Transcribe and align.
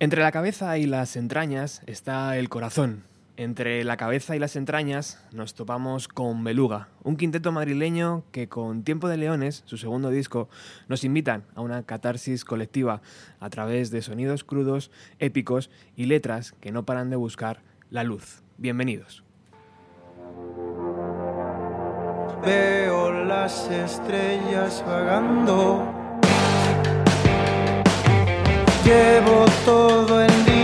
Entre 0.00 0.22
la 0.22 0.30
cabeza 0.30 0.78
y 0.78 0.86
las 0.86 1.16
entrañas 1.16 1.82
está 1.86 2.36
el 2.36 2.48
corazón. 2.48 3.02
Entre 3.36 3.82
la 3.82 3.96
cabeza 3.96 4.36
y 4.36 4.38
las 4.38 4.54
entrañas 4.54 5.24
nos 5.32 5.54
topamos 5.54 6.06
con 6.06 6.44
Beluga, 6.44 6.86
un 7.02 7.16
quinteto 7.16 7.50
madrileño 7.50 8.22
que 8.30 8.48
con 8.48 8.84
Tiempo 8.84 9.08
de 9.08 9.16
Leones, 9.16 9.64
su 9.66 9.76
segundo 9.76 10.10
disco, 10.10 10.48
nos 10.86 11.02
invitan 11.02 11.42
a 11.56 11.62
una 11.62 11.82
catarsis 11.82 12.44
colectiva 12.44 13.02
a 13.40 13.50
través 13.50 13.90
de 13.90 14.00
sonidos 14.00 14.44
crudos, 14.44 14.92
épicos 15.18 15.68
y 15.96 16.06
letras 16.06 16.52
que 16.60 16.70
no 16.70 16.84
paran 16.84 17.10
de 17.10 17.16
buscar 17.16 17.62
la 17.90 18.04
luz. 18.04 18.42
Bienvenidos. 18.56 19.24
Veo 22.44 23.24
las 23.24 23.68
estrellas 23.68 24.84
vagando 24.86 25.97
Llevo 28.88 29.44
todo 29.66 30.22
el 30.22 30.44
día 30.46 30.57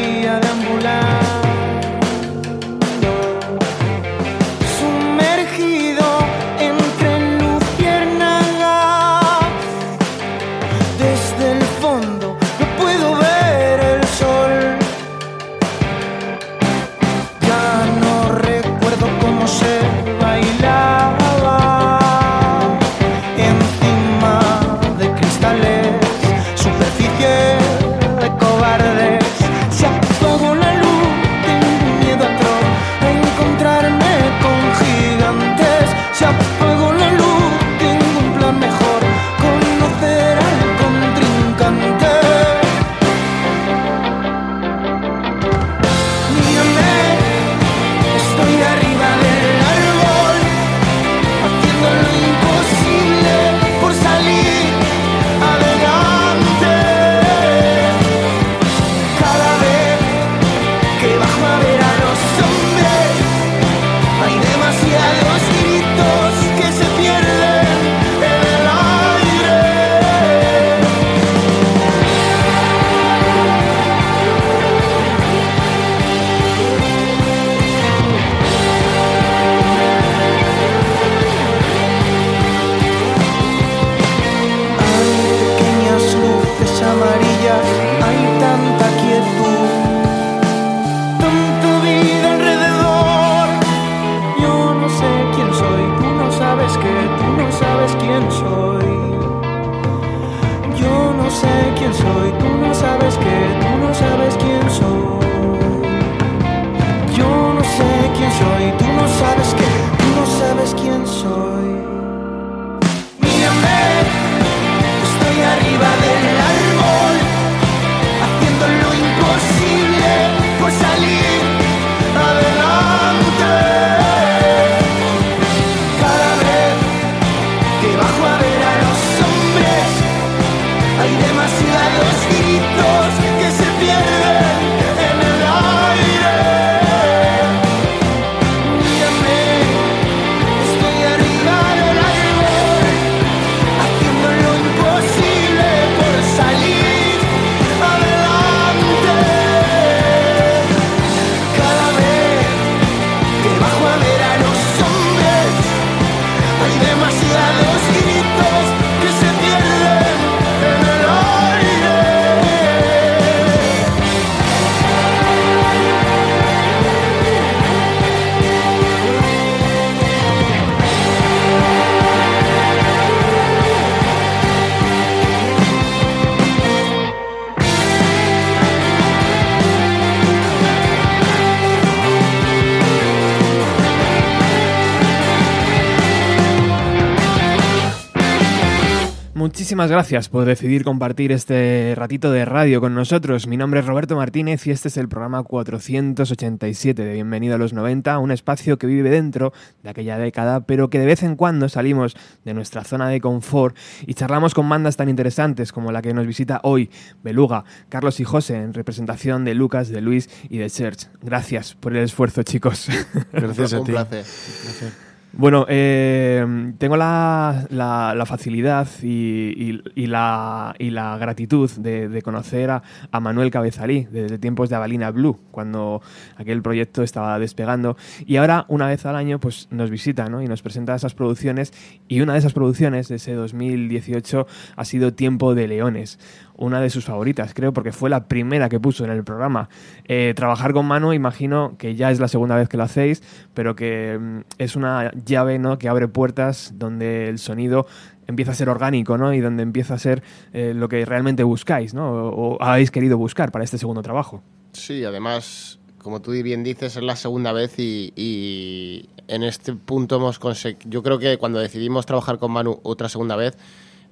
Muchísimas 189.74 189.90
gracias 189.90 190.28
por 190.28 190.44
decidir 190.44 190.84
compartir 190.84 191.32
este 191.32 191.94
ratito 191.96 192.30
de 192.30 192.44
radio 192.44 192.80
con 192.80 192.94
nosotros. 192.94 193.48
Mi 193.48 193.56
nombre 193.56 193.80
es 193.80 193.86
Roberto 193.86 194.14
Martínez 194.14 194.64
y 194.68 194.70
este 194.70 194.86
es 194.86 194.96
el 194.96 195.08
programa 195.08 195.42
487 195.42 197.04
de 197.04 197.12
Bienvenido 197.12 197.56
a 197.56 197.58
los 197.58 197.72
90, 197.72 198.20
un 198.20 198.30
espacio 198.30 198.78
que 198.78 198.86
vive 198.86 199.10
dentro 199.10 199.52
de 199.82 199.90
aquella 199.90 200.16
década, 200.16 200.60
pero 200.60 200.90
que 200.90 201.00
de 201.00 201.06
vez 201.06 201.24
en 201.24 201.34
cuando 201.34 201.68
salimos 201.68 202.14
de 202.44 202.54
nuestra 202.54 202.84
zona 202.84 203.08
de 203.08 203.20
confort 203.20 203.76
y 204.06 204.14
charlamos 204.14 204.54
con 204.54 204.68
bandas 204.68 204.96
tan 204.96 205.08
interesantes 205.08 205.72
como 205.72 205.90
la 205.90 206.02
que 206.02 206.14
nos 206.14 206.28
visita 206.28 206.60
hoy, 206.62 206.88
Beluga, 207.24 207.64
Carlos 207.88 208.20
y 208.20 208.24
José, 208.24 208.54
en 208.54 208.74
representación 208.74 209.44
de 209.44 209.56
Lucas, 209.56 209.88
de 209.88 210.00
Luis 210.00 210.30
y 210.48 210.58
de 210.58 210.68
Serge. 210.68 211.08
Gracias 211.20 211.74
por 211.74 211.96
el 211.96 212.04
esfuerzo, 212.04 212.44
chicos. 212.44 212.86
Gracias 213.32 213.72
a 213.72 213.82
ti. 213.82 213.90
Un 213.90 214.06
placer. 214.06 215.13
Bueno, 215.36 215.66
eh, 215.68 216.72
tengo 216.78 216.96
la, 216.96 217.66
la, 217.68 218.24
facilidad 218.24 218.86
y, 219.02 219.82
la, 220.06 220.76
y, 220.78 220.90
la, 220.90 221.18
gratitud 221.18 221.68
de, 221.72 222.22
conocer 222.22 222.70
a, 222.70 222.82
a, 223.10 223.18
Manuel 223.18 223.50
Cabezalí 223.50 224.06
desde 224.12 224.38
tiempos 224.38 224.70
de 224.70 224.76
Avalina 224.76 225.10
Blue, 225.10 225.40
cuando 225.50 226.02
aquel 226.36 226.62
proyecto 226.62 227.02
estaba 227.02 227.36
despegando. 227.40 227.96
Y 228.24 228.36
ahora, 228.36 228.64
una 228.68 228.86
vez 228.86 229.06
al 229.06 229.16
año, 229.16 229.40
pues 229.40 229.66
nos 229.72 229.90
visita 229.90 230.28
¿no? 230.28 230.40
y 230.40 230.46
nos 230.46 230.62
presenta 230.62 230.94
esas 230.94 231.14
producciones. 231.14 231.72
Y 232.06 232.20
una 232.20 232.34
de 232.34 232.38
esas 232.38 232.52
producciones 232.52 233.08
de 233.08 233.16
ese 233.16 233.32
2018 233.32 234.46
ha 234.76 234.84
sido 234.84 235.14
Tiempo 235.14 235.56
de 235.56 235.66
Leones 235.66 236.20
una 236.56 236.80
de 236.80 236.90
sus 236.90 237.04
favoritas, 237.04 237.52
creo, 237.54 237.72
porque 237.72 237.92
fue 237.92 238.10
la 238.10 238.28
primera 238.28 238.68
que 238.68 238.80
puso 238.80 239.04
en 239.04 239.10
el 239.10 239.24
programa. 239.24 239.68
Eh, 240.06 240.34
trabajar 240.36 240.72
con 240.72 240.86
mano, 240.86 241.12
imagino 241.12 241.76
que 241.78 241.94
ya 241.94 242.10
es 242.10 242.20
la 242.20 242.28
segunda 242.28 242.56
vez 242.56 242.68
que 242.68 242.76
lo 242.76 242.84
hacéis, 242.84 243.22
pero 243.54 243.74
que 243.74 244.18
mm, 244.20 244.40
es 244.58 244.76
una 244.76 245.12
llave 245.24 245.58
¿no? 245.58 245.78
que 245.78 245.88
abre 245.88 246.08
puertas 246.08 246.72
donde 246.76 247.28
el 247.28 247.38
sonido 247.38 247.86
empieza 248.26 248.52
a 248.52 248.54
ser 248.54 248.68
orgánico, 248.68 249.18
¿no? 249.18 249.34
Y 249.34 249.40
donde 249.40 249.62
empieza 249.62 249.94
a 249.94 249.98
ser 249.98 250.22
eh, 250.52 250.72
lo 250.74 250.88
que 250.88 251.04
realmente 251.04 251.42
buscáis, 251.42 251.94
¿no? 251.94 252.10
O, 252.10 252.62
habéis 252.62 252.90
querido 252.90 253.18
buscar 253.18 253.52
para 253.52 253.64
este 253.64 253.78
segundo 253.78 254.02
trabajo. 254.02 254.42
Sí, 254.72 255.04
además, 255.04 255.78
como 255.98 256.22
tú 256.22 256.30
bien 256.30 256.64
dices, 256.64 256.96
es 256.96 257.02
la 257.02 257.16
segunda 257.16 257.52
vez 257.52 257.78
y, 257.78 259.08
en 259.26 259.42
este 259.42 259.72
punto 259.74 260.16
hemos 260.16 260.38
conseguido... 260.38 260.80
Yo 260.86 261.02
creo 261.02 261.18
que 261.18 261.38
cuando 261.38 261.58
decidimos 261.58 262.06
trabajar 262.06 262.38
con 262.38 262.52
Manu 262.52 262.80
otra 262.82 263.08
segunda 263.08 263.36
vez, 263.36 263.56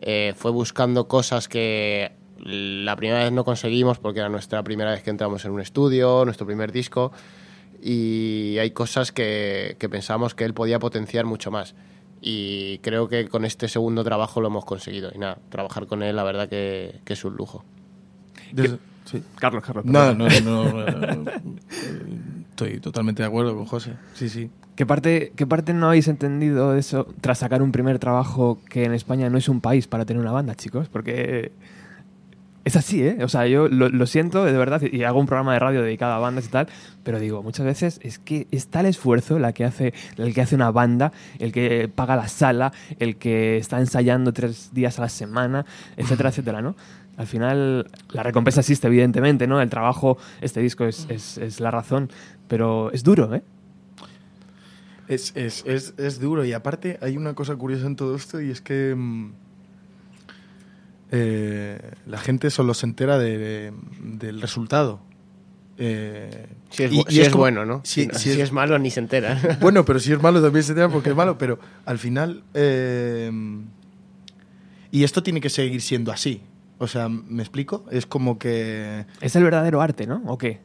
eh, 0.01 0.35
fue 0.37 0.51
buscando 0.51 1.07
cosas 1.07 1.49
que 1.49 2.13
la 2.43 2.97
primera 2.97 3.21
vez 3.25 3.33
no 3.33 3.45
conseguimos 3.45 3.99
porque 3.99 4.21
era 4.21 4.29
nuestra 4.29 4.63
primera 4.63 4.91
vez 4.91 5.03
que 5.03 5.11
entramos 5.11 5.45
en 5.45 5.53
un 5.53 5.61
estudio, 5.61 6.25
nuestro 6.25 6.47
primer 6.47 6.73
disco, 6.73 7.13
y 7.83 8.57
hay 8.59 8.71
cosas 8.73 9.13
que, 9.13 9.77
que 9.79 9.89
pensamos 9.89 10.35
que 10.35 10.45
él 10.45 10.55
podía 10.55 10.79
potenciar 10.79 11.25
mucho 11.25 11.51
más. 11.51 11.75
Y 12.21 12.79
creo 12.79 13.09
que 13.09 13.27
con 13.29 13.45
este 13.45 13.67
segundo 13.69 14.05
trabajo 14.05 14.41
lo 14.41 14.47
hemos 14.49 14.65
conseguido. 14.65 15.11
Y 15.15 15.19
nada, 15.19 15.39
trabajar 15.49 15.87
con 15.87 16.03
él, 16.05 16.15
la 16.15 16.23
verdad 16.23 16.49
que, 16.49 17.01
que 17.05 17.15
es 17.15 17.25
un 17.25 17.35
lujo. 17.35 17.65
Desde- 18.53 18.79
sí. 19.05 19.23
Carlos, 19.37 19.65
Carlos. 19.65 19.85
No, 19.85 20.15
no, 20.15 20.29
no, 20.29 20.65
no, 20.73 21.17
no. 21.17 21.31
Estoy 22.51 22.79
totalmente 22.79 23.23
de 23.23 23.29
acuerdo 23.29 23.57
con 23.57 23.67
José. 23.67 23.95
Sí, 24.15 24.29
sí. 24.29 24.51
¿Qué 24.77 24.87
parte, 24.87 25.33
¿Qué 25.37 25.47
parte 25.47 25.75
no 25.75 25.89
habéis 25.89 26.07
entendido 26.09 26.73
de 26.73 26.81
eso 26.81 27.07
tras 27.21 27.39
sacar 27.41 27.61
un 27.63 27.73
primer 27.73 27.99
trabajo 27.99 28.59
que 28.71 28.85
en 28.85 28.95
España 28.95 29.29
no 29.29 29.37
es 29.39 29.49
un 29.49 29.61
país 29.61 29.87
para 29.89 30.05
tener 30.05 30.21
una 30.23 30.33
banda, 30.33 30.55
chicos? 30.55 30.89
Porque 30.89 31.51
es 32.65 32.77
así, 32.77 33.03
¿eh? 33.03 33.19
O 33.23 33.29
sea, 33.29 33.47
yo 33.47 33.69
lo, 33.69 33.89
lo 33.89 34.07
siento 34.07 34.45
de 34.45 34.53
verdad 34.53 34.81
y 34.83 35.03
hago 35.03 35.19
un 35.19 35.27
programa 35.27 35.53
de 35.53 35.59
radio 35.59 35.83
dedicado 35.83 36.13
a 36.13 36.19
bandas 36.19 36.47
y 36.47 36.49
tal, 36.49 36.69
pero 37.03 37.19
digo, 37.19 37.43
muchas 37.43 37.67
veces 37.67 37.99
es 38.03 38.19
que 38.19 38.47
es 38.53 38.69
tal 38.69 38.87
esfuerzo 38.87 39.39
la 39.39 39.53
que 39.53 39.65
hace, 39.65 39.93
el 40.17 40.33
que 40.33 40.43
hace 40.43 40.55
una 40.55 40.71
banda, 40.71 41.13
el 41.39 41.51
que 41.51 41.91
paga 41.93 42.15
la 42.15 42.29
sala, 42.29 42.73
el 43.01 43.17
que 43.17 43.57
está 43.57 43.81
ensayando 43.81 44.33
tres 44.33 44.73
días 44.73 44.99
a 44.99 45.03
la 45.03 45.09
semana, 45.09 45.67
etcétera, 45.97 46.29
etcétera, 46.31 46.63
¿no? 46.63 46.77
Al 47.17 47.27
final, 47.27 47.91
la 48.11 48.23
recompensa 48.23 48.61
existe, 48.61 48.87
evidentemente, 48.87 49.47
¿no? 49.47 49.61
El 49.61 49.69
trabajo, 49.69 50.17
este 50.41 50.61
disco 50.61 50.85
es, 50.85 51.07
es, 51.11 51.39
es 51.39 51.61
la 51.61 51.71
razón, 51.71 52.11
pero 52.49 52.91
es 52.93 53.03
duro, 53.03 53.35
¿eh? 53.35 53.43
Es, 55.09 55.33
es, 55.37 55.65
es, 55.67 55.95
es 55.99 56.21
duro 56.21 56.45
y 56.45 56.53
aparte 56.53 56.99
hay 57.03 57.17
una 57.17 57.35
cosa 57.35 57.57
curiosa 57.57 57.87
en 57.87 57.97
todo 57.97 58.15
esto 58.15 58.41
y 58.41 58.51
es 58.51 58.63
que 58.63 58.95
mm, 58.97 59.33
eh, 61.13 61.79
la 62.07 62.19
gente 62.19 62.51
solo 62.51 62.75
se 62.75 62.87
entera 62.87 63.19
de- 63.19 63.73
del 64.03 64.41
resultado. 64.41 65.01
Eh, 65.79 66.47
Si 66.71 66.83
es, 66.85 66.93
y- 66.93 67.21
es 67.21 67.29
como- 67.29 67.43
bueno, 67.43 67.65
¿no? 67.65 67.81
si- 67.85 68.05
si, 68.13 68.19
si 68.19 68.31
es, 68.31 68.39
es- 68.39 68.53
malo, 68.53 68.79
ni 68.79 68.91
se 68.91 69.01
entera. 69.01 69.39
Bueno, 69.61 69.85
pero 69.85 69.99
si 70.01 70.13
es 70.13 70.21
malo 70.23 70.43
también 70.43 70.63
se 70.65 70.73
entera 70.73 70.89
porque 70.89 71.11
es 71.11 71.17
malo, 71.17 71.39
pero 71.39 71.59
al 71.87 71.99
final... 71.99 72.43
eh, 72.55 73.31
y 74.91 75.05
esto 75.05 75.23
tiene 75.23 75.41
que 75.41 75.49
seguir 75.51 75.81
siendo 75.81 76.13
así. 76.13 76.43
O 76.79 76.87
sea, 76.87 77.09
¿me 77.09 77.43
explico? 77.43 77.87
Es 77.91 78.07
como 78.07 78.39
que... 78.39 79.07
Es 79.21 79.35
el 79.37 79.45
verdadero 79.45 79.81
arte, 79.81 80.07
¿no? 80.07 80.23
¿O 80.27 80.37
qué? 80.37 80.61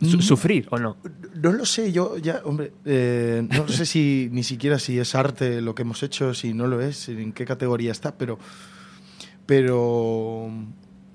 Su- 0.00 0.18
Mm. 0.18 0.22
¿Sufrir 0.22 0.66
o 0.70 0.78
no? 0.78 0.96
No 1.40 1.52
lo 1.52 1.64
sé, 1.64 1.90
yo 1.92 2.18
ya, 2.18 2.42
hombre, 2.44 2.72
eh, 2.84 3.46
no 3.48 3.66
sé 3.68 3.86
si 3.86 4.28
ni 4.32 4.42
siquiera 4.42 4.78
si 4.78 4.98
es 4.98 5.14
arte 5.14 5.60
lo 5.60 5.74
que 5.74 5.82
hemos 5.82 6.02
hecho, 6.02 6.34
si 6.34 6.52
no 6.52 6.66
lo 6.66 6.80
es, 6.80 7.08
en 7.08 7.32
qué 7.32 7.44
categoría 7.44 7.92
está, 7.92 8.16
pero, 8.16 8.38
pero 9.46 10.48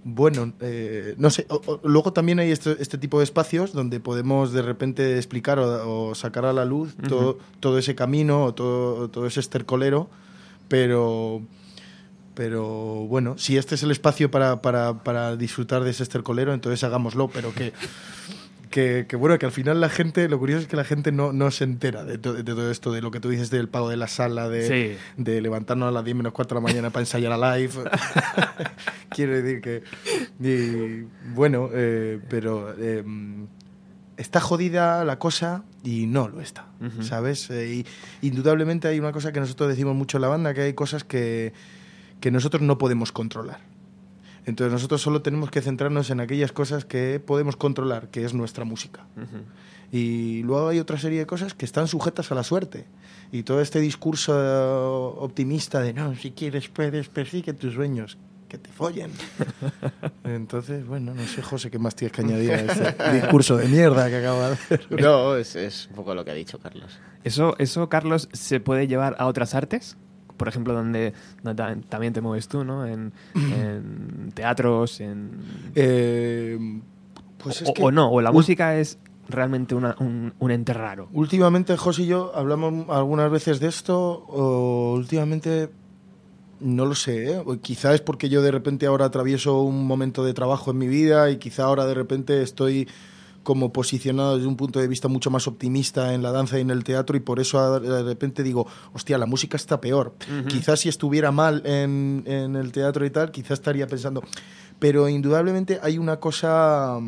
bueno, 0.04 0.54
eh, 0.62 1.16
no 1.18 1.30
sé. 1.30 1.46
O- 1.50 1.62
o- 1.66 1.80
luego 1.88 2.14
también 2.14 2.40
hay 2.40 2.52
este, 2.52 2.76
este 2.82 2.98
tipo 2.98 3.18
de 3.20 3.24
espacios 3.26 3.74
donde 3.74 4.00
podemos 4.00 4.52
de 4.54 4.62
repente 4.62 5.18
explicar 5.18 5.60
o, 5.60 6.08
o 6.10 6.16
sacar 6.16 6.46
a 6.46 6.54
la 6.54 6.66
luz 6.66 6.96
todo, 7.08 7.38
todo 7.60 7.78
ese 7.78 7.96
camino 7.96 8.46
o 8.46 8.54
todo, 8.54 9.10
todo 9.10 9.26
ese 9.28 9.40
estercolero, 9.40 10.10
pero 10.68 11.42
pero 12.36 12.64
bueno, 13.08 13.38
si 13.38 13.58
este 13.58 13.76
es 13.76 13.84
el 13.84 13.92
espacio 13.92 14.32
para, 14.32 14.62
para, 14.62 15.04
para 15.04 15.36
disfrutar 15.36 15.84
de 15.84 15.90
ese 15.90 16.04
estercolero, 16.04 16.54
entonces 16.54 16.82
hagámoslo, 16.86 17.28
pero 17.28 17.54
que, 17.54 17.74
que, 18.70 19.06
que, 19.10 19.16
bueno, 19.16 19.38
que 19.40 19.46
al 19.48 19.52
final 19.52 19.82
la 19.82 19.90
gente, 19.90 20.30
lo 20.30 20.38
curioso 20.38 20.62
es 20.62 20.68
que 20.68 20.76
la 20.76 20.84
gente 20.84 21.12
no, 21.12 21.34
no 21.34 21.50
se 21.52 21.64
entera 21.64 22.04
de, 22.06 22.18
to- 22.18 22.34
de 22.34 22.44
todo 22.44 22.70
esto, 22.70 22.92
de 22.92 23.02
lo 23.02 23.10
que 23.12 23.20
tú 23.20 23.30
dices 23.30 23.50
del 23.50 23.68
pago 23.68 23.90
de 23.90 23.98
la 23.98 24.08
sala, 24.08 24.48
de, 24.48 24.68
Sí. 24.96 24.98
de 25.18 25.42
levantarnos 25.42 25.88
a 25.90 25.92
las 25.92 26.04
10 26.06 26.16
menos 26.18 26.34
4 26.34 26.56
de 26.60 26.62
la 26.62 26.68
mañana 26.68 26.90
para 26.92 27.02
ensayar 27.02 27.32
a 27.32 27.58
live. 27.58 27.74
Quiero 29.10 29.34
decir 29.42 29.62
que, 29.62 29.84
y, 30.40 31.08
bueno, 31.34 31.70
eh, 31.74 32.20
pero 32.30 32.74
eh, 32.78 33.04
está 34.18 34.40
jodida 34.40 35.04
la 35.04 35.18
cosa 35.20 35.64
y 35.84 36.06
no 36.06 36.28
lo 36.28 36.42
está. 36.42 36.68
¿sabes? 37.02 37.50
Eh, 37.50 37.84
y 38.22 38.28
indudablemente 38.28 38.88
hay 38.88 39.00
una 39.00 39.12
cosa 39.12 39.32
que 39.34 39.40
nosotros 39.40 39.70
decimos 39.70 39.96
mucho 39.96 40.18
en 40.18 40.22
la 40.22 40.28
banda, 40.28 40.54
que 40.54 40.62
hay 40.62 40.74
cosas 40.74 41.04
que, 41.04 41.54
que 42.22 42.32
nosotros 42.32 42.62
no 42.62 42.78
podemos 42.78 43.12
controlar. 43.12 43.60
Entonces 44.46 44.72
nosotros 44.72 45.02
solo 45.02 45.22
tenemos 45.22 45.52
que 45.52 45.62
centrarnos 45.62 46.10
en 46.10 46.20
aquellas 46.20 46.52
cosas 46.52 46.86
que 46.86 47.20
podemos 47.20 47.56
controlar, 47.56 48.10
que 48.10 48.24
es 48.24 48.34
nuestra 48.34 48.66
música. 48.66 49.06
Y 49.92 50.44
luego 50.44 50.70
hay 50.70 50.80
otra 50.80 50.98
serie 50.98 51.20
de 51.20 51.26
cosas 51.26 51.54
que 51.54 51.66
están 51.66 51.88
sujetas 51.88 52.32
a 52.32 52.36
la 52.36 52.44
suerte. 52.44 52.86
Y 53.32 53.44
todo 53.44 53.62
este 53.62 53.80
discurso 53.80 55.16
optimista 55.20 55.82
de 55.82 55.94
no, 55.94 56.16
si 56.16 56.32
quieres 56.32 56.68
puedes, 56.70 57.10
persigue 57.10 57.54
tus 57.54 57.74
sueños, 57.74 58.18
que 58.48 58.58
te 58.58 58.70
follen. 58.72 59.12
Entonces, 60.24 60.86
bueno, 60.86 61.14
no 61.14 61.26
sé, 61.26 61.42
José, 61.42 61.70
qué 61.72 61.80
más 61.80 61.96
tienes 61.96 62.16
que 62.16 62.22
añadir 62.22 62.52
a 62.52 62.56
este 62.62 63.14
discurso 63.14 63.58
de 63.58 63.68
mierda 63.68 64.10
que 64.10 64.18
acabo 64.18 64.42
de 64.42 64.54
hacer. 64.54 64.88
no, 65.00 65.36
es, 65.36 65.56
es 65.56 65.88
un 65.90 65.96
poco 65.96 66.16
lo 66.16 66.26
que 66.26 66.32
ha 66.32 66.36
dicho 66.36 66.60
Carlos. 66.60 67.00
¿Eso, 67.24 67.56
¿Eso, 67.60 67.90
Carlos, 67.90 68.30
se 68.34 68.60
puede 68.60 68.88
llevar 68.88 69.16
a 69.20 69.28
otras 69.28 69.54
artes? 69.54 69.98
Por 70.40 70.48
ejemplo, 70.48 70.74
donde, 70.74 71.14
donde 71.44 71.56
ta- 71.64 71.78
también 71.88 72.14
te 72.14 72.22
mueves 72.22 72.48
tú, 72.48 72.64
¿no? 72.64 72.88
En, 72.88 73.14
en 73.36 74.32
teatros, 74.34 75.00
en... 75.02 75.30
Eh, 75.76 76.58
pues 77.38 77.62
es 77.62 77.70
o, 77.70 77.74
que 77.74 77.84
o 77.84 77.92
no, 77.92 78.10
o 78.12 78.20
la 78.22 78.32
música 78.32 78.76
es 78.78 78.98
realmente 79.28 79.76
una- 79.76 79.96
un, 80.00 80.34
un 80.40 80.50
ente 80.52 80.74
raro. 80.74 81.08
Últimamente, 81.14 81.78
José 81.78 82.02
y 82.04 82.08
yo 82.08 82.32
hablamos 82.36 82.90
algunas 82.90 83.30
veces 83.30 83.60
de 83.60 83.68
esto, 83.68 84.26
o 84.28 84.94
últimamente 84.96 85.70
no 86.62 86.86
lo 86.86 86.96
sé, 86.96 87.32
¿eh? 87.36 87.44
Quizá 87.62 87.94
es 87.94 88.02
porque 88.02 88.28
yo 88.28 88.42
de 88.42 88.52
repente 88.52 88.86
ahora 88.88 89.06
atravieso 89.06 89.62
un 89.62 89.86
momento 89.88 90.26
de 90.26 90.34
trabajo 90.34 90.72
en 90.72 90.78
mi 90.80 90.88
vida 90.88 91.30
y 91.30 91.38
quizá 91.38 91.64
ahora 91.64 91.86
de 91.86 91.94
repente 91.94 92.42
estoy 92.42 92.88
como 93.44 93.72
posicionado 93.74 94.36
desde 94.36 94.48
un 94.48 94.56
punto 94.58 94.80
de 94.80 94.88
vista 94.88 95.08
mucho 95.08 95.30
más 95.32 95.48
optimista 95.48 96.14
en 96.14 96.22
la 96.22 96.32
danza 96.32 96.58
y 96.58 96.62
en 96.62 96.70
el 96.70 96.84
teatro 96.84 97.16
y 97.18 97.20
por 97.20 97.40
eso 97.40 97.80
de 97.80 98.04
repente 98.04 98.44
digo, 98.44 98.68
hostia, 98.94 99.18
la 99.18 99.26
música 99.26 99.58
está 99.58 99.80
peor. 99.82 100.16
Quizás 100.48 100.82
si 100.82 100.90
estuviera 100.90 101.32
mal 101.32 101.62
en, 101.66 102.24
en 102.28 102.56
el 102.56 102.72
teatro 102.72 103.06
y 103.06 103.10
tal, 103.10 103.32
quizás 103.32 103.52
estaría 103.60 103.88
pensando. 103.88 104.24
Pero 104.80 105.08
indudablemente 105.10 105.80
hay 105.82 105.98
una 105.98 106.20
cosa... 106.20 107.00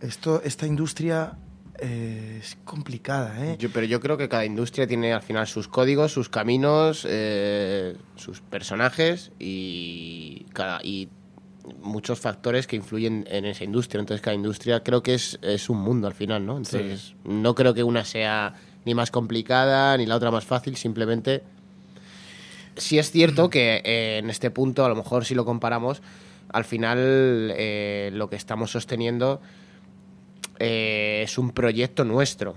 Esto, 0.00 0.40
esta 0.44 0.64
industria 0.66 1.36
eh, 1.80 2.38
es 2.40 2.56
complicada, 2.64 3.44
¿eh? 3.44 3.56
Yo- 3.58 3.70
pero 3.72 3.84
yo 3.86 3.98
creo 4.00 4.16
que 4.16 4.28
cada 4.28 4.44
industria 4.44 4.86
tiene 4.86 5.12
al 5.12 5.22
final 5.22 5.46
sus 5.48 5.66
códigos, 5.66 6.12
sus 6.12 6.28
caminos, 6.28 7.04
eh, 7.08 7.96
sus 8.14 8.40
personajes 8.40 9.32
y, 9.40 10.46
cada, 10.52 10.80
y 10.84 11.08
muchos 11.80 12.18
factores 12.18 12.66
que 12.66 12.76
influyen 12.76 13.26
en 13.30 13.44
esa 13.44 13.64
industria. 13.64 14.00
Entonces 14.00 14.22
cada 14.22 14.34
industria 14.34 14.82
creo 14.82 15.02
que 15.02 15.14
es, 15.14 15.38
es 15.42 15.68
un 15.68 15.80
mundo 15.80 16.06
al 16.06 16.14
final, 16.14 16.44
¿no? 16.44 16.56
Entonces 16.56 17.14
no 17.24 17.54
creo 17.54 17.74
que 17.74 17.82
una 17.82 18.04
sea 18.04 18.54
ni 18.84 18.94
más 18.94 19.10
complicada 19.10 19.96
ni 19.96 20.06
la 20.06 20.16
otra 20.16 20.30
más 20.30 20.44
fácil, 20.44 20.76
simplemente... 20.76 21.42
Sí 22.76 22.96
es 22.96 23.10
cierto 23.10 23.50
que 23.50 23.82
eh, 23.84 24.18
en 24.18 24.30
este 24.30 24.52
punto, 24.52 24.84
a 24.84 24.88
lo 24.88 24.94
mejor 24.94 25.24
si 25.24 25.34
lo 25.34 25.44
comparamos, 25.44 26.00
al 26.52 26.64
final 26.64 27.52
eh, 27.56 28.10
lo 28.12 28.30
que 28.30 28.36
estamos 28.36 28.70
sosteniendo 28.70 29.40
eh, 30.60 31.22
es 31.24 31.38
un 31.38 31.50
proyecto 31.50 32.04
nuestro. 32.04 32.56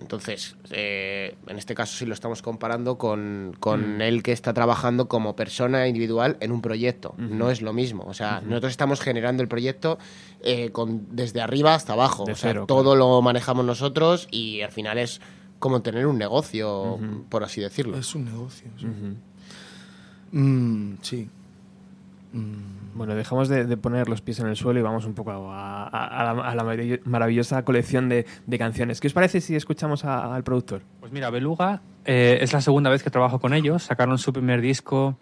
Entonces, 0.00 0.56
eh, 0.70 1.36
en 1.46 1.56
este 1.56 1.74
caso 1.74 1.96
sí 1.96 2.04
lo 2.04 2.14
estamos 2.14 2.42
comparando 2.42 2.98
con, 2.98 3.56
con 3.60 4.02
él 4.02 4.22
que 4.22 4.32
está 4.32 4.52
trabajando 4.52 5.08
como 5.08 5.36
persona 5.36 5.86
individual 5.86 6.36
en 6.40 6.52
un 6.52 6.60
proyecto. 6.60 7.14
No 7.16 7.50
es 7.50 7.62
lo 7.62 7.72
mismo. 7.72 8.04
O 8.06 8.14
sea, 8.14 8.40
nosotros 8.40 8.72
estamos 8.72 9.00
generando 9.00 9.42
el 9.42 9.48
proyecto 9.48 9.98
eh, 10.42 10.70
con, 10.70 11.06
desde 11.10 11.40
arriba 11.40 11.74
hasta 11.74 11.92
abajo. 11.92 12.24
De 12.24 12.32
o 12.32 12.36
sea, 12.36 12.50
cero, 12.50 12.64
todo 12.66 12.96
lo 12.96 13.22
manejamos 13.22 13.64
nosotros 13.64 14.28
y 14.30 14.62
al 14.62 14.72
final 14.72 14.98
es 14.98 15.20
como 15.58 15.80
tener 15.80 16.06
un 16.06 16.18
negocio, 16.18 16.98
por 17.30 17.44
así 17.44 17.60
decirlo. 17.60 17.96
Es 17.96 18.14
un 18.14 18.26
negocio. 18.26 18.68
Sí. 18.78 18.86
Mm, 20.32 20.96
sí. 21.00 21.30
Bueno, 22.94 23.14
dejamos 23.14 23.48
de, 23.48 23.76
poner 23.76 24.08
los 24.08 24.20
pies 24.20 24.38
en 24.40 24.46
el 24.46 24.56
suelo 24.56 24.78
y 24.78 24.82
vamos 24.82 25.04
un 25.04 25.14
poco 25.14 25.32
a, 25.32 26.54
la, 26.54 27.00
maravillosa 27.04 27.64
colección 27.64 28.08
de, 28.08 28.24
canciones. 28.58 29.00
¿Qué 29.00 29.08
os 29.08 29.12
parece 29.12 29.40
si 29.40 29.56
escuchamos 29.56 30.04
al 30.04 30.44
productor? 30.44 30.82
Pues 31.00 31.12
mira, 31.12 31.30
Beluga 31.30 31.82
eh, 32.04 32.38
es 32.40 32.52
la 32.52 32.60
segunda 32.60 32.90
vez 32.90 33.02
que 33.02 33.10
trabajo 33.10 33.40
con 33.40 33.52
ellos. 33.52 33.84
Sacaron 33.84 34.18
su 34.18 34.32
primer 34.32 34.60
disco 34.60 35.18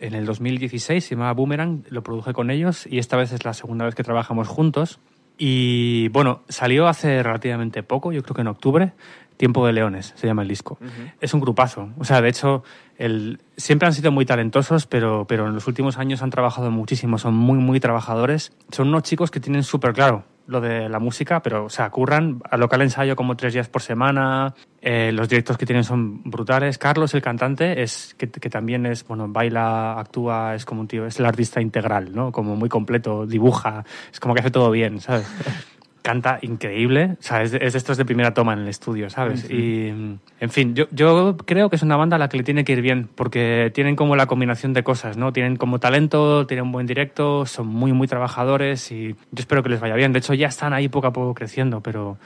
en 0.00 0.14
el 0.14 0.26
2016, 0.26 1.04
se 1.04 1.14
llamaba 1.14 1.32
Boomerang, 1.32 1.84
lo 1.88 2.02
produje 2.02 2.32
con 2.32 2.50
ellos 2.50 2.88
y 2.88 2.98
esta 2.98 3.16
vez 3.16 3.32
es 3.32 3.44
la 3.44 3.54
segunda 3.54 3.84
vez 3.84 3.94
que 3.94 4.02
trabajamos 4.02 4.48
juntos. 4.48 4.98
Y 5.44 6.06
bueno, 6.10 6.42
salió 6.48 6.86
hace 6.86 7.20
relativamente 7.20 7.82
poco, 7.82 8.12
yo 8.12 8.22
creo 8.22 8.36
que 8.36 8.42
en 8.42 8.46
octubre, 8.46 8.92
Tiempo 9.36 9.66
de 9.66 9.72
Leones 9.72 10.12
se 10.14 10.28
llama 10.28 10.42
el 10.42 10.48
disco. 10.48 10.78
Es 11.20 11.34
un 11.34 11.40
grupazo. 11.40 11.88
O 11.98 12.04
sea, 12.04 12.20
de 12.20 12.28
hecho, 12.28 12.62
el, 12.96 13.40
siempre 13.56 13.88
han 13.88 13.92
sido 13.92 14.12
muy 14.12 14.24
talentosos, 14.24 14.86
pero, 14.86 15.26
pero 15.26 15.48
en 15.48 15.54
los 15.54 15.66
últimos 15.66 15.98
años 15.98 16.22
han 16.22 16.30
trabajado 16.30 16.70
muchísimo, 16.70 17.18
son 17.18 17.34
muy, 17.34 17.58
muy 17.58 17.80
trabajadores. 17.80 18.52
Son 18.70 18.86
unos 18.86 19.02
chicos 19.02 19.32
que 19.32 19.40
tienen 19.40 19.64
súper 19.64 19.94
claro 19.94 20.22
lo 20.46 20.60
de 20.60 20.88
la 20.88 20.98
música, 20.98 21.42
pero, 21.42 21.66
o 21.66 21.70
sea, 21.70 21.90
curran 21.90 22.40
al 22.50 22.60
local 22.60 22.82
ensayo 22.82 23.16
como 23.16 23.36
tres 23.36 23.52
días 23.52 23.68
por 23.68 23.82
semana, 23.82 24.54
eh, 24.80 25.10
los 25.12 25.28
directos 25.28 25.56
que 25.56 25.66
tienen 25.66 25.84
son 25.84 26.22
brutales. 26.24 26.78
Carlos, 26.78 27.14
el 27.14 27.22
cantante, 27.22 27.82
es 27.82 28.14
que, 28.18 28.30
que 28.30 28.50
también 28.50 28.86
es, 28.86 29.06
bueno, 29.06 29.28
baila, 29.28 29.98
actúa, 29.98 30.54
es 30.54 30.64
como 30.64 30.80
un 30.80 30.88
tío, 30.88 31.06
es 31.06 31.18
el 31.18 31.26
artista 31.26 31.60
integral, 31.60 32.14
¿no? 32.14 32.32
Como 32.32 32.56
muy 32.56 32.68
completo, 32.68 33.26
dibuja, 33.26 33.84
es 34.12 34.20
como 34.20 34.34
que 34.34 34.40
hace 34.40 34.50
todo 34.50 34.70
bien, 34.70 35.00
¿sabes? 35.00 35.26
canta 36.02 36.38
increíble, 36.42 37.16
o 37.18 37.22
sea, 37.22 37.42
es 37.42 37.52
de, 37.52 37.58
es 37.62 37.72
de 37.72 37.78
estos 37.78 37.96
de 37.96 38.04
primera 38.04 38.34
toma 38.34 38.52
en 38.52 38.60
el 38.60 38.68
estudio, 38.68 39.08
¿sabes? 39.08 39.48
Y, 39.50 39.88
en 39.88 40.50
fin, 40.50 40.74
yo, 40.74 40.86
yo 40.90 41.36
creo 41.44 41.70
que 41.70 41.76
es 41.76 41.82
una 41.82 41.96
banda 41.96 42.16
a 42.16 42.18
la 42.18 42.28
que 42.28 42.36
le 42.36 42.42
tiene 42.42 42.64
que 42.64 42.72
ir 42.72 42.82
bien, 42.82 43.08
porque 43.14 43.70
tienen 43.74 43.96
como 43.96 44.16
la 44.16 44.26
combinación 44.26 44.72
de 44.72 44.82
cosas, 44.82 45.16
¿no? 45.16 45.32
Tienen 45.32 45.56
como 45.56 45.78
talento, 45.78 46.46
tienen 46.46 46.66
un 46.66 46.72
buen 46.72 46.86
directo, 46.86 47.46
son 47.46 47.68
muy, 47.68 47.92
muy 47.92 48.08
trabajadores 48.08 48.90
y 48.90 49.14
yo 49.14 49.40
espero 49.40 49.62
que 49.62 49.68
les 49.68 49.80
vaya 49.80 49.94
bien. 49.94 50.12
De 50.12 50.18
hecho, 50.18 50.34
ya 50.34 50.48
están 50.48 50.72
ahí 50.72 50.88
poco 50.88 51.06
a 51.06 51.12
poco 51.12 51.34
creciendo, 51.34 51.80
pero, 51.80 52.18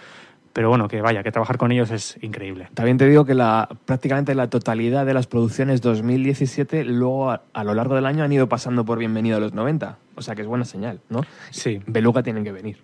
pero 0.52 0.70
bueno, 0.70 0.88
que 0.88 1.02
vaya, 1.02 1.22
que 1.22 1.30
trabajar 1.30 1.58
con 1.58 1.70
ellos 1.70 1.90
es 1.90 2.18
increíble. 2.22 2.68
También 2.72 2.96
te 2.96 3.06
digo 3.06 3.26
que 3.26 3.34
la, 3.34 3.68
prácticamente 3.84 4.34
la 4.34 4.48
totalidad 4.48 5.04
de 5.04 5.12
las 5.12 5.26
producciones 5.26 5.82
2017 5.82 6.84
luego 6.84 7.30
a, 7.30 7.42
a 7.52 7.64
lo 7.64 7.74
largo 7.74 7.94
del 7.94 8.06
año 8.06 8.24
han 8.24 8.32
ido 8.32 8.48
pasando 8.48 8.84
por 8.84 8.98
Bienvenido 8.98 9.36
a 9.36 9.40
los 9.40 9.52
90. 9.52 9.98
O 10.16 10.22
sea 10.22 10.34
que 10.34 10.40
es 10.40 10.48
buena 10.48 10.64
señal, 10.64 11.00
¿no? 11.10 11.20
Sí, 11.50 11.80
Beluga 11.86 12.22
tienen 12.22 12.42
que 12.42 12.50
venir, 12.50 12.78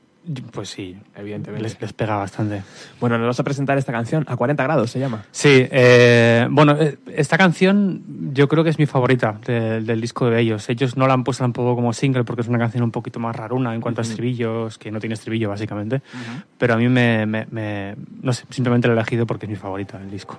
pues 0.53 0.69
sí, 0.71 0.97
evidentemente. 1.17 1.63
les, 1.65 1.81
les 1.81 1.93
pega 1.93 2.17
bastante. 2.17 2.63
Bueno, 3.01 3.19
nos 3.19 3.27
vas 3.29 3.41
a 3.41 3.45
presentar 3.45 3.77
esta 3.79 3.91
canción 3.93 4.25
a 4.29 4.37
40 4.37 4.63
grados, 4.63 4.91
se 4.91 4.99
llama. 5.01 5.25
Sí, 5.33 5.67
eh, 5.71 6.47
bueno, 6.51 6.77
eh, 6.79 6.99
esta 7.15 7.37
canción 7.37 8.03
yo 8.33 8.49
creo 8.49 8.63
que 8.65 8.71
es 8.71 8.79
mi 8.79 8.87
favorita 8.87 9.39
de- 9.45 9.81
del 9.81 10.01
disco 10.01 10.31
de 10.31 10.41
ellos. 10.41 10.69
Ellos 10.69 10.97
no 10.97 11.07
la 11.07 11.15
han 11.15 11.25
puesto 11.25 11.43
tampoco 11.45 11.75
como 11.75 11.93
single 11.93 12.25
porque 12.25 12.43
es 12.43 12.49
una 12.49 12.59
canción 12.59 12.83
un 12.85 12.91
poquito 12.93 13.19
más 13.19 13.35
raruna 13.35 13.75
en 13.75 13.81
cuanto 13.81 14.01
a 14.01 14.05
estribillos, 14.05 14.79
que 14.79 14.91
no 14.93 15.01
tiene 15.01 15.15
estribillo 15.15 15.49
básicamente. 15.49 16.03
Pero 16.59 16.75
a 16.75 16.77
mí 16.77 16.89
me, 16.89 17.27
me- 17.27 17.47
me- 17.51 17.97
no 18.23 18.33
sé, 18.33 18.45
simplemente 18.51 18.87
la 18.89 18.95
he 18.95 18.97
elegido 18.97 19.27
porque 19.27 19.47
es 19.47 19.51
mi 19.51 19.57
favorita 19.57 19.99
del 19.99 20.11
disco. 20.11 20.39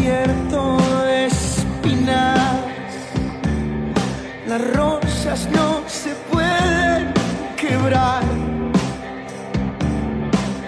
Desierto 0.00 0.78
de 1.04 1.26
espinas. 1.26 2.58
Las 4.46 4.74
rosas 4.74 5.48
no 5.52 5.82
se 5.86 6.14
pueden 6.30 7.12
quebrar. 7.56 8.22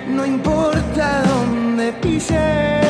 No 0.09 0.27
importa 0.27 1.23
dónde 1.23 1.93
pises. 1.95 2.82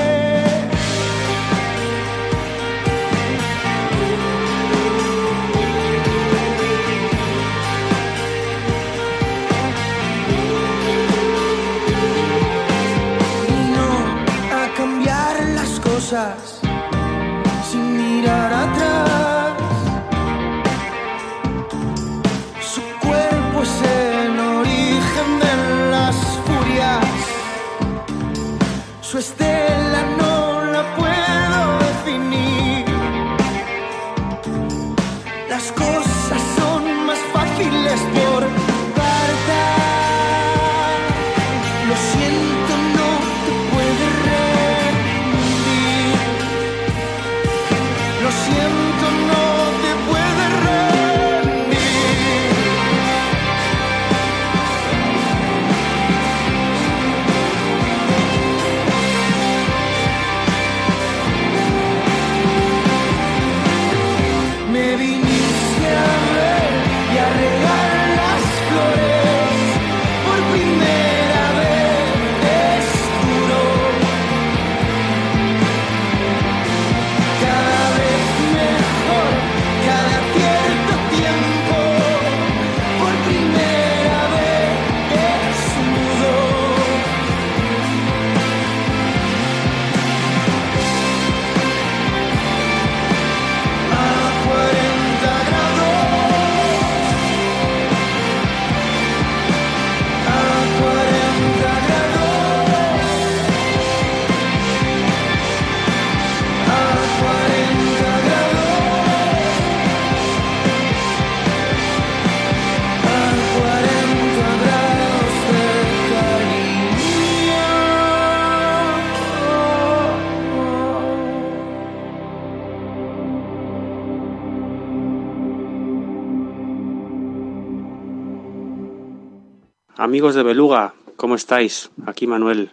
Amigos 130.03 130.35
de 130.35 130.43
Beluga, 130.43 130.95
¿cómo 131.15 131.37
estáis? 131.37 131.93
Aquí 132.07 132.27
Manuel 132.27 132.73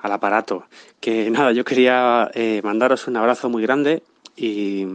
al 0.00 0.12
aparato. 0.12 0.66
Que 1.00 1.28
nada, 1.28 1.50
yo 1.50 1.64
quería 1.64 2.30
eh, 2.34 2.60
mandaros 2.62 3.08
un 3.08 3.16
abrazo 3.16 3.48
muy 3.48 3.64
grande 3.64 4.04
y 4.36 4.86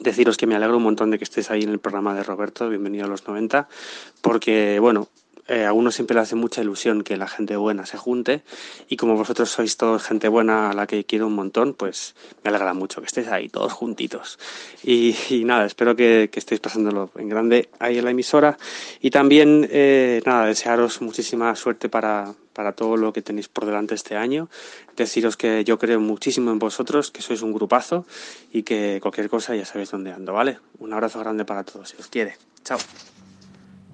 deciros 0.00 0.38
que 0.38 0.46
me 0.46 0.54
alegro 0.54 0.78
un 0.78 0.82
montón 0.82 1.10
de 1.10 1.18
que 1.18 1.24
estéis 1.24 1.50
ahí 1.50 1.60
en 1.60 1.68
el 1.68 1.78
programa 1.78 2.14
de 2.14 2.22
Roberto, 2.22 2.70
bienvenido 2.70 3.04
a 3.04 3.08
los 3.08 3.28
90, 3.28 3.68
porque 4.22 4.78
bueno, 4.80 5.08
eh, 5.46 5.64
a 5.64 5.72
uno 5.72 5.90
siempre 5.90 6.14
le 6.14 6.22
hace 6.22 6.36
mucha 6.36 6.62
ilusión 6.62 7.02
que 7.02 7.16
la 7.16 7.28
gente 7.28 7.56
buena 7.56 7.84
se 7.84 7.98
junte 7.98 8.42
y 8.88 8.96
como 8.96 9.14
vosotros 9.16 9.50
sois 9.50 9.76
todos 9.76 10.02
gente 10.02 10.28
buena 10.28 10.70
a 10.70 10.74
la 10.74 10.86
que 10.86 11.04
quiero 11.04 11.26
un 11.26 11.34
montón, 11.34 11.74
pues 11.74 12.14
me 12.42 12.48
alegra 12.48 12.72
mucho 12.72 13.00
que 13.00 13.06
estéis 13.06 13.28
ahí 13.28 13.48
todos 13.48 13.72
juntitos. 13.72 14.38
Y, 14.82 15.14
y 15.28 15.44
nada, 15.44 15.66
espero 15.66 15.96
que, 15.96 16.30
estéis 16.32 16.60
pasándolo 16.60 17.10
en 17.16 17.28
grande 17.28 17.68
ahí 17.78 17.98
en 17.98 18.04
la 18.04 18.10
emisora 18.10 18.56
y 19.00 19.10
también 19.10 19.68
eh, 19.70 20.22
nada, 20.24 20.46
desearos 20.46 21.02
muchísima 21.02 21.54
suerte 21.56 21.88
para, 21.88 22.34
para 22.54 22.72
todo 22.72 22.96
lo 22.96 23.12
que 23.12 23.20
tenéis 23.20 23.48
por 23.48 23.66
delante 23.66 23.94
este 23.94 24.16
año. 24.16 24.48
Deciros 24.96 25.36
que 25.36 25.64
yo 25.64 25.78
creo 25.78 26.00
muchísimo 26.00 26.52
en 26.52 26.58
vosotros, 26.58 27.10
que 27.10 27.20
sois 27.20 27.42
un 27.42 27.52
grupazo 27.52 28.06
y 28.52 28.62
que 28.62 28.98
cualquier 29.02 29.28
cosa 29.28 29.54
ya 29.54 29.66
sabéis 29.66 29.90
dónde 29.90 30.12
ando, 30.12 30.32
¿vale? 30.32 30.58
Un 30.78 30.92
abrazo 30.92 31.18
grande 31.18 31.44
para 31.44 31.64
todos, 31.64 31.90
si 31.90 31.96
os 31.98 32.08
quiere. 32.08 32.36
Chao. 32.64 32.78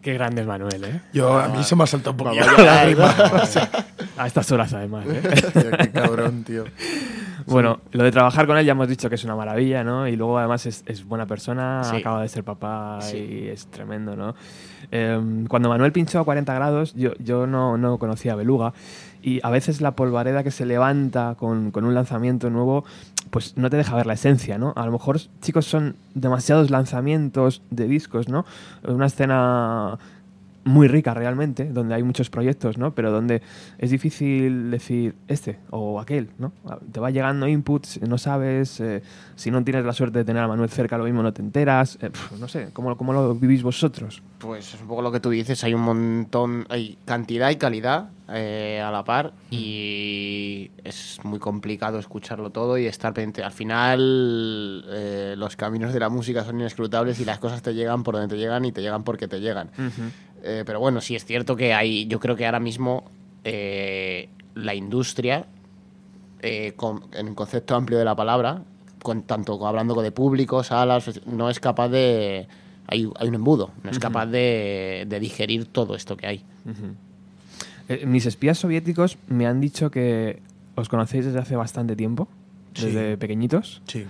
Qué 0.02 0.14
grande 0.14 0.40
es 0.42 0.46
Manuel, 0.46 0.82
¿eh? 0.84 1.00
Yo, 1.12 1.38
a 1.38 1.48
mí 1.48 1.62
se 1.62 1.76
me 1.76 1.84
ha 1.84 1.86
saltado 1.86 2.12
un 2.12 2.16
poquito 2.16 2.44
Vamos, 2.46 2.64
la 2.64 2.84
rima. 2.84 3.14
A 4.16 4.26
estas 4.26 4.50
horas, 4.52 4.72
además. 4.72 5.06
¿eh? 5.08 5.20
Tío, 5.52 5.70
qué 5.78 5.90
cabrón, 5.90 6.44
tío. 6.44 6.64
Bueno, 7.46 7.80
lo 7.92 8.04
de 8.04 8.12
trabajar 8.12 8.46
con 8.46 8.58
él 8.58 8.66
ya 8.66 8.72
hemos 8.72 8.86
dicho 8.86 9.08
que 9.08 9.14
es 9.16 9.24
una 9.24 9.34
maravilla, 9.34 9.82
¿no? 9.82 10.06
Y 10.06 10.14
luego 10.14 10.38
además 10.38 10.66
es, 10.66 10.84
es 10.86 11.04
buena 11.04 11.26
persona, 11.26 11.82
Sí. 11.82 11.96
acaba 11.96 12.20
de 12.22 12.28
ser 12.28 12.44
papá 12.44 12.98
Sí. 13.00 13.16
y 13.16 13.48
es 13.48 13.66
tremendo, 13.66 14.14
¿no? 14.14 14.34
Eh, 14.92 15.18
cuando 15.48 15.68
Manuel 15.70 15.90
pinchó 15.90 16.20
a 16.20 16.24
40 16.24 16.52
grados, 16.54 16.94
yo, 16.94 17.12
yo 17.18 17.46
no, 17.46 17.76
no 17.78 17.98
conocía 17.98 18.34
a 18.34 18.36
Beluga 18.36 18.72
y 19.22 19.40
a 19.42 19.50
veces 19.50 19.80
la 19.80 19.92
polvareda 19.96 20.44
que 20.44 20.50
se 20.50 20.64
levanta 20.66 21.34
con, 21.38 21.70
con 21.72 21.84
un 21.86 21.94
lanzamiento 21.94 22.50
nuevo, 22.50 22.84
pues 23.30 23.56
no 23.56 23.70
te 23.70 23.76
deja 23.76 23.94
ver 23.94 24.06
la 24.06 24.14
esencia, 24.14 24.58
¿no? 24.58 24.72
A 24.76 24.86
lo 24.86 24.92
mejor, 24.92 25.20
chicos, 25.40 25.66
son 25.66 25.96
demasiados 26.14 26.70
lanzamientos 26.70 27.62
de 27.70 27.86
discos, 27.86 28.28
¿no? 28.28 28.44
Una 28.86 29.06
escena 29.06 29.98
muy 30.70 30.88
rica 30.88 31.12
realmente, 31.12 31.64
donde 31.66 31.94
hay 31.94 32.02
muchos 32.02 32.30
proyectos, 32.30 32.78
¿no? 32.78 32.94
Pero 32.94 33.10
donde 33.10 33.42
es 33.78 33.90
difícil 33.90 34.70
decir 34.70 35.14
este 35.28 35.58
o 35.70 36.00
aquel, 36.00 36.30
¿no? 36.38 36.52
Te 36.92 37.00
va 37.00 37.10
llegando 37.10 37.46
inputs, 37.46 38.00
no 38.02 38.18
sabes, 38.18 38.80
eh, 38.80 39.02
si 39.36 39.50
no 39.50 39.62
tienes 39.64 39.84
la 39.84 39.92
suerte 39.92 40.18
de 40.18 40.24
tener 40.24 40.42
a 40.42 40.48
Manuel 40.48 40.70
cerca, 40.70 40.96
lo 40.96 41.04
mismo 41.04 41.22
no 41.22 41.32
te 41.32 41.42
enteras, 41.42 41.98
eh, 42.00 42.10
pf, 42.10 42.38
no 42.38 42.48
sé, 42.48 42.70
¿cómo, 42.72 42.96
¿cómo 42.96 43.12
lo 43.12 43.34
vivís 43.34 43.62
vosotros? 43.62 44.22
Pues 44.38 44.74
es 44.74 44.80
un 44.80 44.88
poco 44.88 45.02
lo 45.02 45.12
que 45.12 45.20
tú 45.20 45.30
dices, 45.30 45.62
hay 45.64 45.74
un 45.74 45.82
montón, 45.82 46.66
hay 46.70 46.96
cantidad 47.04 47.50
y 47.50 47.56
calidad 47.56 48.08
eh, 48.32 48.80
a 48.80 48.92
la 48.92 49.02
par 49.02 49.32
y 49.50 50.70
es 50.84 51.18
muy 51.24 51.40
complicado 51.40 51.98
escucharlo 51.98 52.50
todo 52.50 52.78
y 52.78 52.86
estar 52.86 53.12
pendiente. 53.12 53.42
Al 53.42 53.50
final 53.50 54.84
eh, 54.88 55.34
los 55.36 55.56
caminos 55.56 55.92
de 55.92 55.98
la 55.98 56.08
música 56.10 56.44
son 56.44 56.60
inescrutables 56.60 57.18
y 57.18 57.24
las 57.24 57.40
cosas 57.40 57.60
te 57.60 57.74
llegan 57.74 58.04
por 58.04 58.14
donde 58.14 58.32
te 58.32 58.40
llegan 58.40 58.64
y 58.64 58.70
te 58.70 58.82
llegan 58.82 59.02
porque 59.02 59.26
te 59.26 59.40
llegan. 59.40 59.70
Eh, 60.42 60.62
pero 60.66 60.80
bueno, 60.80 61.00
sí 61.00 61.14
es 61.16 61.24
cierto 61.24 61.56
que 61.56 61.72
hay, 61.74 62.06
yo 62.06 62.18
creo 62.20 62.36
que 62.36 62.46
ahora 62.46 62.60
mismo 62.60 63.04
eh, 63.44 64.28
la 64.54 64.74
industria, 64.74 65.46
eh, 66.40 66.72
con- 66.76 67.02
en 67.12 67.28
el 67.28 67.34
concepto 67.34 67.74
amplio 67.74 67.98
de 67.98 68.04
la 68.04 68.14
palabra, 68.16 68.62
con, 69.02 69.22
tanto 69.22 69.66
hablando 69.66 70.00
de 70.02 70.12
público, 70.12 70.62
salas, 70.62 71.20
no 71.26 71.48
es 71.50 71.60
capaz 71.60 71.88
de... 71.88 72.46
Hay, 72.86 73.08
hay 73.18 73.28
un 73.28 73.34
embudo, 73.36 73.70
no 73.84 73.90
es 73.90 73.98
capaz 74.00 74.26
de, 74.26 75.04
de 75.08 75.20
digerir 75.20 75.66
todo 75.66 75.94
esto 75.94 76.16
que 76.16 76.26
hay. 76.26 76.44
Eh, 77.88 78.04
mis 78.06 78.26
espías 78.26 78.58
soviéticos 78.58 79.16
me 79.28 79.46
han 79.46 79.60
dicho 79.60 79.90
que 79.90 80.40
os 80.74 80.88
conocéis 80.88 81.24
desde 81.26 81.38
hace 81.38 81.56
bastante 81.56 81.94
tiempo, 81.96 82.28
Sí. 82.74 82.86
desde 82.86 83.16
pequeñitos. 83.16 83.82
Sí. 83.86 84.06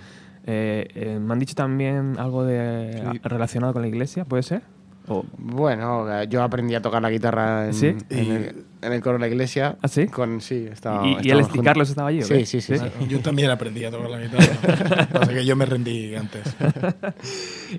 Eh, 0.47 0.89
eh, 0.95 1.19
me 1.21 1.33
han 1.33 1.39
dicho 1.39 1.55
también 1.55 2.17
algo 2.19 2.45
de 2.45 3.03
Sí. 3.13 3.21
relacionado 3.23 3.73
con 3.75 3.83
la 3.83 3.89
iglesia, 3.89 4.25
¿puede 4.25 4.43
ser? 4.43 4.63
O- 5.09 5.25
Bueno, 5.39 6.11
eh, 6.21 6.27
yo 6.29 6.43
aprendí 6.43 6.75
a 6.75 6.83
tocar 6.83 7.03
la 7.03 7.11
guitarra 7.11 7.67
en, 7.67 7.75
¿Sí? 7.75 7.87
en 8.11 8.31
el, 8.31 8.65
en 8.83 8.93
el 8.93 9.01
coro 9.01 9.15
de 9.15 9.21
la 9.21 9.29
iglesia. 9.29 9.77
¿Ah, 9.83 9.89
sí? 9.89 10.07
Con, 10.07 10.41
sí, 10.41 10.69
estaba, 10.71 11.05
¿Y- 11.07 11.27
y 11.27 11.31
él-. 11.31 11.45
Carlos 11.65 11.89
estaba 11.91 12.09
allí? 12.09 12.23
Sí, 12.23 12.47
sí, 12.47 12.61
sí. 12.61 12.75
Yo 13.09 13.21
también 13.21 13.51
aprendí 13.51 13.85
a 13.85 13.91
tocar 13.91 14.11
la 14.11 14.19
guitarra. 14.21 15.09
Pasa 15.13 15.33
que 15.33 15.45
yo 15.45 15.57
me 15.57 15.67
rendí 15.67 16.15
antes. 16.15 16.43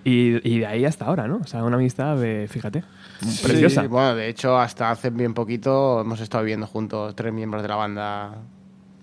y, 0.04 0.50
y 0.50 0.60
de 0.60 0.66
ahí 0.66 0.86
hasta 0.86 1.06
ahora, 1.06 1.28
¿no? 1.28 1.38
O 1.38 1.48
sea, 1.48 1.64
una 1.64 1.78
amistad 1.78 2.18
de, 2.18 2.48
fíjate, 2.50 2.84
Sí, 3.22 3.44
preciosa. 3.44 3.84
bueno, 3.88 4.16
de 4.16 4.28
hecho, 4.30 4.58
hasta 4.58 4.90
hace 4.92 5.10
bien 5.12 5.34
poquito 5.34 6.02
hemos 6.02 6.20
estado 6.22 6.44
viviendo 6.44 6.66
juntos 6.68 7.16
tres 7.16 7.32
miembros 7.34 7.62
de 7.62 7.68
la 7.70 7.76
banda. 7.76 8.36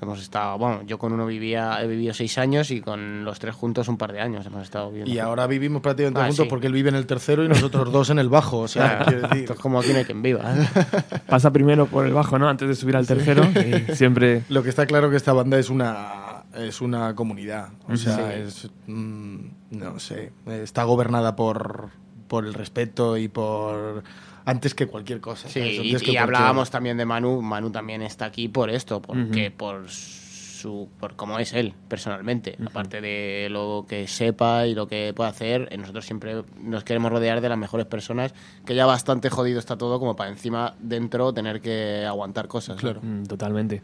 Hemos 0.01 0.21
estado, 0.21 0.57
bueno, 0.59 0.83
yo 0.87 0.97
con 0.99 1.13
uno 1.13 1.27
vivía, 1.27 1.83
he 1.83 1.87
vivido 1.89 2.15
seis 2.15 2.39
años 2.39 2.71
y 2.71 2.81
con 2.81 3.25
los 3.25 3.39
tres 3.41 3.55
juntos 3.55 3.89
un 3.89 3.97
par 3.99 4.13
de 4.13 4.21
años 4.21 4.47
hemos 4.47 4.63
estado 4.63 4.89
viviendo. 4.91 5.13
Y 5.13 5.19
ahora 5.19 5.47
vivimos 5.49 5.83
prácticamente 5.83 6.21
Ah, 6.21 6.27
juntos 6.27 6.45
sí. 6.45 6.49
porque 6.51 6.69
él 6.69 6.73
vive 6.73 6.89
en 6.91 6.95
el 6.95 7.07
tercero 7.07 7.45
y 7.45 7.49
nosotros 7.49 7.91
dos 7.93 8.11
en 8.11 8.19
el 8.21 8.29
bajo. 8.29 8.59
O 8.61 8.69
sea, 8.69 8.99
Claro, 8.99 9.05
quiero 9.07 9.21
decir, 9.23 9.39
esto 9.41 9.53
es 9.55 9.59
como 9.59 9.81
aquí 9.81 9.93
no 9.93 9.99
hay 9.99 10.05
quien 10.05 10.23
viva. 10.23 10.43
Pasa 11.27 11.53
primero 11.53 11.87
por 11.87 12.07
el 12.07 12.13
bajo, 12.13 12.39
¿no? 12.39 12.49
Antes 12.49 12.69
de 12.69 12.75
subir 12.77 12.97
al 12.97 13.07
tercero. 13.07 13.43
Y 13.89 13.95
siempre. 13.97 14.45
Lo 14.49 14.63
que 14.63 14.69
está 14.69 14.87
claro 14.87 15.11
que 15.11 15.17
esta 15.17 15.33
banda 15.33 15.59
es 15.59 15.69
una 15.69 16.45
es 16.55 16.81
una 16.81 17.15
comunidad. 17.15 17.69
O 17.89 17.97
sea, 17.97 18.35
es 18.35 18.71
mm, 18.87 19.37
no 19.73 19.99
sé, 19.99 20.33
está 20.47 20.85
gobernada 20.85 21.35
por 21.37 21.91
por 22.29 22.45
el 22.47 22.55
respeto 22.55 23.17
y 23.17 23.27
por 23.29 24.03
antes 24.51 24.75
que 24.75 24.87
cualquier 24.87 25.21
cosa. 25.21 25.49
Sí, 25.49 25.61
y, 25.61 25.91
cualquier- 25.91 26.19
hablábamos 26.19 26.71
también 26.71 26.97
de 26.97 27.05
Manu. 27.05 27.43
Manu 27.43 27.71
también 27.71 28.03
está 28.03 28.25
aquí 28.27 28.49
por 28.49 28.71
esto, 28.71 29.01
porque 29.03 29.51
por 29.51 29.89
su 29.91 30.89
por 30.99 31.15
cómo 31.15 31.39
es 31.39 31.53
él 31.53 31.73
personalmente. 31.87 32.57
Aparte 32.67 33.01
de 33.01 33.47
lo 33.51 33.87
que 33.89 34.09
sepa 34.09 34.67
y 34.67 34.75
lo 34.75 34.89
que 34.89 35.13
puede 35.15 35.31
hacer, 35.31 35.69
eh, 35.71 35.77
nosotros 35.77 36.05
siempre 36.05 36.43
nos 36.61 36.83
queremos 36.83 37.13
rodear 37.13 37.41
de 37.41 37.49
las 37.49 37.57
mejores 37.59 37.87
personas, 37.87 38.35
que 38.67 38.75
ya 38.75 38.85
bastante 38.85 39.31
jodido 39.31 39.61
está 39.61 39.77
todo 39.79 40.01
como 40.01 40.17
para 40.17 40.31
encima 40.31 40.75
dentro 40.81 41.33
tener 41.33 41.61
que 41.61 42.05
aguantar 42.07 42.49
cosas. 42.49 42.75
¿no? 42.77 42.81
Claro. 42.81 43.01
Mm, 43.05 43.25
totalmente. 43.27 43.83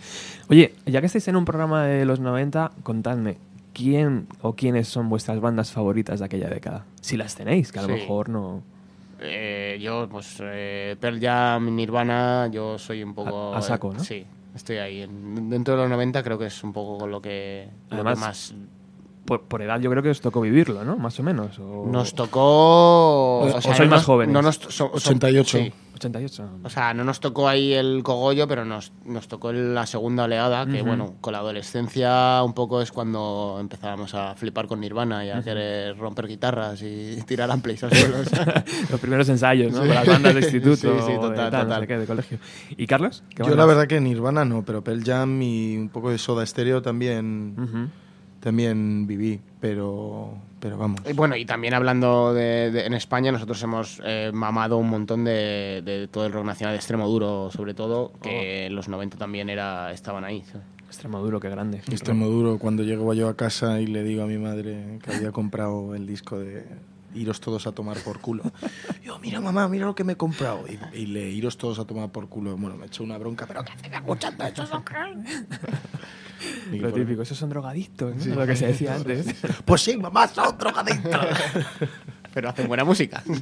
Oye, 0.48 0.74
ya 0.86 1.00
que 1.00 1.06
estáis 1.06 1.28
en 1.28 1.36
un 1.36 1.44
programa 1.44 1.84
de 1.86 2.04
los 2.06 2.18
90, 2.18 2.72
contadme. 2.82 3.36
¿Quién 3.72 4.26
o 4.40 4.54
quiénes 4.54 4.88
son 4.88 5.08
vuestras 5.08 5.40
bandas 5.40 5.70
favoritas 5.72 6.18
de 6.20 6.24
aquella 6.26 6.48
década? 6.48 6.86
Si 7.00 7.16
las 7.16 7.34
tenéis, 7.36 7.70
que 7.70 7.78
a 7.78 7.82
lo 7.82 7.88
Sí. 7.88 7.94
mejor 7.94 8.28
no. 8.28 8.62
Eh, 9.20 9.78
yo, 9.80 10.08
pues, 10.10 10.36
eh, 10.40 10.96
Pearl 11.00 11.20
Jam, 11.20 11.74
Nirvana, 11.74 12.48
yo 12.50 12.78
soy 12.78 13.02
un 13.02 13.14
poco... 13.14 13.54
A- 13.54 13.58
a 13.58 13.62
saco, 13.62 13.92
¿no? 13.92 14.00
Sí, 14.00 14.24
estoy 14.54 14.76
ahí. 14.78 15.02
En- 15.02 15.48
dentro 15.50 15.74
de 15.74 15.80
los 15.82 15.90
90 15.90 16.22
creo 16.22 16.38
que 16.38 16.46
es 16.46 16.64
un 16.64 16.72
poco 16.72 16.98
con 16.98 17.10
lo 17.10 17.20
que, 17.22 17.68
lo 17.88 17.88
que 17.88 17.94
Además, 17.94 18.18
más... 18.18 18.54
Por, 19.24 19.42
por 19.42 19.62
edad 19.62 19.80
yo 19.80 19.90
creo 19.90 20.02
que 20.02 20.10
os 20.10 20.20
tocó 20.20 20.40
vivirlo, 20.42 20.84
¿no? 20.84 20.96
Más 20.96 21.18
o 21.18 21.22
menos. 21.22 21.58
O... 21.58 21.86
Nos 21.90 22.14
tocó... 22.14 23.40
O- 23.40 23.48
sea, 23.48 23.58
o 23.58 23.62
sois 23.62 23.78
no 23.80 23.86
más 23.86 23.90
nos- 24.00 24.04
jóvenes. 24.04 24.32
No 24.32 24.42
nos, 24.42 24.56
so- 24.56 24.70
so- 24.70 24.90
88. 24.94 25.58
sí. 25.58 25.72
88. 25.94 26.48
O 26.64 26.68
sea, 26.70 26.92
no 26.92 27.04
nos 27.04 27.20
tocó 27.20 27.48
ahí 27.48 27.72
el 27.72 28.02
cogollo, 28.02 28.48
pero 28.48 28.64
nos, 28.64 28.92
nos 29.06 29.28
tocó 29.28 29.52
la 29.52 29.86
segunda 29.86 30.24
oleada, 30.24 30.66
que 30.66 30.78
Ujú. 30.80 30.86
bueno, 30.88 31.14
con 31.20 31.32
la 31.32 31.38
adolescencia 31.38 32.42
un 32.42 32.52
poco 32.52 32.82
es 32.82 32.90
cuando 32.90 33.58
empezábamos 33.60 34.12
a 34.14 34.34
flipar 34.34 34.66
con 34.66 34.80
Nirvana 34.80 35.24
y 35.24 35.30
a 35.30 35.40
querer 35.42 35.96
romper 35.96 36.26
guitarras 36.26 36.82
y 36.82 37.16
tirar 37.26 37.48
amplis 37.50 37.84
al 37.84 37.92
suelo. 37.94 38.16
Los 38.90 39.00
primeros 39.00 39.28
ensayos, 39.28 39.72
¿no? 39.72 39.78
Con 39.78 39.88
las 39.88 40.06
bandas 40.06 40.34
de 40.34 40.40
instituto. 40.40 40.76
Sí, 40.76 40.88
sí, 41.06 41.12
de 41.12 41.18
total, 41.18 41.50
tal, 41.50 41.52
no 41.52 41.60
total. 41.68 41.80
sé 41.82 41.86
qué, 41.86 41.98
de 41.98 42.06
colegio. 42.06 42.38
¿Y 42.76 42.86
Carlos? 42.86 43.22
¿Qué 43.30 43.36
Yo 43.38 43.44
bandas? 43.44 43.58
la 43.58 43.66
verdad 43.66 43.86
que 43.86 44.00
Nirvana 44.00 44.44
no, 44.44 44.64
pero 44.64 44.82
Pearl 44.82 45.02
Jam 45.04 45.40
y 45.42 45.76
un 45.78 45.88
poco 45.90 46.10
de 46.10 46.18
Soda 46.18 46.44
Stereo 46.44 46.82
también 46.82 47.54
Ujú. 47.56 47.88
También 48.44 49.06
viví, 49.06 49.40
pero 49.60 50.34
pero 50.60 50.76
vamos. 50.78 51.00
Y 51.08 51.12
bueno, 51.14 51.34
y 51.36 51.44
también 51.44 51.74
hablando 51.74 52.32
de, 52.32 52.70
de- 52.70 52.86
en 52.86 52.94
España, 52.94 53.32
nosotros 53.32 53.62
hemos 53.62 54.00
eh, 54.04 54.30
mamado 54.32 54.76
un 54.78 54.88
montón 54.88 55.24
de, 55.24 55.82
de 55.84 56.08
todo 56.08 56.26
el 56.26 56.32
rock 56.32 56.44
nacional 56.44 56.74
de 56.74 56.76
extremo 56.76 57.08
duro, 57.08 57.50
sobre 57.50 57.74
todo, 57.74 58.12
que 58.22 58.66
en 58.66 58.74
los 58.74 58.88
90 58.88 59.16
también 59.18 59.48
era 59.50 59.92
estaban 59.92 60.24
ahí. 60.24 60.42
¿sabes? 60.50 60.66
Extremaduro, 60.86 61.40
qué 61.40 61.48
grande. 61.50 61.78
Extremo 61.90 62.26
duro 62.28 62.58
cuando 62.58 62.82
llego 62.82 63.12
yo 63.14 63.28
a 63.28 63.36
casa 63.36 63.80
y 63.80 63.86
le 63.88 64.02
digo 64.04 64.22
a 64.22 64.26
mi 64.26 64.38
madre 64.38 64.98
que 65.02 65.12
había 65.14 65.32
comprado 65.32 65.94
el 65.94 66.06
disco 66.06 66.38
de 66.38 66.64
Iros 67.14 67.40
todos 67.40 67.66
a 67.66 67.72
tomar 67.72 67.96
por 67.98 68.20
culo. 68.20 68.42
Yo, 69.02 69.18
mira 69.20 69.40
mamá, 69.40 69.68
mira 69.68 69.86
lo 69.86 69.94
que 69.94 70.04
me 70.04 70.14
he 70.14 70.16
comprado. 70.16 70.64
Y, 70.68 70.98
y 70.98 71.06
le 71.06 71.28
iros 71.30 71.56
todos 71.56 71.78
a 71.78 71.84
tomar 71.84 72.10
por 72.10 72.28
culo. 72.28 72.56
Bueno, 72.56 72.76
me 72.76 72.86
echó 72.86 73.02
una 73.04 73.16
bronca, 73.18 73.46
pero 73.46 73.64
¿qué 73.64 73.72
haces 73.72 73.92
escuchando 73.92 74.44
eso? 74.44 74.64
Y 76.72 76.78
Lo 76.78 76.90
por- 76.90 77.00
típico, 77.00 77.22
esos 77.22 77.38
son 77.38 77.48
drogadictos, 77.48 78.14
¿no? 78.26 78.34
Lo 78.34 78.46
que 78.46 78.54
se 78.56 78.66
decía 78.66 78.94
antes. 78.94 79.26
Pues 79.64 79.80
sí, 79.80 79.96
mamá, 79.96 80.28
son 80.28 80.58
drogadictos. 80.58 81.26
Pero 82.34 82.50
hacen 82.50 82.66
buena 82.68 82.84
música. 82.84 83.22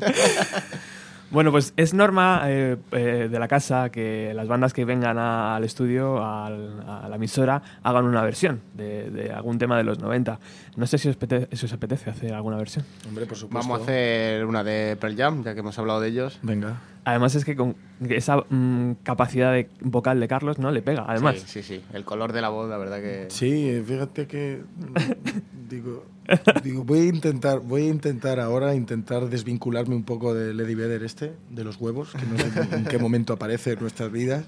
Bueno, 1.32 1.50
pues 1.50 1.72
es 1.78 1.94
norma 1.94 2.42
eh, 2.46 2.76
eh, 2.92 3.28
de 3.30 3.38
la 3.38 3.48
casa 3.48 3.88
que 3.90 4.32
las 4.34 4.46
bandas 4.46 4.72
que 4.74 4.84
vengan 4.84 5.16
a- 5.18 5.56
al 5.56 5.64
estudio, 5.64 6.22
al- 6.24 6.84
a 6.86 7.08
la 7.08 7.16
emisora, 7.16 7.62
hagan 7.82 8.04
una 8.04 8.22
versión 8.22 8.60
de, 8.74 9.10
de 9.10 9.32
algún 9.32 9.56
tema 9.58 9.76
de 9.78 9.84
los 9.84 9.98
90. 9.98 10.38
No 10.76 10.86
sé 10.86 10.98
si 10.98 11.08
os, 11.08 11.18
apete- 11.18 11.48
si 11.56 11.64
os 11.66 11.72
apetece 11.72 12.10
hacer 12.10 12.34
alguna 12.34 12.58
versión. 12.58 12.84
Hombre, 13.08 13.24
por 13.26 13.36
supuesto. 13.38 13.66
Vamos 13.66 13.80
a 13.80 13.82
hacer 13.84 14.44
una 14.44 14.62
de 14.62 14.96
Pearl 15.00 15.16
Jam, 15.16 15.42
ya 15.42 15.54
que 15.54 15.60
hemos 15.60 15.78
hablado 15.78 16.00
de 16.00 16.08
ellos. 16.08 16.38
Venga. 16.42 16.80
Además 17.04 17.34
es 17.34 17.44
que 17.44 17.56
con 17.56 17.74
esa 18.08 18.44
mm, 18.48 18.92
capacidad 19.02 19.52
de 19.52 19.68
vocal 19.80 20.20
de 20.20 20.28
Carlos 20.28 20.58
no 20.58 20.70
le 20.70 20.82
pega, 20.82 21.04
además. 21.08 21.36
Sí, 21.40 21.62
sí, 21.62 21.62
sí. 21.62 21.82
El 21.94 22.04
color 22.04 22.32
de 22.32 22.42
la 22.42 22.50
voz, 22.50 22.68
la 22.70 22.76
verdad 22.76 23.00
que... 23.00 23.26
Sí, 23.30 23.82
fíjate 23.84 24.26
que 24.26 24.62
mm, 24.76 25.68
digo, 25.70 26.04
voy 26.84 26.98
a 27.00 27.04
intentar, 27.04 27.60
voy 27.60 27.82
a 27.82 27.88
intentar 27.88 28.40
ahora 28.40 28.74
intentar 28.74 29.28
desvincularme 29.28 29.94
un 29.94 30.04
poco 30.04 30.34
de 30.34 30.54
Lady 30.54 30.74
Vedder 30.74 31.02
este, 31.02 31.32
de 31.50 31.64
los 31.64 31.76
huevos, 31.76 32.12
que 32.12 32.26
no 32.26 32.38
sé 32.38 32.76
en 32.76 32.84
qué 32.84 32.98
momento 32.98 33.32
aparece 33.32 33.72
en 33.72 33.80
nuestras 33.80 34.10
vidas. 34.10 34.44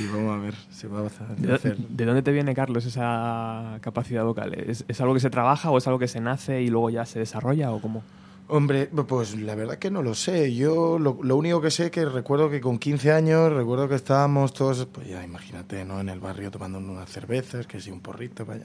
Y 0.00 0.06
vamos 0.08 0.36
a 0.36 0.40
ver, 0.40 0.54
se 0.70 0.88
va 0.88 1.00
a 1.00 1.34
¿De, 1.36 1.52
hacer. 1.54 1.76
de 1.76 2.04
dónde 2.04 2.22
te 2.22 2.32
viene, 2.32 2.54
Carlos, 2.54 2.84
esa 2.86 3.78
capacidad 3.80 4.24
vocal? 4.24 4.54
¿Es, 4.54 4.84
es 4.88 5.00
algo 5.00 5.14
que 5.14 5.20
se 5.20 5.30
trabaja 5.30 5.70
o 5.70 5.78
es 5.78 5.86
algo 5.86 5.98
que 5.98 6.08
se 6.08 6.20
nace 6.20 6.62
y 6.62 6.68
luego 6.68 6.90
ya 6.90 7.06
se 7.06 7.20
desarrolla 7.20 7.70
o 7.72 7.80
cómo? 7.80 8.02
Hombre, 8.48 8.86
pues 8.86 9.34
la 9.34 9.56
verdad 9.56 9.78
que 9.78 9.90
no 9.90 10.02
lo 10.02 10.14
sé. 10.14 10.54
Yo 10.54 11.00
lo, 11.00 11.18
lo 11.20 11.36
único 11.36 11.60
que 11.60 11.72
sé 11.72 11.90
que 11.90 12.04
recuerdo 12.04 12.48
que 12.48 12.60
con 12.60 12.78
15 12.78 13.10
años, 13.10 13.52
recuerdo 13.52 13.88
que 13.88 13.96
estábamos 13.96 14.52
todos, 14.52 14.86
pues 14.86 15.08
ya 15.08 15.24
imagínate, 15.24 15.84
¿no? 15.84 16.00
En 16.00 16.08
el 16.08 16.20
barrio 16.20 16.52
tomando 16.52 16.78
unas 16.78 17.10
cervezas, 17.10 17.66
que 17.66 17.80
sí, 17.80 17.90
un 17.90 18.00
porrito, 18.00 18.46
vaya. 18.46 18.62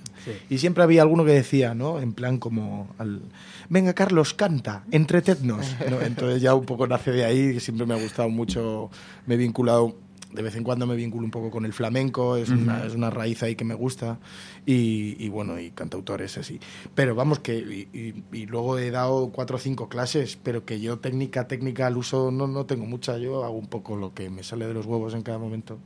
Y 0.52 0.60
siempre 0.60 0.84
había 0.84 1.02
alguno 1.02 1.26
que 1.26 1.32
decía, 1.32 1.74
¿no? 1.74 2.00
En 2.00 2.13
plan 2.13 2.38
como, 2.38 2.94
al, 3.00 3.22
venga 3.70 3.94
Carlos, 3.94 4.36
canta, 4.36 4.84
entretennos. 4.91 5.76
¿no? 5.89 6.00
Entonces 6.02 6.41
ya 6.44 6.54
un 6.54 6.65
poco 6.65 6.86
nace 6.86 7.12
de 7.12 7.26
ahí, 7.26 7.54
que 7.54 7.60
siempre 7.60 7.88
me 7.88 7.96
ha 7.96 8.02
gustado 8.02 8.30
mucho, 8.30 8.91
me 9.26 9.34
he 9.34 9.38
vinculado 9.38 9.96
de 10.34 10.41
vez 10.41 10.56
en 10.56 10.63
cuando 10.63 10.86
me 10.88 10.96
vinculo 10.96 11.24
un 11.26 11.32
poco 11.32 11.52
con 11.52 11.65
el 11.65 11.74
flamenco, 11.74 12.38
es, 12.38 12.50
una, 12.50 12.86
es 12.86 12.94
una 12.96 13.10
raíz 13.10 13.44
ahí 13.44 13.56
que 13.56 13.65
me 13.65 13.74
gusta, 13.76 14.20
y, 14.65 15.15
y 15.24 15.30
bueno, 15.30 15.60
y 15.60 15.72
cantautores 15.72 16.38
así. 16.38 16.60
Pero 16.96 17.15
vamos, 17.15 17.39
que 17.39 17.58
y, 17.58 17.88
y- 17.98 18.24
y 18.38 18.46
luego 18.46 18.78
he 18.78 18.91
dado 18.91 19.30
cuatro 19.32 19.58
o 19.58 19.60
cinco 19.60 19.89
clases, 19.89 20.38
pero 20.41 20.65
que 20.65 20.80
yo 20.80 21.00
técnica, 21.00 21.48
técnica 21.48 21.88
al 21.88 21.98
uso 21.98 22.32
no, 22.32 22.48
no 22.48 22.65
tengo 22.65 22.86
mucha, 22.86 23.17
yo 23.17 23.44
hago 23.44 23.56
un 23.58 23.67
poco 23.67 23.96
lo 23.96 24.13
que 24.13 24.30
me 24.30 24.44
sale 24.44 24.67
de 24.67 24.74
los 24.74 24.86
huevos 24.86 25.13
en 25.13 25.22
cada 25.24 25.38
momento. 25.38 25.78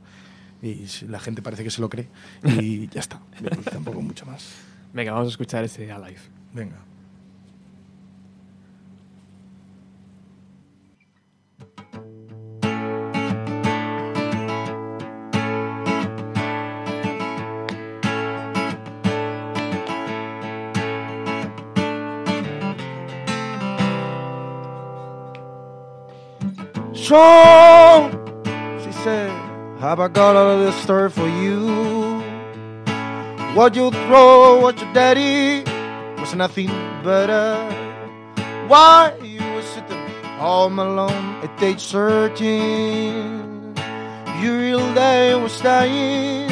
Y 0.62 0.86
la 1.08 1.20
gente 1.20 1.42
parece 1.42 1.62
que 1.64 1.70
se 1.70 1.80
lo 1.82 1.90
cree. 1.90 2.08
Y 2.44 2.88
ya 2.92 3.00
está. 3.00 3.20
Tampoco 3.70 4.00
mucho 4.00 4.24
más. 4.26 4.48
Venga, 4.94 5.12
vamos 5.12 5.28
a 5.28 5.30
escuchar 5.30 5.64
ese 5.64 5.92
Alive. 5.92 6.18
Venga. 6.54 6.76
So, 27.06 28.10
she 28.82 28.90
said, 29.04 29.30
Have 29.78 30.00
I 30.00 30.08
got 30.08 30.34
all 30.34 30.50
of 30.50 30.58
this 30.66 30.74
story 30.82 31.08
for 31.08 31.28
you? 31.28 32.18
What 33.54 33.76
you 33.76 33.92
throw, 33.92 34.58
what 34.60 34.76
your 34.80 34.92
daddy 34.92 35.62
was 36.20 36.34
nothing 36.34 36.66
better. 37.04 37.54
Why 38.66 39.14
you 39.22 39.38
were 39.54 39.62
sitting 39.62 40.02
all 40.40 40.66
alone 40.66 41.44
at 41.44 41.62
age 41.62 41.86
13? 41.92 43.76
Your 44.42 44.58
real 44.58 44.92
day 44.94 45.36
was 45.36 45.60
dying. 45.60 46.50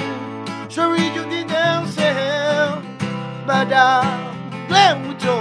Sorry 0.71 1.03
you 1.17 1.25
didn't 1.35 1.89
say, 1.89 2.15
but 3.45 3.73
I'm 3.73 4.69
glad 4.69 5.21
you. 5.21 5.35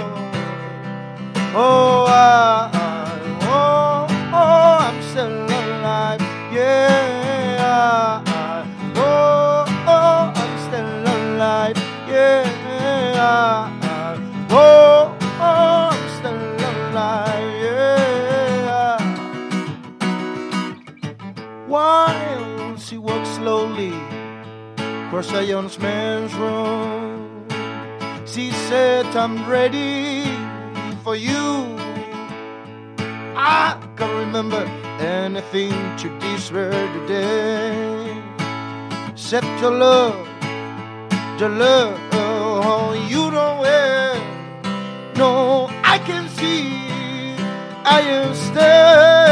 Oh, 1.54 2.04
I, 2.08 2.70
I- 2.72 2.93
Oh, 14.50 15.16
I'm 15.40 15.98
still 16.18 16.38
alive. 16.70 17.54
Yeah. 17.62 18.98
While 21.66 22.76
she 22.78 22.96
walks 22.98 23.30
slowly 23.30 23.92
across 24.76 25.32
a 25.32 25.42
young 25.44 25.68
man's 25.80 26.32
room, 26.34 27.46
she 28.26 28.52
said, 28.68 29.06
I'm 29.16 29.48
ready 29.50 30.24
for 31.02 31.16
you. 31.16 31.76
I 33.36 33.76
can't 33.96 34.14
remember 34.26 34.64
anything 35.00 35.72
to 35.98 36.08
this 36.20 36.52
word 36.52 36.92
today. 36.98 38.22
Except 39.08 39.46
your 39.60 39.72
love, 39.72 40.26
your 41.40 41.50
love, 41.50 41.98
oh, 42.12 42.92
you 43.08 43.23
see. 46.36 47.36
I 47.84 48.00
am 48.00 48.34
still, 48.34 49.23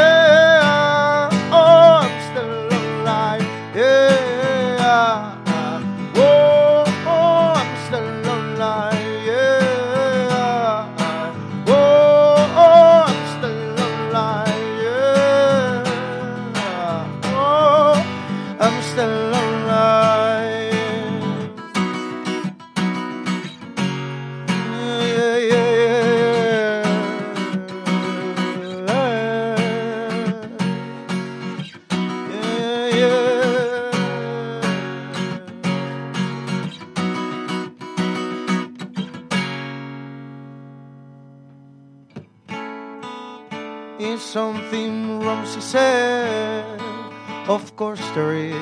course 47.82 48.10
there 48.14 48.34
is. 48.34 48.54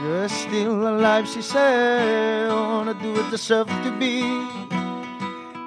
You're 0.00 0.30
still 0.30 0.88
alive, 0.88 1.28
she 1.28 1.42
said. 1.42 2.48
Wanna 2.48 2.94
do 2.94 3.10
it 3.20 3.30
deserve 3.30 3.68
to 3.84 3.90
be? 4.00 4.24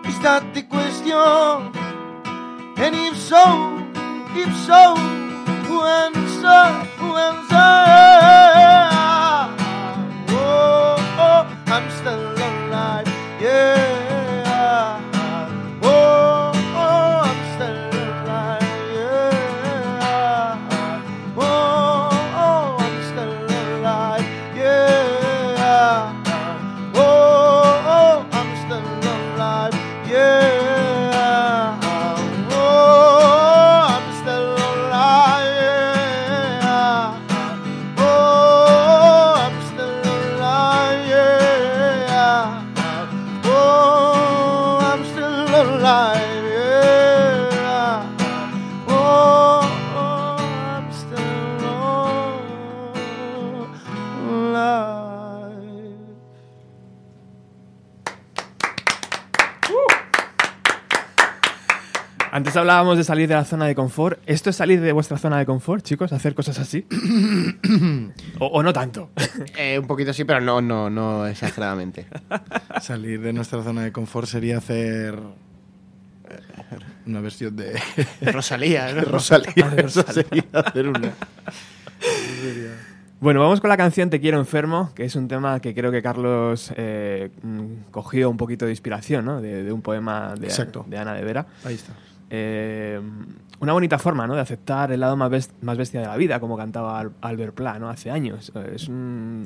Is 0.09 0.17
that 0.25 0.43
the 0.55 0.63
question? 0.63 1.61
And 2.83 2.93
if 3.07 3.15
so, 3.29 3.43
if 4.43 4.51
so, 4.69 4.81
who 5.67 5.77
answer? 6.03 6.63
Who 6.99 7.09
answer? 7.29 7.69
Oh, 10.33 10.41
oh, 10.41 11.17
oh 11.25 11.43
I'm 11.75 11.87
still 11.99 12.25
alive. 12.47 13.07
Yeah. 13.39 13.80
Hablábamos 62.61 62.97
de 62.97 63.03
salir 63.03 63.27
de 63.27 63.35
la 63.35 63.43
zona 63.43 63.65
de 63.65 63.75
confort. 63.75 64.19
¿Esto 64.25 64.49
es 64.49 64.55
salir 64.55 64.79
de 64.81 64.91
vuestra 64.91 65.17
zona 65.17 65.37
de 65.39 65.45
confort, 65.45 65.83
chicos? 65.83 66.13
¿Hacer 66.13 66.33
cosas 66.33 66.59
así? 66.59 66.85
o, 68.39 68.45
o 68.45 68.63
no 68.63 68.71
tanto? 68.71 69.09
Eh, 69.57 69.77
un 69.79 69.87
poquito 69.87 70.13
sí, 70.13 70.23
pero 70.23 70.39
no, 70.41 70.61
no, 70.61 70.89
no 70.89 71.27
exageradamente. 71.27 72.07
Salir 72.81 73.21
de 73.21 73.33
nuestra 73.33 73.63
zona 73.63 73.83
de 73.83 73.91
confort 73.91 74.27
sería 74.27 74.57
hacer 74.59 75.19
eh, 76.29 76.39
una 77.07 77.19
versión 77.21 77.55
de 77.55 77.79
Rosalía, 78.31 78.93
¿no? 78.93 79.01
Rosalía. 79.11 79.73
Eso 79.77 80.03
sería 80.03 80.45
hacer 80.53 80.87
una. 80.87 81.13
Bueno, 83.19 83.39
vamos 83.39 83.61
con 83.61 83.69
la 83.69 83.77
canción 83.77 84.09
Te 84.09 84.19
quiero 84.19 84.39
enfermo, 84.39 84.91
que 84.95 85.05
es 85.05 85.15
un 85.15 85.27
tema 85.27 85.59
que 85.59 85.75
creo 85.75 85.91
que 85.91 86.01
Carlos 86.01 86.73
eh, 86.75 87.29
mm, 87.43 87.91
cogió 87.91 88.29
un 88.29 88.37
poquito 88.37 88.65
de 88.65 88.71
inspiración, 88.71 89.25
¿no? 89.25 89.41
De, 89.41 89.63
de 89.63 89.71
un 89.71 89.81
poema 89.81 90.33
de, 90.35 90.47
Exacto. 90.47 90.85
de 90.87 90.97
Ana 90.97 91.13
de 91.13 91.23
Vera. 91.23 91.45
Ahí 91.63 91.75
está. 91.75 91.93
Eh, 92.33 92.99
una 93.59 93.73
bonita 93.73 93.99
forma, 93.99 94.25
¿no? 94.25 94.33
De 94.35 94.39
aceptar 94.41 94.91
el 94.93 95.01
lado 95.01 95.17
más, 95.17 95.29
best- 95.29 95.51
más 95.61 95.77
bestia 95.77 95.99
de 95.99 96.07
la 96.07 96.15
vida, 96.15 96.39
como 96.39 96.55
cantaba 96.57 96.99
Al- 96.99 97.11
Albert 97.21 97.53
Pla, 97.53 97.77
¿no? 97.77 97.89
Hace 97.89 98.09
años. 98.09 98.51
Eh, 98.55 98.71
Es 98.75 98.87
un, 98.87 99.45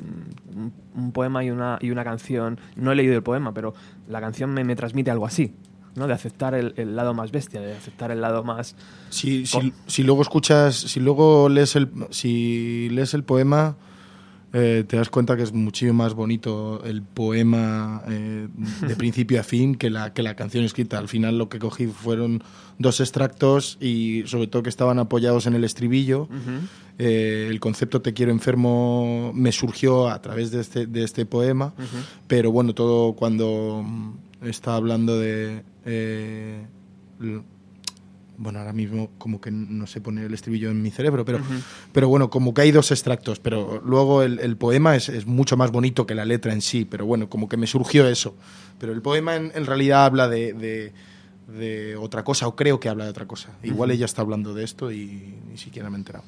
un- 0.54 0.72
un 0.94 1.12
poema 1.12 1.44
y 1.44 1.50
una, 1.50 1.78
y 1.82 1.90
una 1.90 2.04
canción. 2.04 2.58
No 2.76 2.92
he 2.92 2.94
leído 2.94 3.14
el 3.16 3.22
poema, 3.22 3.52
pero 3.52 3.74
la 4.08 4.20
canción 4.20 4.54
me, 4.54 4.62
me 4.64 4.76
transmite 4.76 5.10
algo 5.10 5.26
así, 5.26 5.52
¿no? 5.96 6.06
De 6.06 6.14
aceptar 6.14 6.54
el, 6.54 6.72
el 6.76 6.94
lado 6.96 7.12
más 7.12 7.32
bestia, 7.32 7.60
de 7.60 7.74
aceptar 7.76 8.10
el 8.12 8.20
lado 8.20 8.44
más. 8.44 8.76
Si, 9.10 9.44
si, 9.46 9.72
si 9.86 10.02
luego 10.04 10.22
escuchas, 10.22 10.76
si 10.76 11.00
luego 11.00 11.48
lees 11.48 11.74
el, 11.76 11.90
si 12.10 12.88
lees 12.92 13.12
el 13.14 13.24
poema, 13.24 13.74
eh, 14.52 14.84
te 14.86 14.96
das 14.96 15.10
cuenta 15.10 15.36
que 15.36 15.42
es 15.42 15.52
muchísimo 15.52 15.94
más 15.94 16.14
bonito 16.14 16.82
el 16.84 17.02
poema 17.02 18.02
eh, 18.08 18.48
de 18.86 18.96
principio 18.96 19.40
a 19.40 19.42
fin 19.42 19.74
que 19.74 19.90
la, 19.90 20.12
que 20.12 20.22
la 20.22 20.34
canción 20.34 20.64
escrita. 20.64 20.98
Al 20.98 21.08
final 21.08 21.36
lo 21.36 21.48
que 21.48 21.58
cogí 21.58 21.86
fueron 21.86 22.42
dos 22.78 23.00
extractos 23.00 23.76
y 23.80 24.22
sobre 24.26 24.46
todo 24.46 24.62
que 24.62 24.68
estaban 24.68 24.98
apoyados 24.98 25.46
en 25.46 25.54
el 25.54 25.64
estribillo. 25.64 26.28
Eh, 26.98 27.48
el 27.50 27.60
concepto 27.60 28.00
Te 28.00 28.14
quiero 28.14 28.32
enfermo 28.32 29.32
me 29.34 29.52
surgió 29.52 30.08
a 30.08 30.22
través 30.22 30.50
de 30.50 30.60
este, 30.60 30.86
de 30.86 31.04
este 31.04 31.26
poema, 31.26 31.74
pero 32.26 32.50
bueno, 32.50 32.74
todo 32.74 33.14
cuando 33.14 33.84
está 34.42 34.76
hablando 34.76 35.18
de... 35.18 35.62
bueno, 38.38 38.58
ahora 38.58 38.72
mismo 38.72 39.10
como 39.18 39.40
que 39.40 39.50
no 39.50 39.86
sé 39.86 40.00
poner 40.00 40.24
el 40.26 40.34
estribillo 40.34 40.70
en 40.70 40.82
mi 40.82 40.90
cerebro, 40.90 41.24
pero, 41.24 41.38
pero 41.92 42.08
bueno, 42.08 42.28
como 42.30 42.52
que 42.54 42.62
hay 42.62 42.70
dos 42.72 42.90
extractos, 42.90 43.38
pero 43.40 43.80
luego 43.84 44.22
el, 44.22 44.38
el 44.40 44.56
poema 44.56 44.94
es, 44.96 45.08
es 45.08 45.26
mucho 45.26 45.56
más 45.56 45.70
bonito 45.72 46.06
que 46.06 46.14
la 46.14 46.24
letra 46.24 46.52
en 46.52 46.60
sí, 46.60 46.84
pero 46.84 47.06
bueno, 47.06 47.28
como 47.28 47.48
que 47.48 47.56
me 47.56 47.66
surgió 47.66 48.06
eso. 48.08 48.34
Pero 48.78 48.92
el 48.92 49.00
poema 49.02 49.36
en, 49.36 49.52
en 49.54 49.64
realidad 49.66 50.04
habla 50.04 50.28
de, 50.28 50.52
de- 50.52 50.92
de 51.46 51.94
otra 51.96 52.24
cosa, 52.24 52.48
o 52.48 52.56
creo 52.56 52.80
que 52.80 52.88
habla 52.88 53.04
de 53.04 53.10
otra 53.10 53.26
cosa. 53.26 53.50
Igual 53.62 53.92
ella 53.92 54.04
está 54.04 54.20
hablando 54.22 54.52
de 54.52 54.64
esto 54.64 54.90
y 54.90 55.34
ni 55.48 55.56
siquiera 55.56 55.88
me 55.90 55.96
he 55.96 55.98
enterado. 56.00 56.24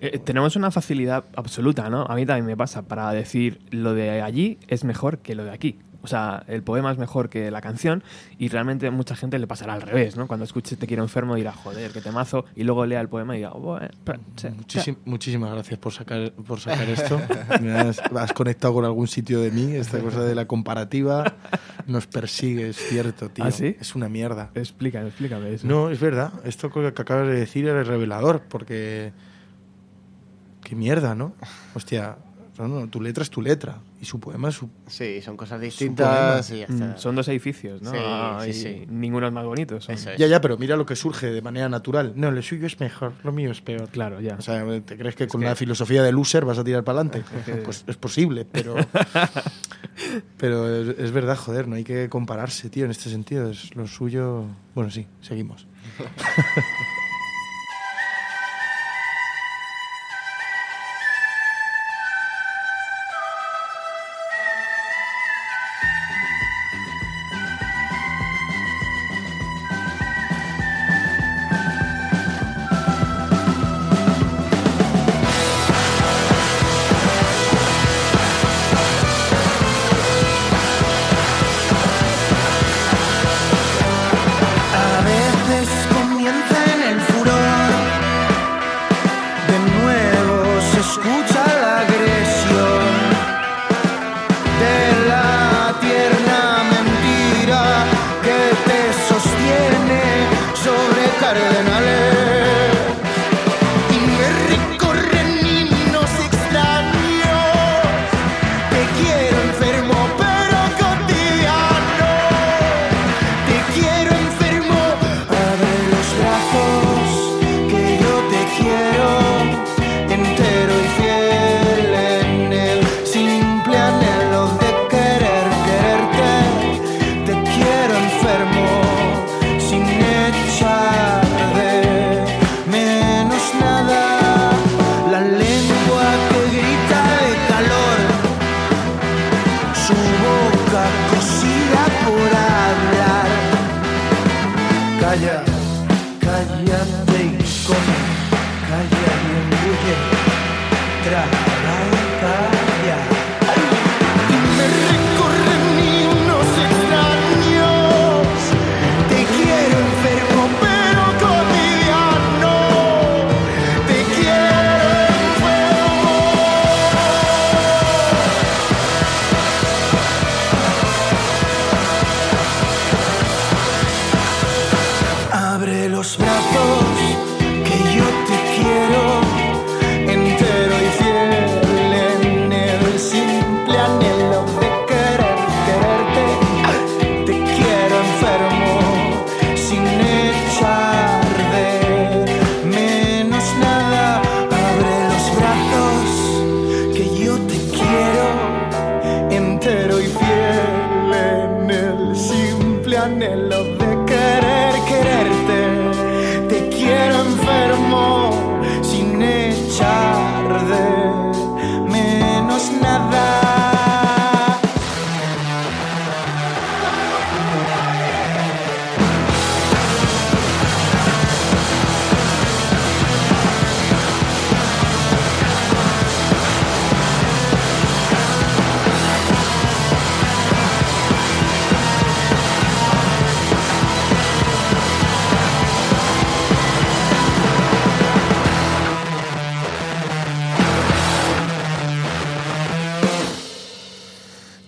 Eh, 0.00 0.18
tenemos 0.18 0.56
una 0.56 0.70
facilidad 0.70 1.24
absoluta, 1.36 1.90
¿no? 1.90 2.02
A 2.04 2.14
mí 2.14 2.24
también 2.26 2.46
me 2.46 2.56
pasa 2.56 2.82
para 2.82 3.10
decir 3.12 3.60
lo 3.70 3.94
de 3.94 4.22
allí 4.22 4.58
es 4.68 4.84
mejor 4.84 5.18
que 5.18 5.34
lo 5.34 5.44
de 5.44 5.50
aquí. 5.50 5.78
O 6.02 6.06
sea, 6.06 6.44
el 6.48 6.62
poema 6.62 6.90
es 6.90 6.96
mejor 6.96 7.28
que 7.28 7.50
la 7.50 7.60
canción 7.60 8.02
y 8.38 8.48
realmente 8.48 8.86
a 8.86 8.90
mucha 8.90 9.14
gente 9.14 9.38
le 9.38 9.46
pasará 9.46 9.74
al 9.74 9.82
revés, 9.82 10.16
¿no? 10.16 10.26
Cuando 10.26 10.44
escuche 10.44 10.74
Te 10.76 10.86
quiero 10.86 11.02
enfermo 11.02 11.34
dirá, 11.34 11.52
joder, 11.52 11.90
qué 11.92 12.00
temazo, 12.00 12.46
y 12.56 12.64
luego 12.64 12.86
lea 12.86 13.02
el 13.02 13.08
poema 13.10 13.34
y 13.34 13.40
diga, 13.40 13.50
bueno, 13.50 13.86
Muchísim- 14.56 14.96
muchísimas 15.04 15.52
gracias 15.52 15.78
por 15.78 15.92
sacar, 15.92 16.32
por 16.32 16.58
sacar 16.58 16.88
esto. 16.88 17.20
Me 17.60 17.72
has, 17.72 17.98
has 17.98 18.32
conectado 18.32 18.72
con 18.72 18.86
algún 18.86 19.08
sitio 19.08 19.40
de 19.42 19.50
mí. 19.50 19.74
Esta 19.74 19.98
cosa 20.02 20.24
de 20.24 20.34
la 20.34 20.46
comparativa 20.46 21.34
nos 21.86 22.06
persigue, 22.06 22.70
es 22.70 22.76
cierto, 22.78 23.28
tío. 23.28 23.44
¿Ah, 23.44 23.50
sí? 23.50 23.76
Es 23.78 23.94
una 23.94 24.08
mierda. 24.08 24.52
Explícame, 24.54 25.08
explícame 25.08 25.52
eso. 25.52 25.66
No, 25.66 25.90
es 25.90 26.00
verdad. 26.00 26.32
Esto 26.44 26.70
que 26.70 26.86
acabas 26.86 27.28
de 27.28 27.34
decir 27.34 27.68
es 27.68 27.86
revelador, 27.86 28.40
porque. 28.48 29.12
Qué 30.70 30.76
mierda, 30.76 31.16
¿no? 31.16 31.34
Hostia, 31.74 32.16
no, 32.56 32.68
no, 32.68 32.86
tu 32.88 33.00
letra 33.00 33.24
es 33.24 33.30
tu 33.30 33.42
letra 33.42 33.78
y 34.00 34.04
su 34.04 34.20
poema 34.20 34.50
es 34.50 34.54
su. 34.54 34.70
Sí, 34.86 35.20
son 35.20 35.36
cosas 35.36 35.60
distintas 35.60 36.48
y 36.52 36.60
ya 36.60 36.66
Mm, 36.68 36.96
son 36.96 37.16
dos 37.16 37.26
edificios, 37.26 37.82
¿no? 37.82 37.90
Sí, 37.90 37.96
Ah, 38.00 38.38
sí, 38.44 38.50
y 38.50 38.52
sí. 38.54 38.86
Ninguno 38.88 39.26
es 39.26 39.32
más 39.32 39.44
bonito. 39.44 39.80
son- 39.80 39.96
Eso 39.96 40.10
es. 40.12 40.18
Ya, 40.20 40.28
ya, 40.28 40.40
pero 40.40 40.56
mira 40.58 40.76
lo 40.76 40.86
que 40.86 40.94
surge 40.94 41.26
de 41.32 41.42
manera 41.42 41.68
natural. 41.68 42.12
No, 42.14 42.30
lo 42.30 42.40
suyo 42.40 42.68
es 42.68 42.78
mejor, 42.78 43.14
lo 43.24 43.32
mío 43.32 43.50
es 43.50 43.60
peor. 43.62 43.88
Claro, 43.88 44.20
ya. 44.20 44.36
O 44.36 44.42
sea, 44.42 44.64
¿te 44.82 44.96
crees 44.96 45.16
que 45.16 45.26
con 45.26 45.40
que- 45.40 45.48
la 45.48 45.56
filosofía 45.56 46.04
de 46.04 46.12
loser 46.12 46.44
vas 46.44 46.58
a 46.58 46.62
tirar 46.62 46.84
para 46.84 47.00
adelante? 47.00 47.24
Pues 47.64 47.82
es 47.88 47.96
posible, 47.96 48.44
pero. 48.44 48.76
pero 50.38 50.72
es, 50.72 50.98
es 51.00 51.10
verdad, 51.10 51.36
joder, 51.36 51.66
no 51.66 51.74
hay 51.74 51.82
que 51.82 52.08
compararse, 52.08 52.70
tío, 52.70 52.84
en 52.84 52.92
este 52.92 53.10
sentido. 53.10 53.50
Es 53.50 53.74
lo 53.74 53.88
suyo. 53.88 54.44
Bueno, 54.76 54.88
sí, 54.92 55.04
seguimos. 55.20 55.66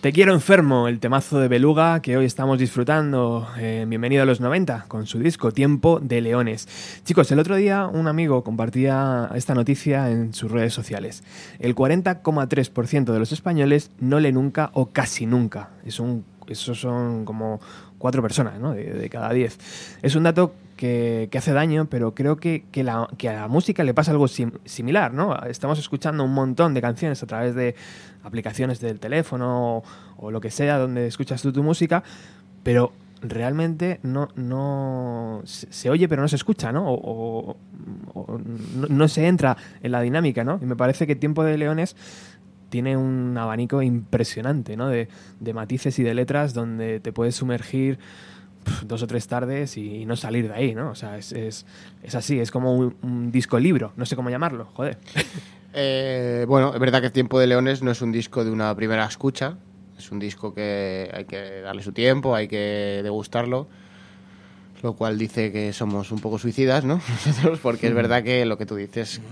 Te 0.03 0.13
quiero 0.13 0.33
enfermo, 0.35 0.89
el 0.89 0.99
temazo 0.99 1.39
de 1.39 1.47
Beluga 1.47 2.03
que 2.03 2.17
hoy 2.17 2.25
estamos 2.25 2.59
disfrutando. 2.59 3.47
Eh, 3.57 3.85
bienvenido 3.87 4.25
a 4.25 4.27
los 4.27 4.41
90 4.41 4.87
con 4.89 5.07
su 5.07 5.21
disco 5.21 5.53
Tiempo 5.53 6.01
de 6.03 6.21
Leones. 6.21 6.67
Chicos, 7.05 7.31
el 7.31 7.39
otro 7.39 7.55
día 7.55 7.87
un 7.87 8.09
amigo 8.09 8.43
compartía 8.43 9.31
esta 9.37 9.55
noticia 9.55 10.11
en 10.11 10.35
sus 10.35 10.51
redes 10.51 10.75
sociales. 10.75 11.23
El 11.61 11.77
40,3% 11.77 13.13
de 13.13 13.19
los 13.21 13.31
españoles 13.31 13.93
no 14.01 14.19
lee 14.19 14.33
nunca 14.33 14.71
o 14.75 14.87
casi 14.87 15.25
nunca. 15.25 15.69
Es 15.87 16.01
un, 16.01 16.25
esos 16.49 16.81
son 16.81 17.25
como 17.25 17.61
cuatro 17.99 18.23
personas 18.23 18.59
¿no? 18.59 18.73
de, 18.73 19.09
cada 19.09 19.33
diez. 19.33 19.57
Es 20.03 20.17
un 20.17 20.25
dato 20.25 20.53
que, 20.77 21.31
hace 21.39 21.53
daño, 21.53 21.87
pero 21.89 22.13
creo 22.13 22.35
que, 22.39 22.65
que, 22.73 22.83
la- 22.83 23.09
que 23.19 23.29
a 23.29 23.35
la 23.43 23.47
música 23.47 23.85
le 23.85 23.95
pasa 23.95 24.11
algo 24.11 24.27
sim- 24.27 24.59
similar. 24.65 25.15
¿no? 25.15 25.41
Estamos 25.45 25.79
escuchando 25.79 26.25
un 26.25 26.35
montón 26.35 26.75
de 26.75 26.81
canciones 26.81 27.23
a 27.23 27.27
través 27.27 27.55
de 27.55 27.77
aplicaciones 28.23 28.81
del 28.81 29.01
teléfono 29.01 29.83
o, 30.17 30.31
lo 30.31 30.41
que 30.41 30.51
sea 30.51 30.79
donde 30.79 31.07
escuchas 31.07 31.43
tú 31.43 31.53
tu 31.53 31.63
música, 31.63 32.03
pero 32.63 32.93
realmente 33.23 34.01
no, 34.03 34.29
no 34.35 35.43
se, 35.45 35.91
oye 35.91 36.09
pero 36.09 36.23
no 36.23 36.29
se 36.29 36.37
escucha, 36.37 36.73
¿no? 36.73 36.85
O, 36.89 37.57
no, 38.89 39.09
se 39.09 39.27
entra 39.27 39.57
en 39.83 39.93
la 39.93 40.01
dinámica, 40.01 40.45
¿no? 40.45 40.59
Y 40.61 40.67
me 40.67 40.77
parece 40.77 41.07
que 41.07 41.17
Tiempo 41.17 41.45
de 41.45 41.57
Leones 41.57 41.97
tiene 42.69 42.97
un 42.97 43.37
abanico 43.37 43.83
impresionante, 43.83 44.77
¿no? 44.77 44.89
De, 44.89 45.09
de 45.41 45.55
matices 45.55 45.99
y 45.99 46.03
de 46.03 46.15
letras 46.15 46.55
donde 46.55 47.01
te 47.01 47.13
puedes 47.13 47.37
sumergir 47.37 47.99
dos 48.87 49.03
o 49.03 49.07
tres 49.07 49.27
tardes 49.27 49.77
y 49.77 50.07
no 50.07 50.17
salir 50.17 50.49
de 50.49 50.55
ahí, 50.55 50.75
¿no? 50.75 50.91
O 50.91 50.95
sea, 50.95 51.19
es, 51.19 51.33
es, 51.33 51.67
es 52.03 52.15
así, 52.15 52.39
es 52.41 52.51
como 52.51 52.75
un, 52.77 52.97
un 53.03 53.33
disco 53.33 53.59
libro, 53.59 53.93
no 53.97 54.07
sé 54.07 54.17
cómo 54.17 54.31
llamarlo, 54.31 54.67
joder. 54.75 54.99
Eh, 55.75 56.45
bueno, 56.49 56.75
es 56.75 56.81
verdad 56.81 57.01
que 57.01 57.11
Tiempo 57.11 57.39
de 57.39 57.47
Leones 57.47 57.83
no 57.83 57.91
es 57.91 58.03
un 58.03 58.13
disco 58.13 58.45
de 58.45 58.51
una 58.51 58.75
primera 58.75 59.05
escucha, 59.07 59.57
es 59.99 60.11
un 60.11 60.19
disco 60.19 60.53
que 60.53 61.11
hay 61.13 61.25
que 61.25 61.61
darle 61.61 61.83
su 61.83 61.93
tiempo, 61.93 62.35
hay 62.35 62.49
que 62.49 63.01
degustarlo, 63.03 63.69
lo 64.83 64.95
cual 64.95 65.17
dice 65.17 65.51
que 65.53 65.73
somos 65.73 66.13
un 66.13 66.21
poco 66.21 66.39
suicidas, 66.39 66.85
¿no? 66.85 66.97
Nosotros, 67.27 67.61
porque 67.61 67.87
es 67.87 67.95
verdad 67.95 68.23
que 68.23 68.45
lo 68.45 68.59
que 68.59 68.67
tú 68.67 68.75
dices, 68.77 69.23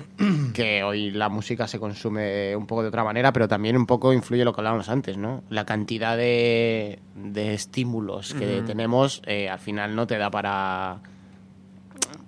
que 0.54 0.82
hoy 0.82 1.10
la 1.10 1.28
música 1.28 1.66
se 1.66 1.78
consume 1.78 2.56
un 2.56 2.66
poco 2.66 2.82
de 2.82 2.88
otra 2.88 3.04
manera, 3.04 3.32
pero 3.32 3.48
también 3.48 3.76
un 3.76 3.86
poco 3.86 4.12
influye 4.12 4.44
lo 4.44 4.54
que 4.54 4.60
hablábamos 4.60 4.88
antes, 4.88 5.18
¿no? 5.18 5.42
La 5.50 5.66
cantidad 5.66 6.16
de, 6.16 7.00
de 7.16 7.54
estímulos 7.54 8.32
que 8.32 8.62
tenemos 8.64 9.20
eh, 9.26 9.48
al 9.50 9.58
final 9.58 9.94
no 9.94 10.06
te 10.06 10.16
da 10.16 10.30
para 10.30 11.00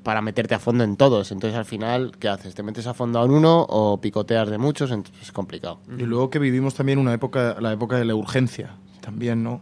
para 0.03 0.23
meterte 0.23 0.55
a 0.55 0.59
fondo 0.59 0.85
en 0.85 0.97
todos. 0.97 1.33
Entonces, 1.33 1.59
al 1.59 1.65
final, 1.65 2.13
¿qué 2.19 2.29
haces? 2.29 2.55
¿Te 2.55 2.63
metes 2.63 2.87
a 2.87 2.95
fondo 2.95 3.25
en 3.25 3.31
uno 3.31 3.63
o 3.69 4.01
picoteas 4.01 4.49
de 4.51 4.59
muchos? 4.59 4.91
Entonces, 4.91 5.23
es 5.23 5.33
complicado. 5.33 5.81
Y 5.99 6.03
luego 6.03 6.31
que 6.31 6.39
vivimos 6.39 6.75
también 6.75 6.99
una 6.99 7.13
época, 7.13 7.57
la 7.61 7.73
época 7.73 7.97
de 7.97 8.05
la 8.05 8.15
urgencia, 8.15 8.77
también, 9.01 9.43
¿no? 9.43 9.61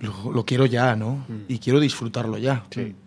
Lo, 0.00 0.32
lo 0.32 0.44
quiero 0.44 0.66
ya, 0.66 0.96
¿no? 0.96 1.24
Y 1.48 1.58
quiero 1.58 1.78
disfrutarlo 1.78 2.36
ya. 2.38 2.64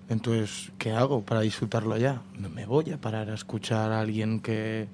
Entonces, 0.07 0.71
¿qué 0.77 0.91
hago 0.91 1.21
para 1.23 1.41
disfrutarlo 1.41 1.97
ya? 1.97 2.21
No 2.37 2.49
me 2.49 2.65
voy 2.65 2.91
a 2.91 3.01
parar 3.01 3.29
a 3.29 3.33
escuchar 3.33 3.91
a 3.91 3.99
alguien 3.99 4.39
que... 4.39 4.87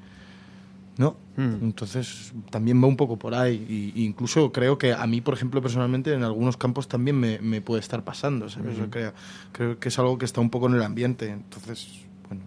¿No? 0.98 1.16
Mm. 1.38 1.64
Entonces, 1.64 2.34
también 2.50 2.84
va 2.84 2.88
un 2.88 2.98
poco 2.98 3.18
por 3.18 3.34
ahí. 3.34 3.92
Y, 3.96 4.04
incluso 4.06 4.52
creo 4.52 4.78
que 4.78 4.94
a 4.94 5.08
mí, 5.08 5.22
por 5.22 5.34
ejemplo, 5.34 5.62
personalmente, 5.62 6.14
en 6.14 6.24
algunos 6.24 6.58
campos 6.58 6.88
también 6.88 7.18
me, 7.20 7.40
me 7.40 7.62
puede 7.62 7.80
estar 7.80 8.04
pasando, 8.04 8.50
¿sabes? 8.50 8.78
Yo 8.78 8.90
creo, 8.90 9.14
creo 9.52 9.80
que 9.80 9.88
es 9.90 9.98
algo 10.00 10.18
que 10.18 10.26
está 10.26 10.42
un 10.42 10.50
poco 10.50 10.68
en 10.68 10.76
el 10.76 10.84
ambiente. 10.84 11.30
Entonces, 11.30 12.02
bueno, 12.28 12.44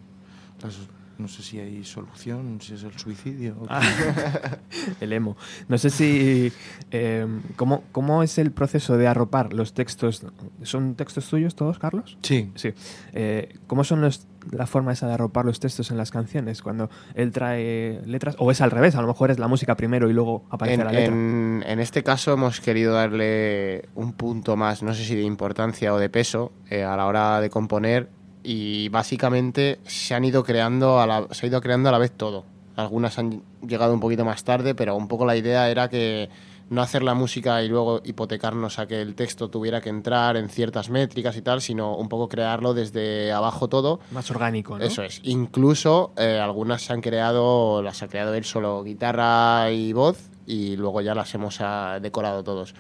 las- 0.63 0.79
no 1.19 1.29
sé 1.29 1.43
si 1.43 1.59
hay 1.59 1.85
solución, 1.85 2.59
si 2.61 2.75
es 2.75 2.83
el 2.83 2.99
suicidio. 2.99 3.57
o- 3.61 3.67
El 5.01 5.13
emo. 5.13 5.37
No 5.69 5.79
sé 5.79 5.91
si. 5.91 6.53
eh, 6.91 7.27
¿cómo, 7.57 7.85
¿Cómo 7.93 8.23
es 8.23 8.39
el 8.39 8.51
proceso 8.53 8.97
de 8.97 9.07
arropar 9.07 9.53
los 9.53 9.75
textos? 9.75 10.25
¿Son 10.63 10.95
textos 10.95 11.29
tuyos 11.29 11.55
todos, 11.55 11.79
Carlos? 11.79 12.19
Sí. 12.23 12.51
Sí. 12.55 12.73
Eh, 13.13 13.57
¿Cómo 13.67 13.85
son 13.85 14.01
los, 14.01 14.27
la 14.51 14.67
forma 14.67 14.93
esa 14.93 15.07
de 15.07 15.15
arropar 15.15 15.45
los 15.45 15.61
textos 15.61 15.91
en 15.91 15.97
las 15.97 16.11
canciones? 16.11 16.63
Cuando 16.63 16.91
él 17.15 17.33
trae 17.33 18.01
letras. 18.07 18.37
O 18.39 18.51
es 18.51 18.61
al 18.61 18.71
revés, 18.71 18.95
a 18.97 19.01
lo 19.03 19.09
mejor 19.09 19.31
es 19.31 19.39
la 19.39 19.49
música 19.49 19.77
primero 19.77 20.09
y 20.11 20.13
luego 20.13 20.45
aparece 20.51 20.81
En, 20.81 20.85
la 20.87 20.93
letra. 20.93 21.15
en- 21.15 21.65
en 21.67 21.81
este 21.81 22.03
caso 22.03 22.33
hemos 22.33 22.61
querido 22.61 22.95
darle 22.95 23.89
un 23.95 24.13
punto 24.13 24.57
más, 24.57 24.83
no 24.83 24.93
sé 24.95 25.05
si 25.05 25.15
de 25.15 25.23
importancia 25.23 25.95
o 25.95 25.99
de 25.99 26.09
peso, 26.09 26.53
eh, 26.71 26.83
a 26.85 26.97
la 26.97 27.07
hora 27.07 27.41
de 27.41 27.51
componer 27.51 28.09
y 28.45 28.91
básicamente 28.91 29.81
se 29.87 30.15
han 30.15 30.25
ido 30.25 30.45
creando 30.45 31.01
a 31.01 31.07
la, 31.07 31.27
se 31.33 31.47
ha 31.47 31.49
ido 31.49 31.61
creando 31.61 31.89
a 31.89 31.93
la 31.93 31.99
vez 31.99 32.13
todo. 32.13 32.45
Algunas 32.77 33.19
han 33.19 33.43
llegado 33.67 33.95
un 33.95 34.01
poquito 34.01 34.25
más 34.25 34.45
tarde, 34.45 34.75
pero 34.75 34.95
un 34.95 35.09
poco 35.09 35.25
la 35.25 35.37
idea 35.37 35.71
era 35.71 35.89
que 35.89 36.29
no 36.71 36.83
hacer 36.83 37.03
la 37.03 37.15
música 37.15 37.63
y 37.63 37.69
luego 37.69 38.01
hipotecarnos 38.05 38.79
a 38.79 38.87
que 38.87 39.01
el 39.01 39.15
texto 39.15 39.49
tuviera 39.49 39.81
que 39.81 39.91
entrar 39.91 40.37
en 40.37 40.49
ciertas 40.49 40.91
métricas 40.91 41.37
y 41.37 41.43
tal, 41.43 41.61
sino 41.61 41.97
un 41.97 42.09
poco 42.09 42.29
crearlo 42.29 42.75
desde 42.75 43.33
abajo 43.33 43.69
todo 43.69 44.01
Más 44.11 44.31
orgánico, 44.31 44.79
¿no? 44.79 44.85
eso 44.85 45.03
es. 45.03 45.21
Incluso 45.25 46.13
eh, 46.17 46.39
algunas 46.43 46.83
se 46.83 46.93
han 46.93 47.01
creado, 47.01 47.83
las 47.83 48.03
ha 48.03 48.09
creado 48.09 48.35
él 48.35 48.45
solo 48.45 48.83
guitarra 48.83 49.71
y 49.71 49.93
voz 49.93 50.31
y 50.47 50.77
luego 50.77 51.01
ya 51.01 51.15
las 51.15 51.35
hemos 51.35 51.61
ah, 51.61 51.99
decorado 52.01 52.45
todos. 52.45 52.75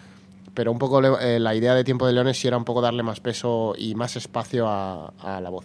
Pero 0.55 0.71
un 0.73 0.79
poco 0.79 1.03
eh, 1.21 1.38
la 1.40 1.55
idea 1.55 1.75
de 1.75 1.83
Tiempo 1.85 2.07
de 2.07 2.12
Leones 2.12 2.38
sí 2.38 2.47
era 2.49 2.57
un 2.57 2.64
poco 2.64 2.81
darle 2.81 3.03
más 3.03 3.21
peso 3.21 3.75
y 3.77 3.95
más 3.97 4.17
espacio 4.17 4.69
a, 4.69 5.12
la 5.43 5.51
voz. 5.51 5.64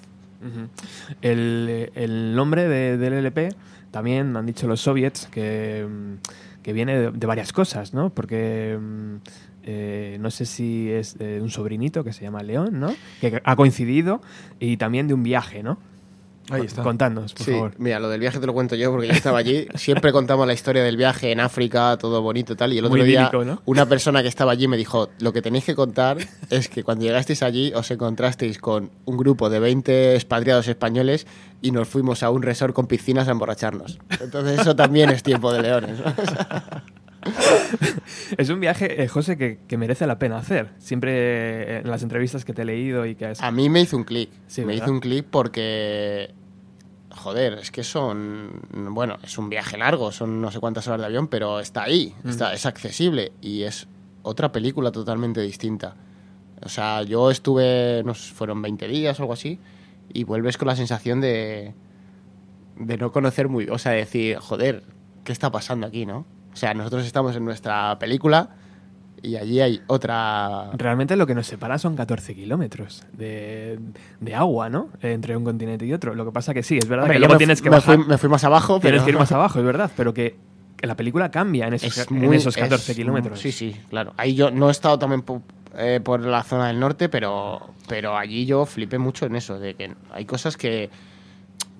El, 1.21 1.91
el 1.95 2.35
nombre 2.35 2.67
de- 2.67 2.97
del 2.97 3.13
LP 3.13 3.49
también 3.91 4.35
han 4.35 4.45
dicho 4.45 4.67
los 4.67 4.81
soviets 4.81 5.27
que, 5.27 5.87
mm, 5.89 6.61
que 6.63 6.73
viene 6.73 6.97
de, 6.97 7.11
de 7.11 7.27
varias 7.27 7.51
cosas, 7.53 7.93
¿no? 7.93 8.09
Porque 8.09 8.77
mm, 8.79 9.15
eh, 9.63 10.17
no 10.19 10.31
sé 10.31 10.45
si 10.45 10.89
es 10.91 11.17
de 11.17 11.41
un 11.41 11.49
sobrinito 11.49 12.03
que 12.03 12.13
se 12.13 12.23
llama 12.23 12.41
León, 12.43 12.79
¿no? 12.79 12.93
Que 13.21 13.41
ha 13.43 13.55
coincidido 13.55 14.21
y 14.59 14.77
también 14.77 15.07
de 15.07 15.13
un 15.13 15.23
viaje, 15.23 15.61
¿no? 15.63 15.77
Ahí 16.49 16.65
está. 16.65 16.83
Contadnos, 16.83 17.33
por 17.33 17.45
Sí, 17.45 17.51
favor. 17.51 17.73
mira, 17.77 17.99
lo 17.99 18.09
del 18.09 18.19
viaje 18.19 18.39
te 18.39 18.47
lo 18.47 18.53
cuento 18.53 18.75
yo 18.75 18.91
porque 18.91 19.07
yo 19.07 19.13
estaba 19.13 19.37
allí. 19.37 19.67
Siempre 19.75 20.11
contamos 20.11 20.47
la 20.47 20.53
historia 20.53 20.83
del 20.83 20.97
viaje 20.97 21.31
en 21.31 21.39
África, 21.39 21.97
todo 21.97 22.21
bonito 22.21 22.53
y 22.53 22.55
tal. 22.55 22.73
Y 22.73 22.77
el 22.79 22.85
otro 22.85 22.97
Muy 22.97 23.07
día, 23.07 23.29
una 23.65 23.85
persona 23.85 24.21
que 24.21 24.27
estaba 24.27 24.51
allí 24.51 24.67
me 24.67 24.77
dijo: 24.77 25.09
Lo 25.19 25.31
que 25.33 25.41
tenéis 25.41 25.65
que 25.65 25.75
contar 25.75 26.17
es 26.49 26.69
que 26.69 26.83
cuando 26.83 27.05
llegasteis 27.05 27.43
allí 27.43 27.71
os 27.75 27.89
encontrasteis 27.91 28.57
con 28.59 28.91
un 29.05 29.17
grupo 29.17 29.49
de 29.49 29.59
20 29.59 30.15
expatriados 30.15 30.67
españoles 30.67 31.27
y 31.61 31.71
nos 31.71 31.87
fuimos 31.87 32.23
a 32.23 32.29
un 32.31 32.41
resort 32.41 32.73
con 32.73 32.87
piscinas 32.87 33.27
a 33.27 33.31
emborracharnos. 33.31 33.99
Entonces, 34.21 34.59
eso 34.59 34.75
también 34.75 35.09
es 35.09 35.23
tiempo 35.23 35.51
de 35.53 35.61
leones. 35.61 35.99
¿no? 35.99 36.13
Es 38.37 38.49
un 38.49 38.59
viaje, 38.59 39.03
eh, 39.03 39.07
José, 39.07 39.37
que, 39.37 39.59
que 39.67 39.77
merece 39.77 40.07
la 40.07 40.19
pena 40.19 40.37
hacer. 40.37 40.69
Siempre 40.77 41.11
eh, 41.13 41.81
en 41.83 41.89
las 41.89 42.01
entrevistas 42.03 42.45
que 42.45 42.53
te 42.53 42.61
he 42.61 42.65
leído 42.65 43.05
y 43.05 43.15
que 43.15 43.25
has... 43.25 43.41
A 43.41 43.51
mí 43.51 43.69
me 43.69 43.81
hizo 43.81 43.97
un 43.97 44.03
clic. 44.05 44.29
Sí, 44.47 44.61
me 44.61 44.67
¿verdad? 44.67 44.83
hizo 44.85 44.91
un 44.93 44.99
clic 44.99 45.25
porque. 45.29 46.31
Joder, 47.23 47.55
es 47.55 47.69
que 47.69 47.83
son. 47.83 48.61
Bueno, 48.71 49.17
es 49.23 49.37
un 49.37 49.49
viaje 49.49 49.77
largo, 49.77 50.09
son 50.13 50.39
no 50.39 50.51
sé 50.51 50.61
cuántas 50.61 50.87
horas 50.87 51.01
de 51.01 51.07
avión, 51.07 51.27
pero 51.27 51.59
está 51.59 51.83
ahí, 51.83 52.15
está, 52.23 52.53
es 52.53 52.65
accesible 52.65 53.33
y 53.41 53.63
es 53.63 53.87
otra 54.23 54.53
película 54.53 54.93
totalmente 54.93 55.41
distinta. 55.41 55.95
O 56.63 56.69
sea, 56.69 57.03
yo 57.03 57.29
estuve, 57.29 58.03
no 58.05 58.13
sé, 58.13 58.33
fueron 58.33 58.61
20 58.61 58.87
días 58.87 59.19
o 59.19 59.23
algo 59.23 59.33
así, 59.33 59.59
y 60.13 60.23
vuelves 60.23 60.57
con 60.57 60.69
la 60.69 60.77
sensación 60.77 61.19
de. 61.19 61.73
de 62.77 62.97
no 62.97 63.11
conocer 63.11 63.49
muy. 63.49 63.67
O 63.67 63.77
sea, 63.77 63.91
decir, 63.91 64.37
joder, 64.37 64.83
¿qué 65.25 65.33
está 65.33 65.51
pasando 65.51 65.87
aquí, 65.87 66.05
no? 66.05 66.25
O 66.53 66.55
sea, 66.55 66.73
nosotros 66.73 67.05
estamos 67.05 67.35
en 67.35 67.43
nuestra 67.43 67.99
película 67.99 68.55
y 69.21 69.35
allí 69.35 69.59
hay 69.61 69.81
otra. 69.87 70.71
Realmente 70.73 71.15
lo 71.15 71.25
que 71.27 71.35
nos 71.35 71.47
separa 71.47 71.77
son 71.77 71.95
14 71.95 72.35
kilómetros 72.35 73.03
de, 73.13 73.79
de 74.19 74.35
agua, 74.35 74.69
¿no? 74.69 74.89
Entre 75.01 75.35
un 75.37 75.43
continente 75.43 75.85
y 75.85 75.93
otro. 75.93 76.15
Lo 76.15 76.25
que 76.25 76.31
pasa 76.31 76.53
que 76.53 76.63
sí, 76.63 76.77
es 76.77 76.87
verdad 76.87 77.03
Hombre, 77.05 77.15
que 77.15 77.19
luego 77.19 77.33
me 77.35 77.37
tienes 77.37 77.61
que 77.61 77.69
me 77.69 77.77
bajar. 77.77 77.95
fui, 77.97 78.05
me 78.05 78.17
fui 78.17 78.29
más 78.29 78.43
abajo, 78.43 78.79
pero. 78.79 78.91
Tienes 78.93 79.03
que 79.03 79.11
ir 79.11 79.17
más 79.17 79.31
abajo, 79.31 79.59
es 79.59 79.65
verdad, 79.65 79.91
pero 79.95 80.13
que, 80.13 80.35
la 80.81 80.95
película 80.95 81.29
cambia 81.29 81.67
en 81.67 81.73
esos, 81.73 81.97
Es 81.97 82.09
en 82.11 82.33
esos 82.33 82.55
14 82.55 82.91
es- 82.91 82.97
kilómetros. 82.97 83.39
Sí, 83.39 83.51
sí, 83.51 83.75
claro. 83.89 84.13
Ahí 84.17 84.35
yo 84.35 84.49
no 84.51 84.69
he 84.69 84.71
estado 84.71 84.97
también 84.97 85.21
po- 85.23 85.41
eh, 85.77 85.99
por 86.03 86.21
la 86.21 86.41
zona 86.43 86.67
del 86.67 86.79
norte, 86.79 87.09
pero, 87.09 87.69
pero 87.87 88.17
allí 88.17 88.45
yo 88.45 88.65
flipé 88.65 88.97
mucho 88.97 89.25
en 89.25 89.35
eso, 89.35 89.59
de 89.59 89.75
que 89.75 89.93
hay 90.11 90.25
cosas 90.25 90.55
que... 90.57 90.89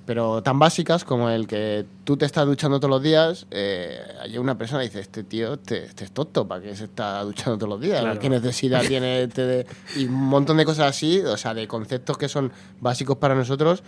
Pero 0.10 0.42
tan 0.42 0.58
básicas 0.58 1.04
como 1.04 1.30
el 1.30 1.46
que 1.46 1.86
tú 2.04 2.18
te 2.18 2.26
estás 2.26 2.48
duchando 2.48 2.80
todos 2.80 2.90
los 2.90 3.04
días, 3.04 3.46
eh, 3.52 4.02
hay 4.20 4.40
una 4.40 4.58
persona 4.58 4.82
que 4.82 4.88
dice, 4.88 5.02
este 5.02 5.24
tío 5.24 5.54
este, 5.54 5.86
este 5.86 6.06
es 6.06 6.12
tonto, 6.12 6.48
¿para 6.48 6.64
qué 6.64 6.76
se 6.76 6.86
está 6.86 7.22
duchando 7.22 7.60
todos 7.60 7.70
los 7.70 7.80
días? 7.80 8.02
Claro. 8.02 8.20
¿Qué 8.20 8.28
necesidad 8.28 8.82
tiene? 8.88 9.22
este 9.22 9.46
de-?" 9.46 9.68
Y 9.98 10.06
un 10.06 10.16
montón 10.16 10.58
de 10.58 10.66
cosas 10.66 10.88
así, 10.88 11.20
o 11.20 11.38
sea, 11.38 11.54
de 11.54 11.68
conceptos 11.68 12.18
que 12.18 12.28
son 12.28 12.52
básicos 12.82 13.18
para 13.18 13.36
nosotros, 13.36 13.84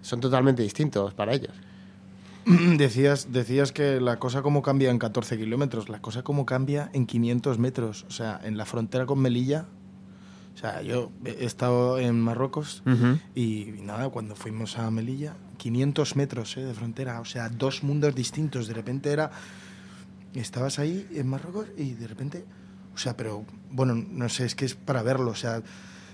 son 0.00 0.20
totalmente 0.20 0.62
distintos 0.62 1.12
para 1.12 1.34
ellos. 1.34 1.50
Decías, 2.76 3.32
decías 3.32 3.72
que 3.72 4.00
la 4.00 4.20
cosa 4.20 4.42
como 4.42 4.62
cambia 4.62 4.92
en 4.92 5.00
14 5.00 5.36
kilómetros, 5.36 5.88
la 5.88 6.00
cosa 6.00 6.22
como 6.22 6.46
cambia 6.46 6.88
en 6.92 7.04
500 7.04 7.58
metros. 7.58 8.06
O 8.06 8.12
sea, 8.12 8.40
en 8.44 8.56
la 8.56 8.64
frontera 8.64 9.06
con 9.06 9.18
Melilla. 9.18 9.66
O 10.54 10.56
sea, 10.56 10.82
yo 10.82 11.10
he 11.24 11.44
estado 11.44 11.98
en 11.98 12.20
Marruecos 12.20 12.84
y 13.34 13.72
nada, 13.82 14.10
cuando 14.10 14.36
fuimos 14.36 14.78
a 14.78 14.88
Melilla, 14.92 15.34
500 15.56 16.16
metros 16.16 16.56
eh, 16.56 16.64
de 16.64 16.74
frontera. 16.74 17.20
O 17.20 17.24
sea, 17.24 17.48
dos 17.48 17.82
mundos 17.82 18.14
distintos. 18.14 18.66
De 18.66 18.74
repente 18.74 19.10
era. 19.10 19.30
Estabas 20.34 20.78
ahí 20.78 21.06
en 21.14 21.28
Marruecos 21.28 21.66
y 21.76 21.92
de 21.94 22.06
repente. 22.08 22.44
O 22.94 22.98
sea, 22.98 23.16
pero 23.16 23.44
bueno, 23.70 23.94
no 23.94 24.28
sé, 24.28 24.44
es 24.46 24.54
que 24.54 24.64
es 24.64 24.74
para 24.74 25.02
verlo. 25.02 25.30
O 25.30 25.34
sea, 25.34 25.62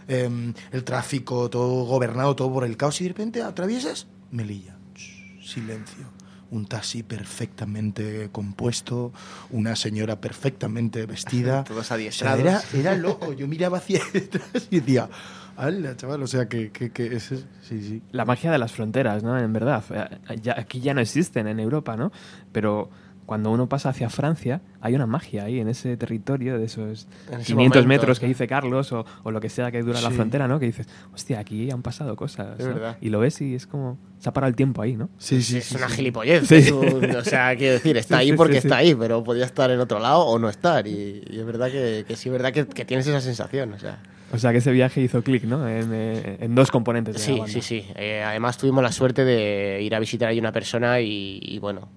em, 0.09 0.53
el 0.73 0.85
tráfico, 0.85 1.49
todo 1.51 1.85
gobernado, 1.85 2.37
todo 2.37 2.53
por 2.53 2.65
el 2.65 2.77
caos 2.77 3.01
y 3.01 3.05
de 3.05 3.09
repente 3.09 3.43
atraviesas 3.43 4.07
Melilla. 4.31 4.77
Shh, 4.95 5.47
Silencio. 5.53 6.21
Un 6.51 6.67
taxi 6.67 7.05
perfectamente 7.05 8.29
compuesto, 8.33 9.13
una 9.51 9.77
señora 9.77 10.21
perfectamente 10.21 11.07
vestida. 11.07 11.63
Todos 11.69 11.81
O 11.81 11.85
sea, 11.85 11.95
adiestrados. 11.97 12.41
era, 12.41 12.63
era 12.75 12.97
loco. 12.97 13.33
Yo 13.33 13.47
miraba 13.47 13.79
hacia 13.79 14.01
detrás 14.13 14.67
y 14.71 14.81
decía, 14.81 15.09
¡hala, 15.61 15.97
chaval! 15.97 16.23
O 16.23 16.27
sea, 16.27 16.49
que, 16.49 16.71
que, 16.71 16.91
que 16.91 17.07
ese- 17.17 17.45
sí, 17.63 17.83
sí. 17.83 18.03
La 18.13 18.25
magia 18.25 18.51
de 18.51 18.59
las 18.59 18.73
fronteras, 18.73 19.23
¿no? 19.23 19.39
En 19.39 19.53
verdad. 19.53 19.83
Eh, 20.29 20.37
ya- 20.43 20.57
aquí 20.59 20.81
ya 20.81 20.95
no 20.95 21.01
existen 21.01 21.47
en 21.47 21.61
Europa, 21.61 21.97
¿no? 21.97 22.11
Pero 22.53 22.91
cuando 23.27 23.53
uno 23.53 23.69
pasa 23.69 23.91
hacia 23.91 24.11
Francia, 24.11 24.61
hay 24.81 24.97
una 24.97 25.07
magia 25.07 25.45
ahí 25.45 25.61
en 25.61 25.69
ese 25.69 25.97
territorio 25.97 26.59
de 26.59 26.65
esos 26.65 27.07
En 27.29 27.35
ese 27.41 27.45
500 27.53 27.55
momento, 27.57 27.87
metros 27.87 28.19
que 28.19 28.27
dice 28.27 28.49
Carlos 28.49 28.91
o, 28.93 29.07
o 29.23 29.31
lo 29.31 29.41
que 29.41 29.49
sea 29.49 29.71
que 29.71 29.83
dura 29.83 30.01
la 30.01 30.09
Sí. 30.09 30.17
frontera, 30.17 30.49
¿no? 30.49 30.59
Que 30.59 30.67
dices, 30.67 30.89
hostia, 31.15 31.39
aquí 31.39 31.71
han 31.71 31.81
pasado 31.83 32.17
cosas. 32.17 32.59
Es 32.59 32.67
¿no? 32.67 32.75
verdad. 32.75 32.97
Y 33.01 33.11
lo 33.11 33.21
ves 33.21 33.41
y 33.41 33.55
es 33.55 33.69
como, 33.69 33.99
se 34.19 34.29
ha 34.29 34.33
parado 34.33 34.49
el 34.49 34.57
tiempo 34.57 34.83
ahí, 34.83 34.97
¿no? 34.97 35.11
Sí, 35.19 35.43
sí, 35.43 35.59
es 35.59 35.67
sí, 35.67 35.77
una 35.77 35.89
sí. 35.89 35.95
gilipollez. 35.97 36.49
Sí. 36.49 36.57
es 36.57 36.73
un- 36.73 37.05
o 37.15 37.23
sea, 37.25 37.55
quiero 37.55 37.75
decir, 37.75 37.97
está 37.97 38.19
ahí 38.19 38.31
sí, 38.31 38.37
porque 38.37 38.55
sí, 38.55 38.67
está 38.67 38.79
ahí, 38.79 38.97
pero 38.97 39.23
podía 39.23 39.45
estar 39.45 39.71
en 39.71 39.79
otro 39.79 40.01
lado 40.01 40.23
o 40.27 40.37
no 40.41 40.49
estar. 40.49 40.89
Y, 40.89 41.23
y 41.31 41.39
es 41.39 41.47
verdad 41.47 41.71
que, 41.71 42.05
que 42.09 42.17
sí, 42.17 42.31
es 42.31 42.33
verdad 42.33 42.53
que, 42.53 42.67
que 42.67 42.85
tienes 42.85 43.07
esa 43.07 43.21
sensación. 43.21 43.73
O 43.75 43.79
sea. 43.79 44.03
O 44.33 44.39
sea 44.39 44.53
que 44.53 44.59
ese 44.59 44.71
viaje 44.73 45.01
hizo 45.01 45.23
clic, 45.23 45.45
¿no? 45.45 45.67
En, 45.69 45.91
eh, 45.93 46.37
en 46.41 46.55
dos 46.55 46.71
componentes 46.71 47.15
de 47.15 47.21
la 47.21 47.25
Sí, 47.27 47.33
banda. 47.33 47.47
sí, 47.53 47.61
sí. 47.63 47.85
Eh, 47.97 48.23
además 48.25 48.59
tuvimos 48.59 48.83
la 48.83 48.93
suerte 48.93 49.25
de 49.25 49.81
ir 49.83 49.95
a 49.95 49.99
visitar 49.99 50.29
ahí 50.29 50.39
una 50.39 50.53
persona 50.53 51.01
y, 51.01 51.41
y, 51.43 51.59
bueno, 51.59 51.89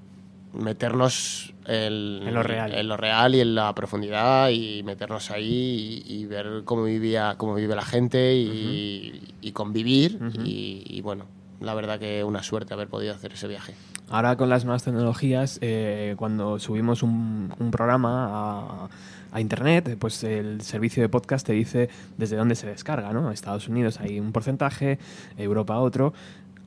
meternos 0.53 1.53
el- 1.65 2.21
En 2.25 2.33
lo 2.33 2.43
real. 2.43 2.73
en 2.73 2.87
lo 2.87 2.97
real 2.97 3.35
y 3.35 3.39
en 3.41 3.55
la 3.55 3.73
profundidad 3.73 4.49
y 4.49 4.83
meternos 4.83 5.31
ahí 5.31 6.03
y, 6.07 6.13
y 6.21 6.25
ver 6.25 6.61
cómo 6.65 6.83
vivía, 6.83 7.35
cómo 7.37 7.55
vive 7.55 7.75
la 7.75 7.85
gente 7.85 8.35
y, 8.35 9.21
y 9.41 9.51
convivir 9.51 10.19
y, 10.43 10.83
y, 10.85 11.01
bueno, 11.01 11.25
la 11.59 11.73
verdad 11.73 11.99
que 11.99 12.23
una 12.23 12.43
suerte 12.43 12.73
haber 12.73 12.87
podido 12.87 13.13
hacer 13.13 13.33
ese 13.33 13.47
viaje. 13.47 13.73
Ahora 14.09 14.35
con 14.35 14.49
las 14.49 14.65
nuevas 14.65 14.83
tecnologías, 14.83 15.57
eh, 15.61 16.15
cuando 16.17 16.59
subimos 16.59 17.01
un, 17.03 17.53
un 17.57 17.71
programa 17.71 18.27
a, 18.29 18.89
a 19.33 19.41
internet, 19.41 19.97
pues 19.99 20.23
el 20.23 20.61
servicio 20.61 21.01
de 21.03 21.09
podcast 21.09 21.45
te 21.45 21.53
dice 21.53 21.89
desde 22.17 22.37
dónde 22.37 22.55
se 22.55 22.67
descarga, 22.67 23.11
¿no? 23.11 23.31
Estados 23.31 23.67
Unidos 23.67 23.99
hay 23.99 24.19
un 24.19 24.31
porcentaje, 24.31 24.99
Europa 25.37 25.77
otro, 25.79 26.13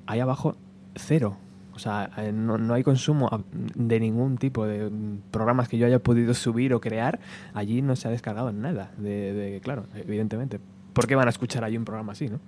ahí 0.06 0.20
abajo 0.20 0.56
cero. 0.96 1.38
O 1.74 1.78
sea, 1.78 2.10
eh, 2.16 2.32
no, 2.32 2.56
no 2.58 2.72
hay 2.74 2.82
consumo 2.82 3.44
de 3.74 4.00
ningún 4.00 4.38
tipo 4.38 4.66
de 4.66 4.90
programas 5.30 5.68
que 5.68 5.76
yo 5.78 5.86
haya 5.86 5.98
podido 5.98 6.32
subir 6.32 6.72
o 6.74 6.80
crear. 6.80 7.20
Allí 7.52 7.82
no 7.82 7.96
se 7.96 8.08
ha 8.08 8.10
descargado 8.10 8.50
nada. 8.50 8.90
De, 8.96 9.32
de- 9.34 9.60
claro, 9.60 9.84
evidentemente. 9.94 10.58
¿Por 10.94 11.06
qué 11.06 11.14
van 11.14 11.26
a 11.26 11.30
escuchar 11.30 11.64
allí 11.64 11.76
un 11.76 11.84
programa 11.84 12.12
así, 12.12 12.28
no? 12.28 12.40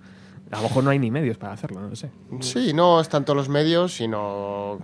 A 0.50 0.56
lo 0.56 0.62
mejor 0.62 0.82
no 0.82 0.88
hay 0.88 0.98
ni 0.98 1.10
medios 1.10 1.36
para 1.36 1.52
hacerlo, 1.52 1.80
no 1.82 1.88
lo 1.90 1.96
sé. 1.96 2.10
Sí, 2.40 2.72
no 2.72 3.02
es 3.02 3.10
tanto 3.10 3.34
los 3.34 3.50
medios, 3.50 3.92
sino 3.94 4.78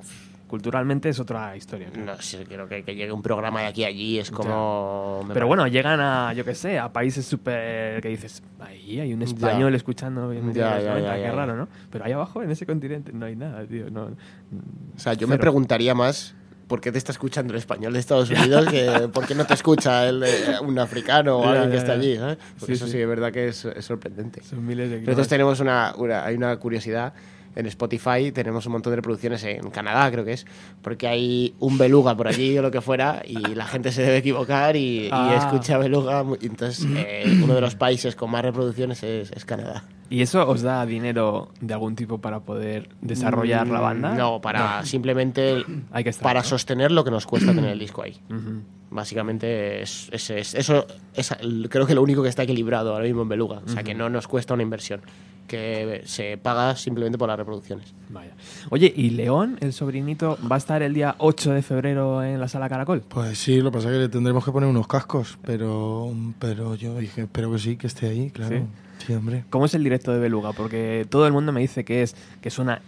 Culturalmente 0.54 1.08
es 1.08 1.18
otra 1.18 1.56
historia. 1.56 1.88
claro. 1.90 2.14
no 2.14 2.22
sé, 2.22 2.44
creo 2.46 2.68
que, 2.68 2.84
que 2.84 2.94
llegue 2.94 3.10
un 3.10 3.22
programa 3.22 3.60
de 3.62 3.66
aquí 3.66 3.82
a 3.82 3.88
allí 3.88 4.20
es 4.20 4.30
como... 4.30 5.24
me 5.26 5.34
Pero 5.34 5.48
bueno, 5.48 5.66
llegan 5.66 5.98
a, 6.00 6.32
yo 6.32 6.44
qué 6.44 6.54
sé, 6.54 6.78
a 6.78 6.92
países 6.92 7.26
súper 7.26 8.00
que 8.00 8.08
dices, 8.08 8.40
ahí 8.60 9.00
hay 9.00 9.12
un 9.12 9.22
español 9.22 9.74
escuchando 9.74 10.32
Ya, 10.32 10.38
ya, 10.78 10.92
90, 10.94 11.00
ya, 11.00 11.14
qué 11.16 11.22
ya, 11.22 11.32
raro, 11.32 11.52
ya. 11.54 11.58
¿no? 11.58 11.68
Pero 11.90 12.04
ahí 12.04 12.12
abajo, 12.12 12.40
en 12.42 12.52
ese 12.52 12.66
continente, 12.66 13.12
no 13.12 13.26
hay 13.26 13.34
nada, 13.34 13.66
tío. 13.66 13.90
No, 13.90 14.04
O 14.04 14.98
sea, 14.98 15.14
yo 15.14 15.26
me 15.26 15.32
Cero. 15.34 15.40
preguntaría 15.40 15.92
más 15.94 16.34
por 16.68 16.80
qué 16.80 16.92
te 16.92 16.98
está 16.98 17.10
escuchando 17.12 17.52
el 17.52 17.58
español 17.58 17.92
de 17.92 17.98
Estados 17.98 18.30
Unidos 18.30 18.66
que 18.70 19.08
por 19.12 19.26
qué 19.26 19.34
no 19.34 19.44
te 19.44 19.54
escucha 19.54 20.08
el, 20.08 20.22
eh, 20.22 20.28
un 20.62 20.78
africano 20.78 21.38
o 21.38 21.42
Ya, 21.44 21.50
alguien 21.50 21.70
que 21.70 21.76
ya, 21.76 21.82
está 21.82 21.94
ya. 21.96 22.00
allí. 22.00 22.36
Porque 22.60 22.66
Sí, 22.66 22.72
eso 22.74 22.86
sí. 22.86 22.92
sí, 22.92 22.98
es 23.00 23.08
verdad 23.08 23.32
que 23.32 23.48
es, 23.48 23.64
es 23.64 23.84
sorprendente. 23.84 24.40
son 24.44 24.64
miles 24.64 24.88
de 24.88 25.00
Nosotros 25.00 25.26
tenemos 25.28 25.58
una, 25.58 25.94
una- 25.98 26.24
hay 26.24 26.36
una 26.36 26.56
curiosidad. 26.58 27.12
En 27.56 27.66
Spotify 27.66 28.32
tenemos 28.32 28.66
un 28.66 28.72
montón 28.72 28.90
de 28.92 28.96
reproducciones 28.96 29.42
en 29.44 29.70
Canadá, 29.70 30.10
creo 30.10 30.24
que 30.24 30.32
es, 30.32 30.46
porque 30.82 31.06
hay 31.06 31.54
un 31.60 31.78
beluga 31.78 32.16
por 32.16 32.26
allí 32.28 32.58
o 32.58 32.62
lo 32.62 32.70
que 32.70 32.80
fuera 32.80 33.22
y 33.24 33.54
la 33.54 33.64
gente 33.66 33.92
se 33.92 34.02
debe 34.02 34.18
equivocar 34.18 34.76
y, 34.76 35.06
y 35.06 35.10
Ah. 35.12 35.36
escucha 35.38 35.78
beluga. 35.78 36.24
y 36.40 36.46
Entonces, 36.46 36.86
eh, 36.96 37.38
uno 37.42 37.54
de 37.54 37.60
los 37.60 37.74
países 37.76 38.16
con 38.16 38.30
más 38.30 38.42
reproducciones 38.42 39.02
es, 39.02 39.30
es 39.32 39.44
Canadá. 39.44 39.84
¿Y 40.10 40.20
eso 40.20 40.46
os 40.48 40.62
da 40.62 40.84
dinero 40.84 41.50
de 41.60 41.72
algún 41.74 41.96
tipo 41.96 42.18
para 42.18 42.40
poder 42.40 42.90
desarrollar 43.00 43.66
la 43.68 43.80
banda? 43.80 44.12
Mm, 44.12 44.16
No, 44.18 44.40
para 44.40 44.84
simplemente 44.84 45.64
Hay 45.92 46.04
que 46.04 46.10
estar, 46.10 46.22
para 46.24 46.40
¿no? 46.40 46.46
sostener 46.46 46.90
lo 46.92 47.04
que 47.04 47.10
nos 47.10 47.26
cuesta 47.26 47.52
tener 47.54 47.70
el 47.70 47.78
disco 47.78 48.02
ahí. 48.02 48.20
Ujú. 48.30 48.60
Básicamente 48.90 49.82
es, 49.82 50.08
es- 50.12 50.30
es- 50.30 50.54
eso 50.54 50.86
creo 51.68 51.86
que 51.86 51.94
lo 51.94 52.02
único 52.02 52.22
que 52.22 52.28
está 52.28 52.44
equilibrado 52.44 52.92
ahora 52.92 53.04
mismo 53.04 53.22
en 53.22 53.28
Beluga. 53.28 53.60
O 53.64 53.68
sea, 53.68 53.82
que 53.82 53.92
no 53.94 54.08
nos 54.08 54.28
cuesta 54.28 54.54
una 54.54 54.62
inversión, 54.62 55.00
que 55.46 56.02
se 56.06 56.36
paga 56.38 56.76
simplemente 56.76 57.18
por 57.18 57.28
las 57.28 57.38
reproducciones. 57.38 57.94
Vaya. 58.08 58.32
Oye, 58.70 58.92
¿y 58.94 59.10
León, 59.10 59.58
el 59.60 59.72
sobrinito, 59.72 60.38
va 60.50 60.56
a 60.56 60.58
estar 60.58 60.82
el 60.82 60.94
día 60.94 61.14
8 61.18 61.52
de 61.52 61.62
febrero 61.62 62.22
en 62.22 62.40
la 62.40 62.48
sala 62.48 62.68
Caracol? 62.68 63.02
Pues 63.08 63.38
sí, 63.38 63.60
lo 63.60 63.70
que 63.70 63.78
pasa 63.78 63.88
es 63.88 63.94
que 63.94 64.00
le 64.00 64.08
tendremos 64.08 64.44
que 64.44 64.52
poner 64.52 64.68
unos 64.68 64.86
cascos, 64.86 65.38
pero, 65.44 66.12
pero 66.38 66.74
yo 66.74 66.98
dije, 66.98 67.22
espero 67.22 67.52
que 67.52 67.58
sí, 67.58 67.76
que 67.76 67.86
esté 67.86 68.08
ahí, 68.08 68.30
claro. 68.30 68.58
Sí. 68.58 68.64
Sí, 69.06 69.12
hombre. 69.12 69.44
¿Cómo 69.50 69.66
es 69.66 69.74
el 69.74 69.82
directo 69.84 70.12
de 70.12 70.18
Beluga? 70.18 70.52
Porque 70.52 71.06
todo 71.10 71.26
el 71.26 71.32
mundo 71.32 71.52
me 71.52 71.60
dice 71.60 71.84
que 71.84 72.02
es 72.02 72.16
que 72.40 72.50
suena 72.50 72.80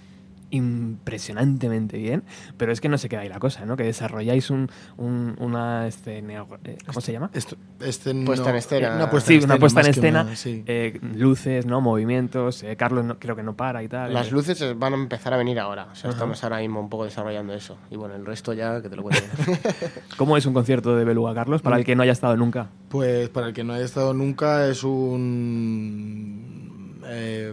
impresionantemente 0.57 1.99
bien, 1.99 2.25
pero 2.57 2.73
es 2.73 2.81
que 2.81 2.89
no 2.89 2.99
se 2.99 3.09
queda 3.09 3.21
ahí 3.21 3.29
la 3.29 3.39
cosa, 3.39 3.65
¿no? 3.67 3.77
Que 3.77 3.85
desarrolláis 3.85 4.51
un, 4.51 4.69
un- 4.97 5.37
una 5.39 5.87
escena, 5.87 6.45
eh, 6.65 6.79
¿cómo 6.87 7.01
se 7.01 7.13
llama? 7.13 7.31
Este 7.33 7.57
Puesta 7.79 8.13
no- 8.13 8.51
en 8.51 8.57
escena. 8.57 8.95
Una 8.97 9.11
puesta 9.11 9.29
Sí, 9.29 9.35
en 9.35 9.45
una 9.45 9.55
escena, 9.55 9.61
puesta 9.61 9.81
en 9.81 9.87
escena, 9.87 10.23
una- 10.23 10.37
sí. 10.37 10.65
eh, 10.67 10.99
luces, 11.15 11.67
¿no? 11.67 11.81
Movimientos. 11.81 12.63
eh, 12.63 12.77
Carlos 12.77 13.05
no- 13.05 13.19
creo 13.19 13.37
que 13.37 13.43
no 13.43 13.57
para 13.57 13.83
y 13.83 13.89
tal. 13.89 14.13
Las 14.15 14.29
eh. 14.29 14.33
luces 14.33 14.61
eh, 14.63 14.75
van 14.75 14.95
a 14.95 14.97
empezar 14.97 15.33
a 15.35 15.37
venir 15.37 15.59
ahora. 15.61 15.89
O 15.93 15.95
sea, 15.95 16.11
estamos 16.11 16.43
ahora 16.45 16.59
mismo 16.59 16.81
un 16.81 16.89
poco 16.89 17.05
desarrollando 17.05 17.53
eso. 17.55 17.77
Y 17.91 17.97
bueno, 17.97 18.15
el 18.15 18.25
resto 18.27 18.53
ya 18.53 18.81
que 18.83 18.89
te 18.89 18.97
lo 18.97 19.03
cuento. 19.03 19.23
¿Cómo 20.17 20.37
es 20.37 20.47
un 20.47 20.55
concierto 20.55 20.97
de 20.97 21.05
Beluga, 21.05 21.35
Carlos? 21.35 21.63
Para 21.63 21.77
el 21.79 21.85
que 21.85 21.95
no 21.95 22.03
haya 22.03 22.13
estado 22.13 22.37
nunca. 22.37 22.69
Pues 22.89 23.29
para 23.29 23.49
el 23.49 23.53
que 23.53 23.65
no 23.65 23.75
haya 23.75 23.85
estado 23.85 24.15
nunca 24.15 24.67
es 24.69 24.83
un... 24.85 27.01
eh, 27.07 27.53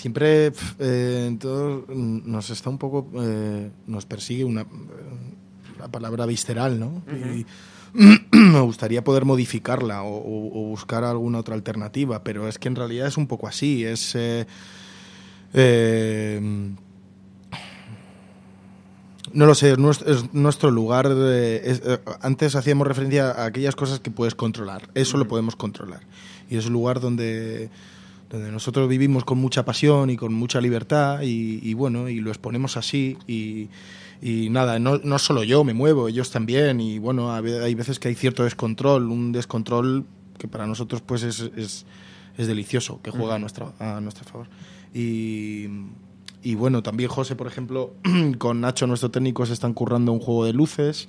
siempre 0.00 0.52
eh, 0.78 1.24
en 1.28 1.38
todo, 1.38 1.84
mm, 1.88 2.20
nos 2.30 2.50
está 2.50 2.70
un 2.70 2.78
poco... 2.78 3.06
eh, 3.22 3.70
nos 3.86 4.06
persigue 4.06 4.44
una... 4.44 4.64
la 5.78 5.88
palabra 5.88 6.26
visceral, 6.26 6.78
¿no? 6.80 7.02
Y 7.34 7.46
me 8.36 8.60
gustaría 8.60 9.02
poder 9.04 9.24
modificarla 9.24 10.02
o, 10.02 10.16
o- 10.16 10.60
o 10.62 10.68
buscar 10.68 11.04
alguna 11.04 11.38
otra 11.38 11.54
alternativa, 11.54 12.22
pero 12.24 12.48
es 12.48 12.58
que 12.58 12.68
en 12.68 12.76
realidad 12.76 13.06
es 13.08 13.16
un 13.16 13.26
poco 13.26 13.46
así, 13.46 13.84
es... 13.84 14.14
eh, 14.14 14.46
eh, 15.54 16.70
no 19.32 19.46
lo 19.46 19.54
sé, 19.54 19.72
es 19.72 19.78
nuestro, 19.78 20.12
es 20.12 20.32
nuestro 20.34 20.70
lugar. 20.70 21.08
de- 21.14 21.56
es- 21.70 21.82
eh, 21.84 21.98
antes 22.20 22.56
hacíamos 22.56 22.86
referencia 22.86 23.30
a 23.30 23.44
aquellas 23.46 23.76
cosas 23.76 24.00
que 24.00 24.10
puedes 24.10 24.34
controlar. 24.34 24.88
Eso 24.94 25.18
lo 25.18 25.28
podemos 25.28 25.56
controlar. 25.56 26.00
Y 26.48 26.56
es 26.56 26.66
un 26.66 26.72
lugar 26.72 27.00
donde, 27.00 27.70
donde 28.30 28.52
nosotros 28.52 28.88
vivimos 28.88 29.24
con 29.24 29.38
mucha 29.38 29.64
pasión 29.64 30.08
y 30.08 30.16
con 30.16 30.32
mucha 30.32 30.60
libertad. 30.60 31.22
Y, 31.22 31.60
y 31.62 31.74
bueno, 31.74 32.08
y 32.08 32.20
lo 32.20 32.30
exponemos 32.30 32.76
así. 32.76 33.18
Y, 33.26 33.68
y 34.22 34.50
nada, 34.50 34.78
no, 34.78 34.98
no 34.98 35.18
solo 35.18 35.42
yo 35.42 35.64
me 35.64 35.74
muevo, 35.74 36.08
ellos 36.08 36.30
también. 36.30 36.80
Y 36.80 36.98
bueno, 37.00 37.32
hay 37.32 37.74
veces 37.74 37.98
que 37.98 38.08
hay 38.08 38.14
cierto 38.14 38.44
descontrol. 38.44 39.10
Un 39.10 39.32
descontrol 39.32 40.06
que 40.38 40.46
para 40.46 40.66
nosotros 40.66 41.02
pues 41.02 41.24
es, 41.24 41.50
es, 41.56 41.84
es 42.38 42.46
delicioso, 42.46 43.00
que 43.02 43.10
juega 43.10 43.34
a, 43.34 43.38
nuestra, 43.38 43.72
a 43.78 44.00
nuestro 44.00 44.24
favor. 44.24 44.46
Y. 44.94 45.66
Y 46.42 46.54
bueno, 46.54 46.82
también 46.82 47.10
José, 47.10 47.36
por 47.36 47.46
ejemplo, 47.46 47.92
con 48.38 48.62
Nacho, 48.62 48.86
nuestro 48.86 49.10
técnico, 49.10 49.44
se 49.44 49.52
están 49.52 49.74
currando 49.74 50.10
un 50.10 50.20
juego 50.20 50.46
de 50.46 50.54
luces. 50.54 51.06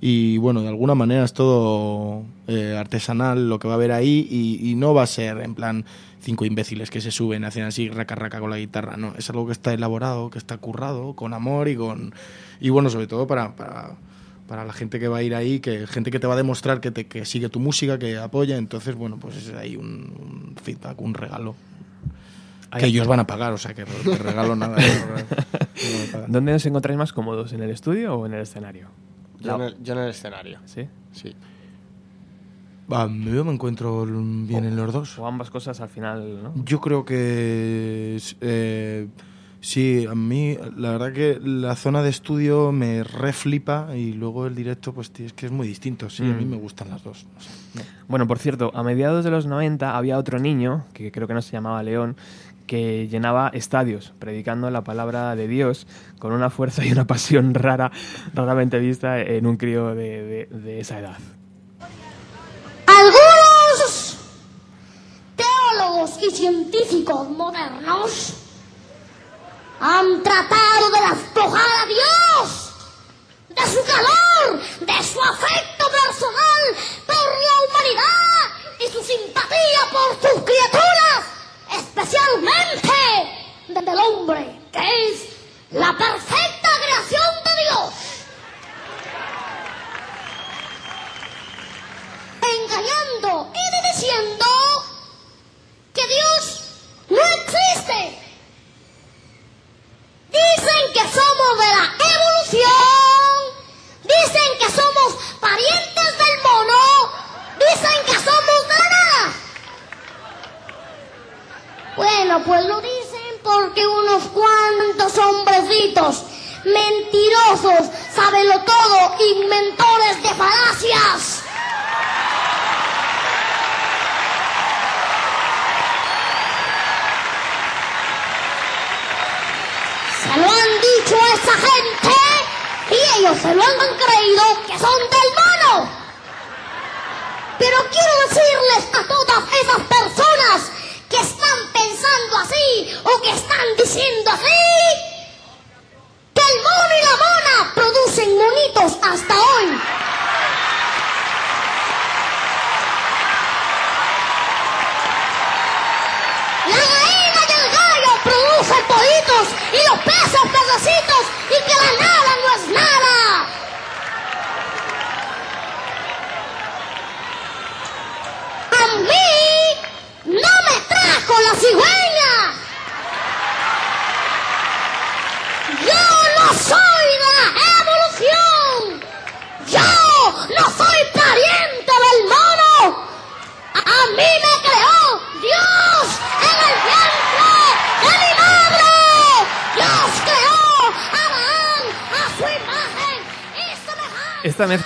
Y 0.00 0.38
bueno, 0.38 0.62
de 0.62 0.68
alguna 0.68 0.94
manera 0.94 1.24
es 1.24 1.34
todo 1.34 2.24
eh, 2.46 2.76
artesanal 2.78 3.48
lo 3.48 3.58
que 3.58 3.68
va 3.68 3.74
a 3.74 3.76
haber 3.76 3.92
ahí 3.92 4.26
y, 4.30 4.70
y 4.70 4.74
no 4.74 4.94
va 4.94 5.02
a 5.02 5.06
ser 5.06 5.38
en 5.38 5.54
plan 5.54 5.84
cinco 6.20 6.44
imbéciles 6.44 6.90
que 6.90 7.00
se 7.00 7.10
suben, 7.10 7.44
hacen 7.44 7.64
así 7.64 7.88
raca 7.88 8.14
raca 8.14 8.40
con 8.40 8.50
la 8.50 8.58
guitarra. 8.58 8.96
No, 8.96 9.14
es 9.16 9.28
algo 9.30 9.46
que 9.46 9.52
está 9.52 9.72
elaborado, 9.72 10.30
que 10.30 10.38
está 10.38 10.58
currado, 10.58 11.14
con 11.14 11.34
amor 11.34 11.68
y 11.68 11.76
con... 11.76 12.14
Y 12.60 12.70
bueno, 12.70 12.90
sobre 12.90 13.06
todo 13.06 13.26
para, 13.26 13.56
para, 13.56 13.96
para 14.46 14.64
la 14.64 14.72
gente 14.72 15.00
que 15.00 15.08
va 15.08 15.18
a 15.18 15.22
ir 15.22 15.34
ahí, 15.34 15.60
que 15.60 15.86
gente 15.86 16.10
que 16.10 16.20
te 16.20 16.26
va 16.26 16.34
a 16.34 16.36
demostrar 16.36 16.80
que, 16.80 16.90
te, 16.90 17.06
que 17.06 17.24
sigue 17.24 17.48
tu 17.48 17.60
música, 17.60 17.98
que 17.98 18.18
apoya. 18.18 18.56
Entonces, 18.56 18.94
bueno, 18.94 19.18
pues 19.18 19.36
es 19.36 19.54
ahí 19.54 19.76
un, 19.76 19.86
un 19.86 20.56
feedback, 20.62 21.00
un 21.00 21.14
regalo. 21.14 21.54
Que 22.78 22.86
ellos 22.86 23.06
van 23.08 23.18
a 23.18 23.26
pagar, 23.26 23.52
o 23.52 23.58
sea, 23.58 23.74
que, 23.74 23.84
regalo 23.84 24.54
nada. 24.54 24.76
no. 24.76 26.26
¿Dónde 26.28 26.54
os 26.54 26.66
encontráis 26.66 26.98
más 26.98 27.12
cómodos? 27.12 27.52
¿En 27.52 27.62
el 27.62 27.70
estudio 27.70 28.14
o 28.14 28.26
en 28.26 28.34
el 28.34 28.42
escenario? 28.42 28.88
yo, 29.40 29.56
en 29.56 29.62
el, 29.62 29.82
yo 29.82 29.94
en 29.94 29.98
el 30.00 30.10
escenario. 30.10 30.58
¿Sí? 30.66 30.86
Sí. 31.12 31.34
Yo 32.90 33.44
me 33.44 33.52
encuentro 33.52 34.04
bien 34.06 34.64
en 34.64 34.76
los 34.76 34.92
dos. 34.92 35.18
O 35.18 35.26
ambas 35.26 35.50
cosas 35.50 35.80
al 35.80 35.88
final, 35.88 36.42
¿no? 36.42 36.52
Yo 36.64 36.80
creo 36.80 37.04
que 37.04 38.20
eh, 38.40 39.08
sí, 39.60 40.06
a 40.10 40.14
mí 40.14 40.56
la 40.76 40.90
verdad 40.92 41.12
que 41.12 41.38
la 41.42 41.76
zona 41.76 42.02
de 42.02 42.10
estudio 42.10 42.72
me 42.72 43.04
reflipa 43.04 43.88
y 43.96 44.12
luego 44.12 44.46
el 44.46 44.54
directo 44.54 44.92
pues 44.92 45.12
es 45.18 45.32
que 45.32 45.46
es 45.46 45.52
muy 45.52 45.68
distinto. 45.68 46.10
Sí, 46.10 46.24
a 46.24 46.34
mí 46.34 46.44
Mm. 46.44 46.50
me 46.50 46.56
gustan 46.56 46.90
las 46.90 47.02
dos. 47.04 47.26
no 47.34 47.40
sé, 47.40 47.50
no. 47.74 47.82
Bueno, 48.08 48.26
por 48.26 48.38
cierto, 48.38 48.72
a 48.74 48.82
mediados 48.82 49.24
de 49.24 49.30
los 49.30 49.46
90 49.46 49.96
había 49.96 50.18
otro 50.18 50.38
niño, 50.38 50.84
que 50.92 51.12
creo 51.12 51.28
que 51.28 51.34
no 51.34 51.42
se 51.42 51.52
llamaba 51.52 51.82
León, 51.82 52.16
que 52.66 53.08
llenaba 53.08 53.48
estadios 53.54 54.12
predicando 54.18 54.70
la 54.70 54.82
palabra 54.84 55.34
de 55.36 55.48
Dios 55.48 55.86
con 56.18 56.32
una 56.32 56.50
fuerza 56.50 56.84
y 56.84 56.92
una 56.92 57.04
pasión 57.08 57.54
rara, 57.54 57.90
raramente 58.34 58.78
vista 58.78 59.20
en 59.20 59.46
un 59.46 59.56
crío 59.56 59.94
de, 59.94 60.46
de- 60.50 60.58
de 60.58 60.80
esa 60.80 60.98
edad. 61.00 61.18
Algunos 62.86 64.18
y 66.00 66.30
científicos 66.30 67.28
modernos 67.28 68.32
han 69.80 70.22
tratado 70.22 70.90
de 70.92 71.14
despojar 71.14 71.66
a 71.82 71.86
Dios 71.86 72.70
de 73.48 73.62
su 73.66 73.84
calor, 73.84 74.62
de 74.80 75.04
su 75.04 75.20
afecto 75.20 75.84
personal 75.90 76.62
por 77.06 77.16
la 77.16 77.54
humanidad 77.68 78.46
y 78.78 78.90
su 78.90 79.04
simpatía 79.04 79.80
por 79.92 80.30
sus 80.30 80.42
criaturas, 80.42 81.24
especialmente 81.70 82.88
del 83.68 83.98
hombre, 83.98 84.58
que 84.72 84.78
es 84.78 85.20
la 85.72 85.94
perfecta 85.98 86.68
creación 86.82 87.34
de 87.44 87.50
Dios. 87.62 88.09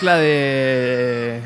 Mezcla 0.04 0.18
de, 0.18 1.40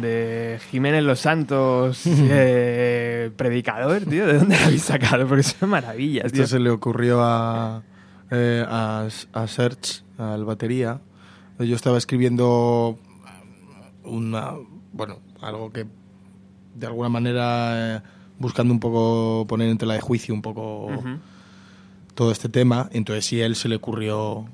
de 0.00 0.60
Jiménez 0.70 1.04
Los 1.04 1.20
Santos, 1.20 2.02
eh, 2.06 3.30
predicador, 3.36 4.02
tío, 4.02 4.26
¿de 4.26 4.38
dónde 4.38 4.56
la 4.56 4.64
habéis 4.64 4.82
sacado? 4.82 5.26
Porque 5.28 5.44
son 5.44 5.70
maravillas, 5.70 6.32
tío. 6.32 6.42
Esto 6.42 6.56
se 6.56 6.60
le 6.60 6.70
ocurrió 6.70 7.22
a, 7.22 7.82
eh, 8.30 8.64
a, 8.68 9.06
a 9.32 9.46
Serge, 9.46 10.02
al 10.18 10.44
batería. 10.44 11.00
Yo 11.60 11.76
estaba 11.76 11.96
escribiendo 11.96 12.98
una, 14.02 14.54
bueno, 14.92 15.20
algo 15.40 15.70
que 15.70 15.86
de 16.74 16.86
alguna 16.86 17.08
manera 17.08 17.98
eh, 17.98 18.02
buscando 18.38 18.74
un 18.74 18.80
poco 18.80 19.46
poner 19.46 19.68
en 19.68 19.78
tela 19.78 19.94
de 19.94 20.00
juicio 20.00 20.34
un 20.34 20.42
poco 20.42 20.88
todo 22.16 22.32
este 22.32 22.48
tema. 22.48 22.88
Entonces 22.92 23.26
sí, 23.26 23.40
a 23.40 23.46
él 23.46 23.54
se 23.54 23.68
le 23.68 23.76
ocurrió 23.76 24.46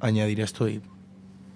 añadir 0.00 0.40
esto 0.40 0.68
y 0.68 0.80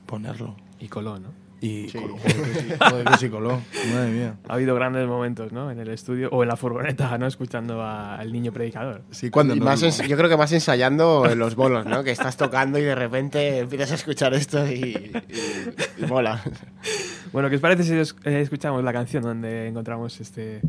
ponerlo. 0.07 0.66
Y 0.81 0.89
coló, 0.89 1.19
¿no? 1.19 1.29
Y 1.59 1.89
joder, 1.91 2.11
sí, 2.21 2.75
joder, 2.79 3.05
que 3.07 3.17
sí 3.17 3.29
coló. 3.31 3.61
Madre 3.95 4.11
mía. 4.11 4.37
Ha 4.47 4.55
habido 4.55 4.75
grandes 4.75 5.07
momentos, 5.09 5.53
¿no? 5.53 5.71
En 5.71 5.79
el 5.81 5.89
estudio 5.89 6.29
o 6.31 6.43
en 6.43 6.49
la 6.51 6.57
furgoneta, 6.57 7.17
¿no? 7.17 7.27
Escuchando 7.27 7.81
a- 7.81 8.17
al 8.17 8.31
niño 8.31 8.53
predicador. 8.53 9.03
Sí, 9.11 9.31
cuando 9.31 9.57
no- 9.57 9.65
más 9.65 9.81
yo 10.07 10.17
creo 10.19 10.29
que 10.29 10.37
más 10.37 10.53
ensayando 10.53 11.25
en 11.31 11.39
los 11.39 11.55
bolos, 11.55 11.87
¿no? 11.87 12.05
Que 12.05 12.11
estás 12.11 12.37
tocando 12.37 12.79
y 12.79 12.83
de 12.83 12.95
repente 12.95 13.61
empiezas 13.61 13.93
a 13.93 13.95
escuchar 13.95 14.35
esto 14.35 14.67
y, 14.71 15.13
y- 15.99 16.03
y 16.03 16.07
mola. 16.07 16.43
Bueno, 17.33 17.49
¿qué 17.49 17.57
os 17.57 17.63
parece 17.63 17.85
si 17.85 17.95
eh, 18.29 18.41
escuchamos 18.43 18.85
la 18.85 18.93
canción 18.93 19.23
donde 19.23 19.69
encontramos 19.69 20.21
este, 20.21 20.61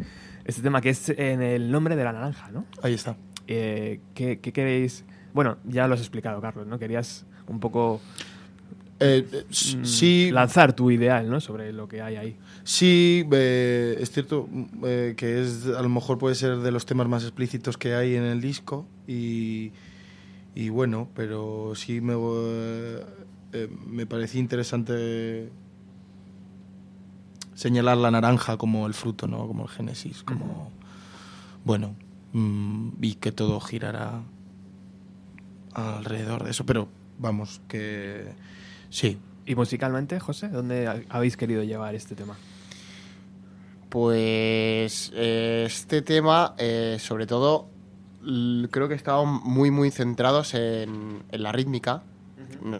este 0.45 0.61
tema, 0.61 0.79
que 0.79 0.89
es 0.91 1.09
en 1.09 1.41
el 1.41 1.69
nombre 1.69 1.97
de 1.97 2.03
la 2.05 2.13
naranja, 2.13 2.49
¿no? 2.51 2.65
Ahí 2.81 2.93
está. 2.93 3.17
Eh, 3.47 3.99
¿qué, 4.15 4.39
qué 4.39 4.53
queréis? 4.53 5.03
Bueno, 5.33 5.57
ya 5.65 5.85
lo 5.87 5.95
has 5.95 5.99
explicado, 5.99 6.39
Carlos, 6.41 6.65
¿no? 6.65 6.79
Querías 6.79 7.25
un 7.47 7.59
poco 7.59 8.01
Eh, 8.99 9.25
mm, 9.49 9.83
sí, 9.83 10.31
lanzar 10.31 10.73
tu 10.73 10.89
ideal, 10.89 11.29
¿no? 11.29 11.39
Sobre 11.39 11.71
lo 11.71 11.87
que 11.87 12.01
hay 12.01 12.15
ahí. 12.15 12.35
Sí, 12.63 13.25
eh, 13.31 13.97
es 13.99 14.11
cierto 14.11 14.47
mm, 14.49 14.65
eh, 14.85 15.13
que 15.15 15.41
es 15.41 15.67
a 15.67 15.81
lo 15.81 15.89
mejor 15.89 16.17
puede 16.17 16.35
ser 16.35 16.57
de 16.57 16.71
los 16.71 16.85
temas 16.85 17.07
más 17.07 17.23
explícitos 17.23 17.77
que 17.77 17.93
hay 17.93 18.15
en 18.15 18.23
el 18.23 18.41
disco 18.41 18.87
y, 19.07 19.71
y 20.55 20.69
bueno, 20.69 21.09
pero 21.15 21.73
sí 21.75 22.01
me, 22.01 22.15
me 23.87 24.05
parecía 24.07 24.39
interesante 24.39 25.51
señalar 27.53 27.97
la 27.97 28.11
naranja 28.11 28.57
como 28.57 28.87
el 28.87 28.93
fruto, 28.93 29.27
¿no? 29.27 29.47
Como 29.47 29.63
el 29.63 29.69
génesis, 29.69 30.23
como 30.23 30.71
bueno, 31.65 31.95
mm, 32.33 32.89
y 33.01 33.15
que 33.15 33.31
todo 33.31 33.59
girará 33.59 34.21
alrededor 35.73 36.43
de 36.43 36.51
eso, 36.51 36.65
pero 36.65 36.87
vamos, 37.19 37.61
que 37.67 38.33
sí, 38.89 39.17
¿Y 39.45 39.55
musicalmente, 39.55 40.19
José? 40.19 40.49
¿Dónde 40.49 40.87
ha- 40.87 41.01
habéis 41.09 41.37
querido 41.37 41.63
llevar 41.63 41.95
este 41.95 42.15
tema? 42.15 42.35
Pues 43.89 45.11
eh, 45.15 45.63
este 45.65 46.01
tema, 46.01 46.53
eh, 46.57 46.97
sobre 46.99 47.25
todo, 47.25 47.69
creo 48.69 48.89
que 48.89 48.95
estábamos 48.95 49.41
muy, 49.43 49.71
muy 49.71 49.91
centrados 49.91 50.53
en, 50.53 51.23
en 51.31 51.43
la 51.43 51.53
rítmica. 51.53 52.03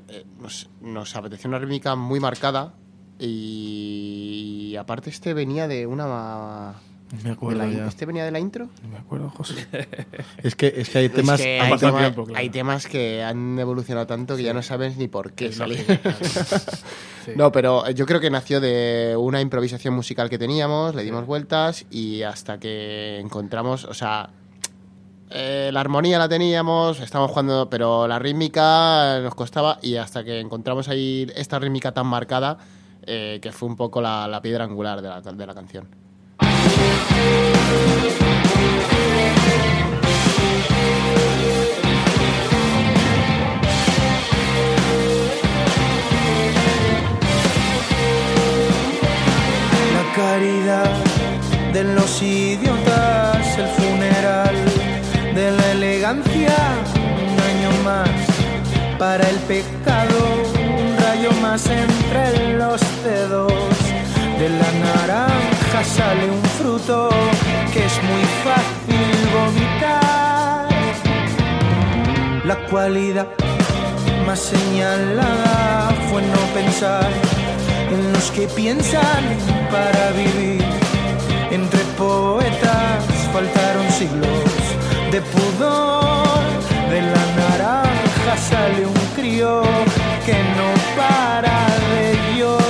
Eh, 0.10 0.26
Nos, 0.42 0.70
nos 0.82 1.16
apeteció 1.16 1.48
una 1.48 1.60
rítmica 1.60 1.96
muy 1.96 2.20
marcada 2.20 2.74
y, 3.20 4.76
aparte 4.78 5.10
este 5.10 5.34
venía 5.34 5.68
de 5.70 5.88
una... 5.88 6.74
me 7.16 7.22
de 7.24 7.32
acuerdo 7.32 7.66
la. 7.66 7.88
¿Este 7.88 8.06
venía 8.06 8.26
de 8.26 8.32
la 8.32 8.40
intro? 8.40 8.70
No 8.84 8.90
me 8.90 8.98
acuerdo, 8.98 9.30
José. 9.30 9.68
es 10.44 10.56
que 10.56 10.74
es 10.76 10.90
que 10.90 10.98
hay 11.00 11.10
temas 11.10 11.40
Es 11.40 11.46
que 11.46 11.60
ha 11.60 11.64
hay, 11.66 11.70
pasado 11.72 11.92
tema- 11.94 12.00
tiempo, 12.04 12.26
claro. 12.26 12.40
hay 12.40 12.50
temas 12.50 12.86
que 12.88 13.24
han 13.24 13.58
evolucionado 13.60 14.08
tanto 14.08 14.36
que 14.36 14.44
ya 14.44 14.54
no 14.54 14.62
sabes 14.62 14.98
ni 14.98 15.08
por 15.08 15.34
qué 15.34 15.52
salir. 15.52 15.80
lógico, 15.88 16.02
claro. 16.02 16.18
Sí. 17.28 17.34
No, 17.36 17.52
pero 17.52 17.90
yo 17.92 18.06
creo 18.06 18.22
que 18.22 18.30
nació 18.30 18.62
de 18.62 19.14
una 19.20 19.42
improvisación 19.42 19.94
musical 19.94 20.30
que 20.30 20.38
teníamos, 20.38 20.96
le 20.96 21.04
dimos 21.04 21.26
vueltas 21.26 21.86
y 21.92 22.22
hasta 22.22 22.58
que 22.58 23.20
encontramos, 23.20 23.84
o 23.84 23.94
sea, 23.94 24.30
eh, 25.30 25.70
la 25.74 25.82
armonía 25.82 26.20
la 26.20 26.30
teníamos, 26.30 27.02
estábamos 27.02 27.32
jugando, 27.32 27.70
pero 27.70 28.08
la 28.08 28.18
rítmica 28.18 29.20
nos 29.22 29.36
costaba 29.36 29.78
y 29.82 29.96
hasta 29.98 30.24
que 30.24 30.40
encontramos 30.40 30.88
ahí 30.88 31.30
esta 31.36 31.60
rítmica 31.60 31.92
tan 31.92 32.08
marcada 32.08 32.60
eh, 33.06 33.40
que 33.42 33.52
fue 33.52 33.68
un 33.68 33.76
poco 33.76 34.00
la, 34.02 34.26
la 34.30 34.42
piedra 34.42 34.64
angular 34.64 35.02
de 35.02 35.10
la, 35.10 35.20
de 35.20 35.46
la 35.46 35.54
canción. 35.54 35.90
La 49.94 50.06
caridad 50.16 50.92
de 51.74 51.84
los 51.84 52.22
idiotas, 52.22 53.58
el 53.58 53.68
funeral 53.68 54.56
de 55.36 55.52
la 55.52 55.72
elegancia, 55.72 56.56
un 57.06 57.40
año 57.52 57.72
más 57.84 58.10
para 58.98 59.30
el 59.30 59.36
pecado, 59.48 60.18
un 60.56 60.98
rayo 60.98 61.32
más 61.42 61.68
entre 61.68 62.54
los 62.58 62.82
dedos. 63.04 63.54
De 64.40 64.50
la 64.50 64.72
naranja 64.86 65.57
sale 65.84 66.30
un 66.32 66.44
fruto 66.58 67.10
que 67.74 67.86
es 67.86 68.04
muy 68.04 68.24
fácil 68.44 69.10
vomitar. 69.38 70.68
La 72.46 72.56
cualidad 72.70 73.28
más 74.26 74.40
señalada 74.40 75.90
fue 76.10 76.22
no 76.22 76.40
pensar 76.54 77.10
en 77.92 78.14
los 78.14 78.32
que 78.32 78.48
piensan 78.48 79.24
para 79.72 80.12
vivir. 80.12 80.64
Entre 81.52 81.80
poetas 81.98 83.04
faltaron 83.34 83.90
siglos 83.92 84.44
de 85.12 85.22
pudor. 85.22 86.46
De 86.90 87.02
la 87.02 87.26
naranja 87.42 88.38
sale 88.50 88.86
un 88.86 89.02
crío 89.16 89.62
que 90.26 90.38
no 90.58 90.70
para 90.96 91.58
de 91.92 92.38
llorar. 92.38 92.67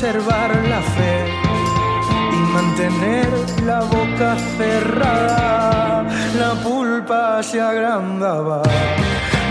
Conservar 0.00 0.54
la 0.68 0.80
fe 0.80 1.26
y 2.32 2.36
mantener 2.52 3.28
la 3.66 3.80
boca 3.80 4.36
cerrada. 4.56 6.04
La 6.38 6.52
pulpa 6.62 7.42
se 7.42 7.60
agrandaba, 7.60 8.62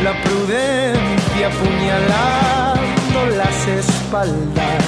la 0.06 0.14
prudencia 0.24 1.48
apuñalando 1.48 3.20
las 3.36 3.68
espaldas 3.68 4.86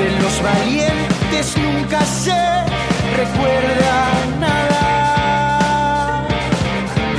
de 0.00 0.10
los 0.20 0.42
valientes 0.42 1.56
nunca 1.58 2.00
se 2.04 2.42
recuerda 3.20 3.94
nada. 4.40 6.26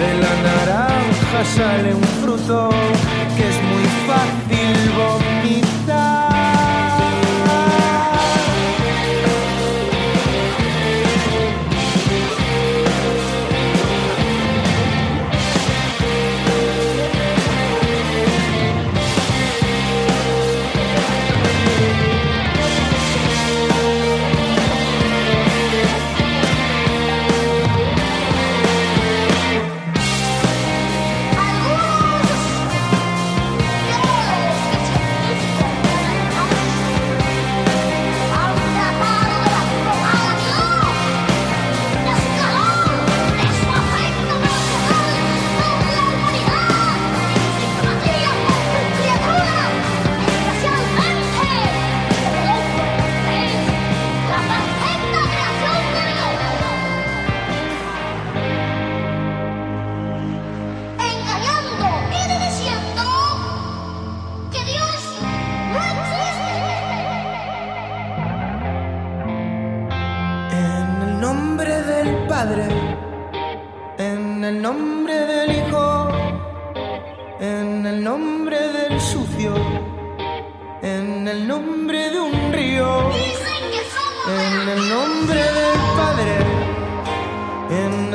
De 0.01 0.11
la 0.23 0.34
naranja 0.49 1.39
sale 1.55 1.93
un 1.93 2.03
fruto 2.21 2.69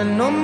el 0.05 0.43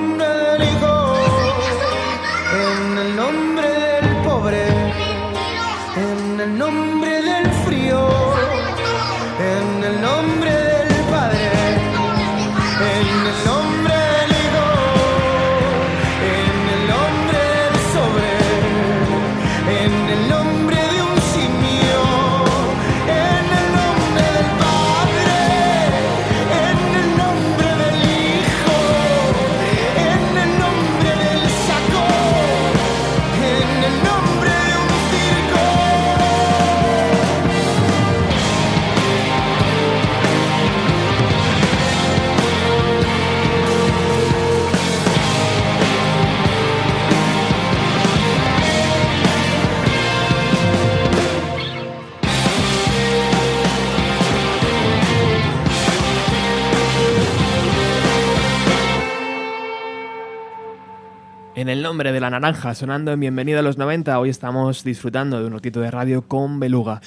De 62.00 62.18
la 62.18 62.30
naranja, 62.30 62.74
sonando 62.74 63.12
en 63.12 63.20
Bienvenido 63.20 63.58
a 63.58 63.62
los 63.62 63.76
90, 63.76 64.18
hoy 64.18 64.30
estamos 64.30 64.84
disfrutando 64.84 65.38
de 65.38 65.46
un 65.46 65.52
ratito 65.52 65.82
de 65.82 65.90
radio 65.90 66.22
con 66.22 66.58
Beluga. 66.58 67.02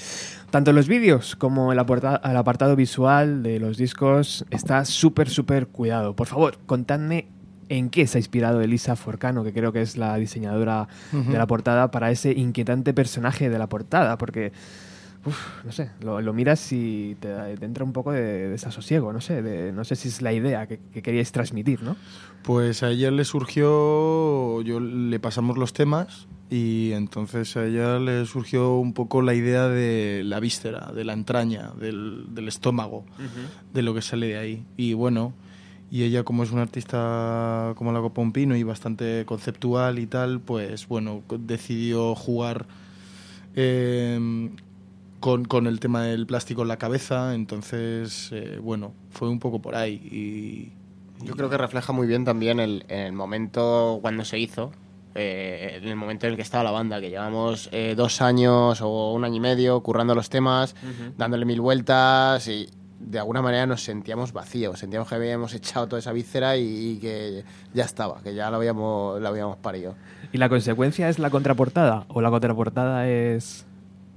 Tanto 0.51 0.71
los 0.71 0.87
vídeos 0.87 1.35
como 1.35 1.73
el 1.73 1.79
apartado 1.79 2.75
visual 2.75 3.41
de 3.41 3.59
los 3.59 3.77
discos 3.77 4.45
está 4.51 4.85
súper, 4.85 5.29
súper 5.29 5.65
cuidado. 5.65 6.15
Por 6.15 6.27
favor, 6.27 6.59
contadme 6.67 7.25
en 7.69 7.89
qué 7.89 8.05
se 8.05 8.19
ha 8.19 8.21
inspirado 8.21 8.61
Elisa 8.61 8.95
Forcano, 8.95 9.43
que 9.43 9.51
creo 9.51 9.73
que 9.73 9.81
es 9.81 9.97
la 9.97 10.15
diseñadora 10.17 10.87
de 11.11 11.37
la 11.39 11.47
portada, 11.47 11.89
para 11.89 12.11
ese 12.11 12.31
inquietante 12.31 12.93
personaje 12.93 13.49
de 13.49 13.57
la 13.57 13.67
portada, 13.67 14.19
porque... 14.19 14.51
uf, 15.25 15.63
no 15.65 15.71
sé, 15.71 15.91
lo, 16.01 16.19
lo 16.21 16.33
miras 16.33 16.71
y 16.71 17.15
te, 17.19 17.29
te 17.57 17.65
entra 17.65 17.83
un 17.83 17.93
poco 17.93 18.11
de, 18.11 18.49
desasosiego, 18.49 19.13
no 19.13 19.21
sé, 19.21 19.41
de- 19.41 19.71
no 19.71 19.83
sé 19.83 19.95
si 19.95 20.07
es 20.09 20.21
la 20.21 20.33
idea 20.33 20.67
que, 20.67 20.79
que 20.93 21.01
queríais 21.01 21.31
transmitir, 21.31 21.81
¿no? 21.81 21.95
Pues 22.43 22.83
a 22.83 22.89
ella 22.89 23.09
le 23.11 23.23
surgió, 23.25 24.61
yo 24.63 24.79
le 24.79 25.19
pasamos 25.19 25.57
los 25.57 25.71
temas 25.73 26.27
y 26.49 26.91
entonces 26.91 27.55
a 27.55 27.65
ella 27.65 27.99
le 27.99 28.25
surgió 28.25 28.75
un 28.75 28.93
poco 28.93 29.21
la 29.21 29.33
idea 29.33 29.69
de 29.69 30.23
la 30.25 30.39
víscera, 30.41 30.91
de 30.93 31.05
la 31.05 31.13
entraña, 31.13 31.71
del, 31.79 32.25
del 32.29 32.47
estómago, 32.49 33.05
de 33.73 33.81
lo 33.81 33.93
que 33.93 34.01
sale 34.01 34.27
de 34.27 34.37
ahí. 34.37 34.65
Y 34.75 34.93
bueno, 34.93 35.33
y 35.89 36.03
ella 36.03 36.23
como 36.23 36.43
es 36.43 36.51
una 36.51 36.63
artista 36.63 37.73
como 37.77 37.93
la 37.93 38.01
Copa 38.01 38.21
Un 38.21 38.33
Pino 38.33 38.55
y 38.57 38.63
bastante 38.63 39.23
conceptual 39.25 39.99
y 39.99 40.05
tal, 40.05 40.41
pues 40.41 40.87
bueno, 40.89 41.23
decidió 41.39 42.13
jugar 42.13 42.65
eh, 43.55 44.49
con, 45.23 45.45
con 45.45 45.67
el 45.67 45.79
tema 45.79 46.03
del 46.03 46.27
plástico 46.27 46.63
en 46.63 46.67
la 46.67 46.75
cabeza, 46.75 47.33
entonces 47.33 48.29
eh, 48.33 48.59
bueno, 48.61 48.91
fue 49.09 49.29
un 49.29 49.39
poco 49.39 49.61
por 49.61 49.73
ahí 49.73 49.93
y... 49.93 50.73
Yo 51.25 51.35
creo 51.35 51.49
que 51.49 51.57
refleja 51.57 51.93
muy 51.93 52.07
bien 52.07 52.25
también 52.25 52.59
el, 52.59 52.83
el 52.89 53.13
momento 53.13 53.99
cuando 54.01 54.25
se 54.25 54.37
hizo, 54.37 54.73
eh, 55.15 55.79
en 55.81 55.87
el 55.87 55.95
momento 55.95 56.25
en 56.25 56.31
el 56.31 56.35
que 56.35 56.41
estaba 56.41 56.65
la 56.65 56.71
banda, 56.71 56.99
que 56.99 57.09
llevamos 57.09 57.69
eh, 57.71 57.93
dos 57.95 58.21
años 58.21 58.81
o 58.81 59.13
un 59.13 59.23
año 59.23 59.37
y 59.37 59.39
medio 59.39 59.79
currando 59.79 60.13
los 60.13 60.29
temas, 60.29 60.75
dándole 61.17 61.45
mil 61.45 61.61
vueltas 61.61 62.45
y 62.49 62.67
de 62.99 63.19
alguna 63.19 63.41
manera 63.41 63.65
nos 63.65 63.81
sentíamos 63.81 64.33
vacíos, 64.33 64.77
sentíamos 64.77 65.07
que 65.07 65.15
habíamos 65.15 65.53
echado 65.53 65.87
toda 65.87 65.99
esa 65.99 66.11
víscera 66.11 66.57
y, 66.57 66.63
y 66.65 66.97
que 66.97 67.45
ya 67.73 67.85
estaba, 67.85 68.21
que 68.23 68.35
ya 68.35 68.49
lo 68.49 68.57
habíamos, 68.57 69.21
lo 69.21 69.27
habíamos 69.29 69.55
parido. 69.55 69.95
¿Y 70.33 70.37
la 70.37 70.49
consecuencia 70.49 71.07
es 71.07 71.17
la 71.17 71.29
contraportada? 71.29 72.03
¿O 72.09 72.19
la 72.19 72.29
contraportada 72.29 73.07
es 73.07 73.65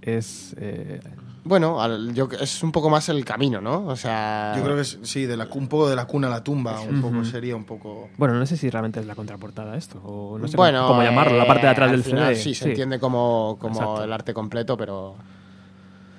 es... 0.06 0.54
eh, 0.58 1.00
Bueno, 1.44 1.80
al- 1.82 2.12
yo, 2.14 2.28
es 2.40 2.62
un 2.62 2.72
poco 2.72 2.90
más 2.90 3.08
el 3.08 3.24
camino, 3.24 3.60
¿no? 3.60 3.86
O 3.86 3.96
sea... 3.96 4.54
Yo 4.56 4.62
creo 4.64 4.74
que 4.76 4.82
es, 4.82 4.98
sí, 5.02 5.26
de 5.26 5.36
la, 5.36 5.48
un 5.52 5.68
poco 5.68 5.88
de 5.88 5.96
la 5.96 6.06
cuna 6.06 6.26
a 6.28 6.30
la 6.30 6.42
tumba, 6.44 6.80
un 6.80 7.00
poco 7.00 7.24
sería 7.24 7.54
un 7.56 7.64
poco... 7.64 8.08
bueno, 8.16 8.34
no 8.34 8.46
sé 8.46 8.56
si 8.56 8.68
realmente 8.70 9.00
es 9.00 9.06
la 9.06 9.14
contraportada 9.14 9.76
esto, 9.76 10.00
o 10.04 10.38
no 10.38 10.48
sé 10.48 10.56
bueno, 10.56 10.78
cómo, 10.80 10.88
cómo 10.88 11.02
llamarlo, 11.02 11.36
la 11.38 11.46
parte 11.46 11.62
de 11.66 11.68
eh, 11.68 11.72
atrás 11.72 11.90
al 11.90 11.96
del 11.96 12.04
final 12.04 12.34
CD. 12.34 12.42
Sí, 12.42 12.54
se 12.54 12.68
entiende 12.68 12.98
como, 12.98 13.56
como 13.60 13.74
Exacto. 13.74 14.04
el 14.04 14.12
arte 14.12 14.34
completo, 14.34 14.76
pero... 14.76 15.14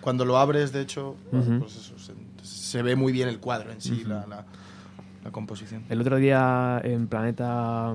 Cuando 0.01 0.23
lo 0.23 0.37
abres, 0.37 0.71
de 0.71 0.81
hecho, 0.81 1.15
pues 1.31 1.75
eso, 1.75 1.99
se, 1.99 2.13
se 2.41 2.81
ve 2.81 2.95
muy 2.95 3.11
bien 3.11 3.27
el 3.27 3.39
cuadro 3.39 3.71
en 3.71 3.81
sí, 3.81 4.03
la, 4.05 4.25
la- 4.27 4.45
la 5.25 5.31
composición. 5.31 5.83
El 5.89 5.99
otro 5.99 6.15
día 6.15 6.79
en 6.85 7.07
Planeta 7.07 7.93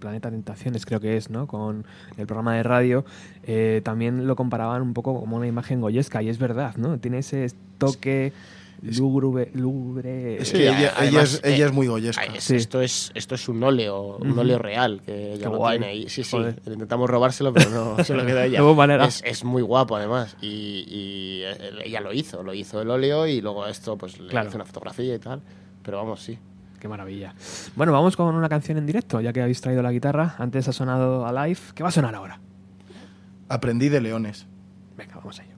Planeta 0.00 0.30
Tentaciones 0.30 0.84
creo 0.86 0.98
que 0.98 1.16
es, 1.16 1.30
¿no? 1.30 1.46
Con 1.46 1.86
el 2.16 2.26
programa 2.26 2.56
de 2.56 2.64
radio, 2.64 3.04
eh, 3.44 3.80
también 3.84 4.26
lo 4.26 4.34
comparaban 4.34 4.82
un 4.82 4.94
poco 4.94 5.20
como 5.20 5.36
una 5.36 5.46
imagen 5.46 5.80
goyesca, 5.80 6.22
y 6.22 6.28
es 6.28 6.38
verdad, 6.38 6.74
¿no? 6.76 6.98
Tiene 6.98 7.18
ese 7.18 7.46
toque 7.78 8.32
lúgubre, 8.82 9.50
lúgubre 9.52 10.38
Es 10.40 10.48
Sí, 10.48 10.54
que 10.56 10.68
ella, 10.68 10.94
además, 10.96 11.02
ella 11.12 11.22
es, 11.22 11.34
eh, 11.44 11.54
ella 11.54 11.66
es 11.66 11.72
muy 11.72 11.86
goyesca. 11.86 12.24
Es- 12.24 12.44
Sí. 12.44 12.56
esto, 12.56 12.80
es, 12.80 13.12
esto 13.14 13.34
es 13.34 13.46
un 13.48 13.62
óleo, 13.62 14.16
un 14.16 14.38
óleo 14.38 14.58
real 14.58 15.02
que 15.04 15.34
ella 15.34 15.44
Qué 15.44 15.50
lo 15.52 15.58
guay. 15.58 15.78
tiene 15.78 15.92
ahí. 15.92 16.08
Sí, 16.08 16.24
sí, 16.24 16.30
Joder. 16.30 16.56
intentamos 16.66 17.10
robárselo, 17.10 17.52
pero 17.52 17.68
no 17.70 18.02
se 18.02 18.14
lo 18.14 18.24
quedó 18.24 18.40
ella. 18.40 18.62
De. 18.98 19.04
Es, 19.04 19.22
es 19.24 19.44
muy 19.44 19.60
guapo 19.60 19.96
además. 19.96 20.34
Y, 20.40 20.46
y, 20.88 21.42
eh, 21.44 21.70
ella 21.84 22.00
lo 22.00 22.12
hizo, 22.14 22.42
lo 22.42 22.54
hizo 22.54 22.80
el 22.80 22.88
óleo 22.90 23.26
y 23.26 23.42
luego 23.42 23.66
esto 23.66 23.98
pues 23.98 24.18
le 24.18 24.28
Claro. 24.30 24.48
hizo 24.48 24.56
una 24.56 24.64
fotografía 24.64 25.14
y 25.14 25.18
tal. 25.18 25.42
Pero 25.82 25.98
vamos, 25.98 26.22
sí. 26.22 26.38
Qué 26.80 26.88
maravilla. 26.88 27.34
Bueno, 27.76 27.92
vamos 27.92 28.16
con 28.16 28.34
una 28.34 28.48
canción 28.48 28.78
en 28.78 28.86
directo, 28.86 29.20
ya 29.20 29.34
que 29.34 29.42
habéis 29.42 29.60
traído 29.60 29.82
la 29.82 29.92
guitarra. 29.92 30.34
Antes 30.38 30.66
ha 30.66 30.72
sonado 30.72 31.26
Alive. 31.26 31.60
¿Qué 31.74 31.82
va 31.82 31.90
a 31.90 31.92
sonar 31.92 32.14
ahora? 32.14 32.40
Aprendí 33.50 33.90
de 33.90 34.00
leones. 34.00 34.46
Venga, 34.96 35.16
vamos 35.16 35.38
a 35.38 35.44
ello. 35.44 35.50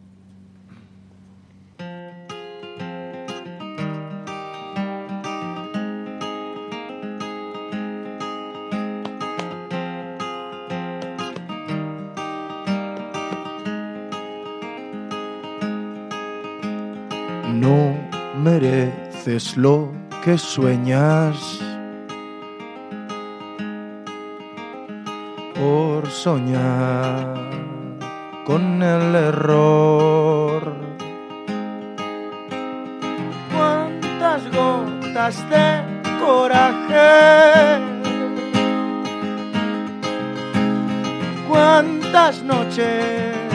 No 17.55 17.95
mereces 18.43 19.57
lo 19.57 19.93
que 20.23 20.39
sueñas 20.39 21.59
por 25.57 26.09
soñar 26.09 27.35
con 28.45 28.81
el 28.83 29.15
error. 29.17 30.75
Cuántas 33.53 34.43
gotas 34.53 35.37
de 35.51 35.83
coraje, 36.21 37.81
cuántas 41.49 42.43
noches 42.45 43.52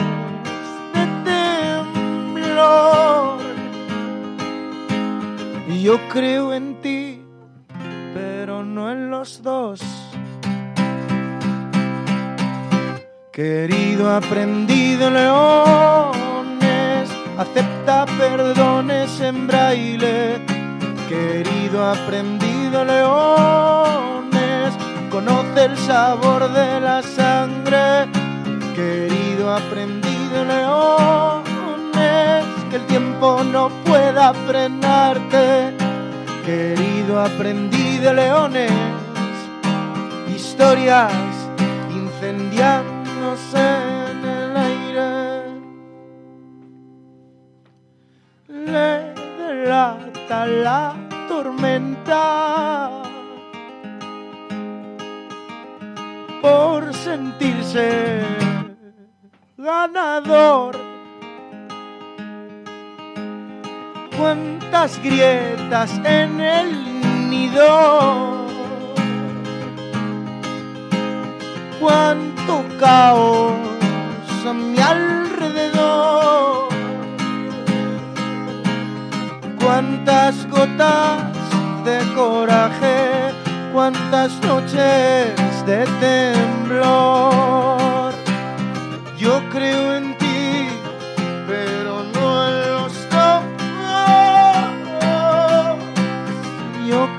Yo 5.82 5.98
creo 6.08 6.54
en 6.54 6.80
ti, 6.82 7.22
pero 8.12 8.64
no 8.64 8.90
en 8.90 9.10
los 9.10 9.42
dos. 9.42 9.80
Querido 13.30 14.12
aprendido 14.12 15.08
leones, 15.08 17.08
acepta 17.38 18.06
perdones 18.18 19.20
en 19.20 19.46
braille. 19.46 20.44
Querido 21.08 21.86
aprendido 21.86 22.84
leones, 22.84 24.74
conoce 25.12 25.64
el 25.64 25.78
sabor 25.78 26.52
de 26.52 26.80
la 26.80 27.02
sangre. 27.02 28.08
Querido 28.74 29.54
aprendido 29.54 30.44
leones, 30.44 31.37
que 32.70 32.76
el 32.76 32.86
tiempo 32.86 33.42
no 33.44 33.70
pueda 33.84 34.32
frenarte. 34.34 35.74
Querido 36.44 37.20
aprendido 37.20 38.12
leones, 38.12 38.72
historias 40.34 41.12
incendiándose 41.94 43.58
en 44.10 44.24
el 44.24 44.56
aire. 44.56 45.08
Le 48.48 49.14
delata 49.36 50.46
la 50.46 50.94
tormenta 51.28 52.90
por 56.40 56.94
sentirse 56.94 58.22
ganador. 59.56 60.97
Cuántas 64.18 65.00
grietas 65.02 65.92
en 66.04 66.40
el 66.40 67.30
nido 67.30 68.48
cuánto 71.80 72.64
caos 72.78 73.54
a 74.46 74.52
mi 74.52 74.78
alrededor, 74.78 76.68
cuántas 79.62 80.48
gotas 80.48 81.22
de 81.84 81.98
coraje, 82.14 83.32
cuántas 83.72 84.32
noches 84.42 85.34
de 85.66 85.84
temblor. 86.00 87.28
Yo 89.18 89.40
creo 89.50 89.94
en 89.96 90.07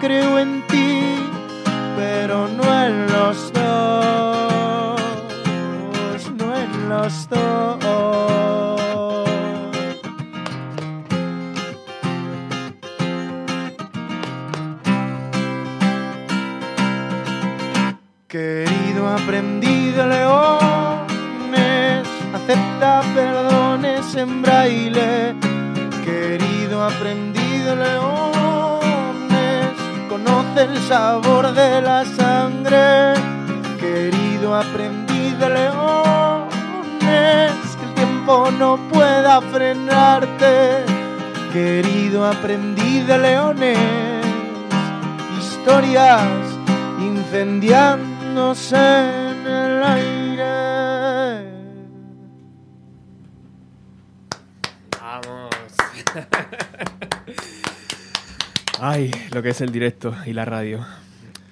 creo 0.10 0.40
en 0.40 0.66
ti, 0.66 1.22
pero 1.96 2.48
no 2.48 2.64
en 2.84 3.06
los 3.14 3.54
dos, 3.54 5.00
no 6.40 6.48
en 6.64 6.90
los 6.90 7.30
dos. 7.30 9.30
Querido 18.28 19.10
aprendido 19.10 20.08
leones, 20.08 22.08
acepta 22.34 23.04
perdones 23.14 24.16
en 24.16 24.42
braille. 24.42 25.36
Querido 26.04 26.84
aprendido 26.84 27.76
leones, 27.76 28.19
conoce 30.24 30.64
el 30.64 30.78
sabor 30.88 31.54
de 31.54 31.82
la 31.82 32.06
sangre. 32.06 33.14
Querido 33.80 34.56
aprendido 34.56 35.50
leones, 35.50 36.52
que 37.78 37.86
el 37.86 37.94
tiempo 37.96 38.50
no 38.58 38.78
pueda 38.92 39.42
frenarte. 39.42 40.86
Querido 41.54 42.26
aprendido 42.26 43.18
leones, 43.18 43.78
historias 45.40 46.22
incendiándose 47.00 49.19
Ay, 58.82 59.12
lo 59.32 59.42
que 59.44 59.50
es 59.50 59.62
el 59.62 59.72
directo 59.72 60.14
y 60.26 60.34
la 60.34 60.46
radio. 60.46 60.86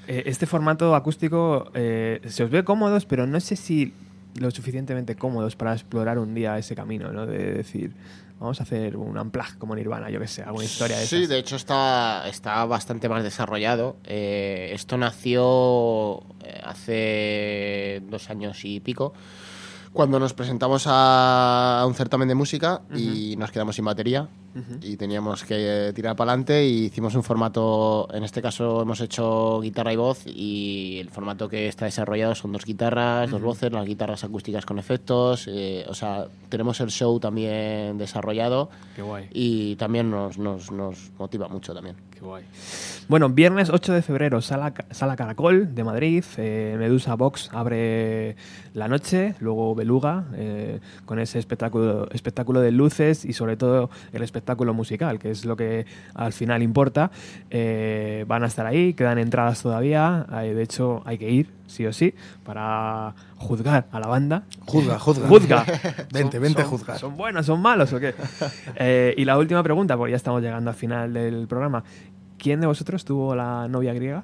Eh, 0.07 0.23
este 0.27 0.45
formato 0.45 0.95
acústico 0.95 1.69
eh, 1.73 2.21
se 2.27 2.43
os 2.43 2.49
ve 2.49 2.63
cómodos, 2.63 3.05
pero 3.05 3.27
no 3.27 3.39
sé 3.39 3.55
si 3.55 3.93
lo 4.35 4.51
suficientemente 4.51 5.15
cómodos 5.15 5.55
para 5.55 5.73
explorar 5.73 6.19
un 6.19 6.33
día 6.33 6.57
ese 6.57 6.75
camino, 6.75 7.11
¿no? 7.11 7.25
De 7.25 7.53
decir, 7.53 7.91
vamos 8.39 8.59
a 8.59 8.63
hacer 8.63 8.95
un 8.95 9.17
unplug 9.17 9.57
como 9.57 9.75
Nirvana, 9.75 10.09
yo 10.09 10.19
que 10.19 10.27
sé, 10.27 10.43
alguna 10.43 10.65
historia 10.65 10.97
de 10.97 11.05
Sí, 11.05 11.17
esas. 11.17 11.29
de 11.29 11.39
hecho 11.39 11.55
está, 11.55 12.27
está 12.29 12.63
bastante 12.65 13.09
más 13.09 13.23
desarrollado. 13.23 13.97
Eh, 14.05 14.69
esto 14.73 14.95
nació 14.97 16.21
hace 16.63 18.01
dos 18.09 18.29
años 18.29 18.63
y 18.63 18.79
pico, 18.79 19.13
cuando 19.97 20.19
nos 20.19 20.33
presentamos 20.33 20.83
a 20.85 21.83
un 21.87 21.95
certamen 21.95 22.27
de 22.27 22.35
música 22.35 22.81
y 22.95 23.35
nos 23.35 23.49
quedamos 23.49 23.75
sin 23.75 23.85
batería 23.85 24.27
y 24.79 24.95
teníamos 24.95 25.43
que 25.43 25.91
tirar 25.95 26.15
para 26.15 26.33
adelante 26.33 26.67
y 26.67 26.85
hicimos 26.85 27.15
un 27.15 27.23
formato, 27.23 28.07
en 28.13 28.23
este 28.23 28.39
caso 28.39 28.83
hemos 28.83 29.01
hecho 29.01 29.59
guitarra 29.59 29.93
y 29.93 29.95
voz 29.95 30.21
y 30.27 30.99
el 30.99 31.09
formato 31.09 31.49
que 31.49 31.67
está 31.67 31.85
desarrollado 31.85 32.35
son 32.35 32.51
dos 32.51 32.63
guitarras, 32.63 33.31
dos 33.31 33.41
voces, 33.41 33.71
las 33.71 33.87
guitarras 33.87 34.23
acústicas 34.23 34.67
con 34.67 34.77
efectos, 34.77 35.47
eh, 35.47 35.83
o 35.89 35.95
sea, 35.95 36.27
tenemos 36.49 36.79
el 36.79 36.91
show 36.91 37.19
también 37.19 37.97
desarrollado 37.97 38.69
Qué 38.95 39.01
guay. 39.01 39.27
y 39.33 39.77
también 39.77 40.11
nos, 40.11 40.37
nos, 40.37 40.71
nos 40.71 41.11
motiva 41.17 41.47
mucho 41.47 41.73
también. 41.73 41.95
Bueno, 43.09 43.29
viernes 43.29 43.69
8 43.69 43.93
de 43.93 44.01
febrero, 44.01 44.41
Sala, 44.41 44.73
Sala 44.91 45.15
Caracol 45.15 45.73
de 45.73 45.83
Madrid. 45.85 46.25
eh, 46.37 46.75
Medusa 46.77 47.15
Box 47.15 47.49
abre 47.53 48.35
la 48.73 48.89
noche, 48.89 49.35
luego 49.39 49.75
Beluga, 49.75 50.25
eh, 50.35 50.79
con 51.05 51.19
ese 51.19 51.39
espectáculo, 51.39 52.09
espectáculo 52.11 52.59
de 52.59 52.71
luces 52.71 53.23
y 53.23 53.31
sobre 53.31 53.55
todo 53.55 53.89
el 54.11 54.23
espectáculo 54.23 54.73
musical, 54.73 55.19
que 55.19 55.31
es 55.31 55.45
lo 55.45 55.55
que 55.55 55.85
al 56.15 56.33
final 56.33 56.61
importa. 56.61 57.11
Eh, 57.49 58.25
van 58.27 58.43
a 58.43 58.47
estar 58.47 58.65
ahí, 58.65 58.93
quedan 58.93 59.19
entradas 59.19 59.61
todavía. 59.61 60.25
de 60.29 60.61
hecho, 60.61 61.01
hay 61.05 61.17
que 61.17 61.29
ir, 61.29 61.49
sí 61.67 61.85
o 61.85 61.93
sí, 61.93 62.13
para 62.43 63.13
juzgar 63.37 63.85
a 63.91 63.99
la 63.99 64.07
banda. 64.07 64.43
Juzga, 64.65 64.97
juzga. 64.99 65.27
Juzga. 65.27 65.65
Vente, 66.11 66.39
vente 66.39 66.61
a 66.61 66.65
son- 66.65 66.71
juzgar. 66.71 66.97
¿Son 66.97 67.15
buenos, 67.17 67.45
son 67.45 67.61
malos 67.61 67.93
o 67.93 67.99
qué? 67.99 68.15
Eh, 68.77 69.13
y 69.17 69.25
la 69.25 69.37
última 69.37 69.61
pregunta, 69.63 69.95
porque 69.97 70.11
ya 70.11 70.17
estamos 70.17 70.41
llegando 70.41 70.69
al 70.71 70.75
final 70.75 71.13
del 71.13 71.47
programa. 71.47 71.83
¿Quién 72.37 72.61
de 72.61 72.67
vosotros 72.67 73.03
tuvo 73.05 73.35
la 73.35 73.67
novia 73.67 73.93
griega? 73.93 74.23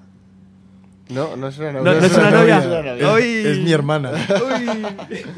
No, 1.09 1.35
no 1.35 1.47
es 1.47 1.57
una 1.59 1.71
No, 1.73 1.81
no 1.83 1.91
es 1.91 2.17
una 2.17 2.31
novia. 2.31 2.61
Uy. 3.15 3.23
Es 3.45 3.57
mi 3.59 3.71
hermana. 3.71 4.11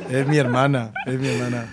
Es 0.09 0.27
mi 0.27 0.37
hermana. 0.37 0.91
Es 1.05 1.19
mi 1.19 1.27
hermana. 1.27 1.65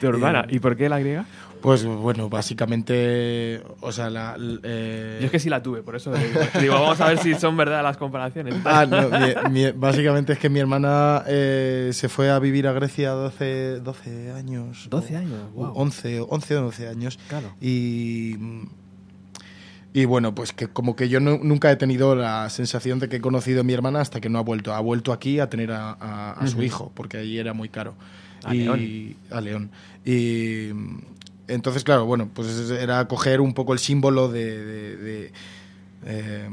Tu 0.00 0.06
hermana. 0.06 0.44
¿Y 0.48 0.58
por 0.60 0.76
qué 0.76 0.88
la 0.88 0.98
griega? 1.00 1.24
Pues 1.60 1.84
bueno, 1.84 2.28
básicamente, 2.28 3.62
o 3.80 3.90
sea, 3.92 4.10
la... 4.10 4.36
eh, 4.62 5.18
Yo 5.20 5.26
es 5.26 5.30
que 5.32 5.38
sí 5.38 5.48
la 5.50 5.62
tuve, 5.62 5.82
por 5.82 5.96
eso 5.96 6.12
digo, 6.60 6.74
vamos 6.74 7.00
a 7.00 7.08
ver 7.08 7.18
si 7.18 7.34
son 7.34 7.56
verdad 7.56 7.82
las 7.82 7.96
comparaciones. 7.96 8.54
Ah, 8.64 8.86
no, 8.86 9.08
mi- 9.50 9.64
mi- 9.64 9.70
básicamente 9.72 10.32
es 10.34 10.38
que 10.38 10.48
mi 10.48 10.60
hermana 10.60 11.24
eh, 11.26 11.90
se 11.92 12.08
fue 12.08 12.30
a 12.30 12.38
vivir 12.38 12.66
a 12.68 12.72
Grecia 12.72 13.10
12, 13.10 13.80
12 13.80 14.32
años. 14.32 14.86
12 14.90 15.16
años, 15.16 15.52
wow. 15.54 15.72
11, 15.74 16.20
11 16.28 16.56
o 16.56 16.62
12 16.62 16.88
años. 16.88 17.18
Claro. 17.28 17.54
Y, 17.60 18.36
y 19.94 20.04
bueno, 20.04 20.34
pues 20.34 20.52
que 20.52 20.68
como 20.68 20.94
que 20.96 21.08
yo 21.08 21.18
nu- 21.18 21.40
nunca 21.42 21.70
he 21.70 21.76
tenido 21.76 22.14
la 22.14 22.48
sensación 22.50 22.98
de 22.98 23.08
que 23.08 23.16
he 23.16 23.20
conocido 23.20 23.62
a 23.62 23.64
mi 23.64 23.72
hermana 23.72 24.00
hasta 24.00 24.20
que 24.20 24.28
no 24.28 24.38
ha 24.38 24.42
vuelto. 24.42 24.74
Ha 24.74 24.80
vuelto 24.80 25.12
aquí 25.12 25.40
a 25.40 25.48
tener 25.48 25.72
a, 25.72 25.92
a- 25.92 26.32
a 26.32 26.46
su 26.46 26.62
hijo, 26.62 26.92
porque 26.94 27.16
allí 27.18 27.38
era 27.38 27.52
muy 27.54 27.68
caro. 27.68 27.94
A 28.44 28.54
y, 28.54 28.58
León. 28.58 29.16
A 29.30 29.40
León. 29.40 29.70
Y 30.04 30.68
entonces, 31.48 31.84
claro, 31.84 32.06
bueno, 32.06 32.28
pues 32.32 32.48
es- 32.48 32.70
era 32.70 33.06
coger 33.08 33.40
un 33.40 33.54
poco 33.54 33.72
el 33.72 33.78
símbolo 33.78 34.28
de... 34.28 34.64
de- 34.64 34.96
de, 34.96 35.32
eh, 36.06 36.48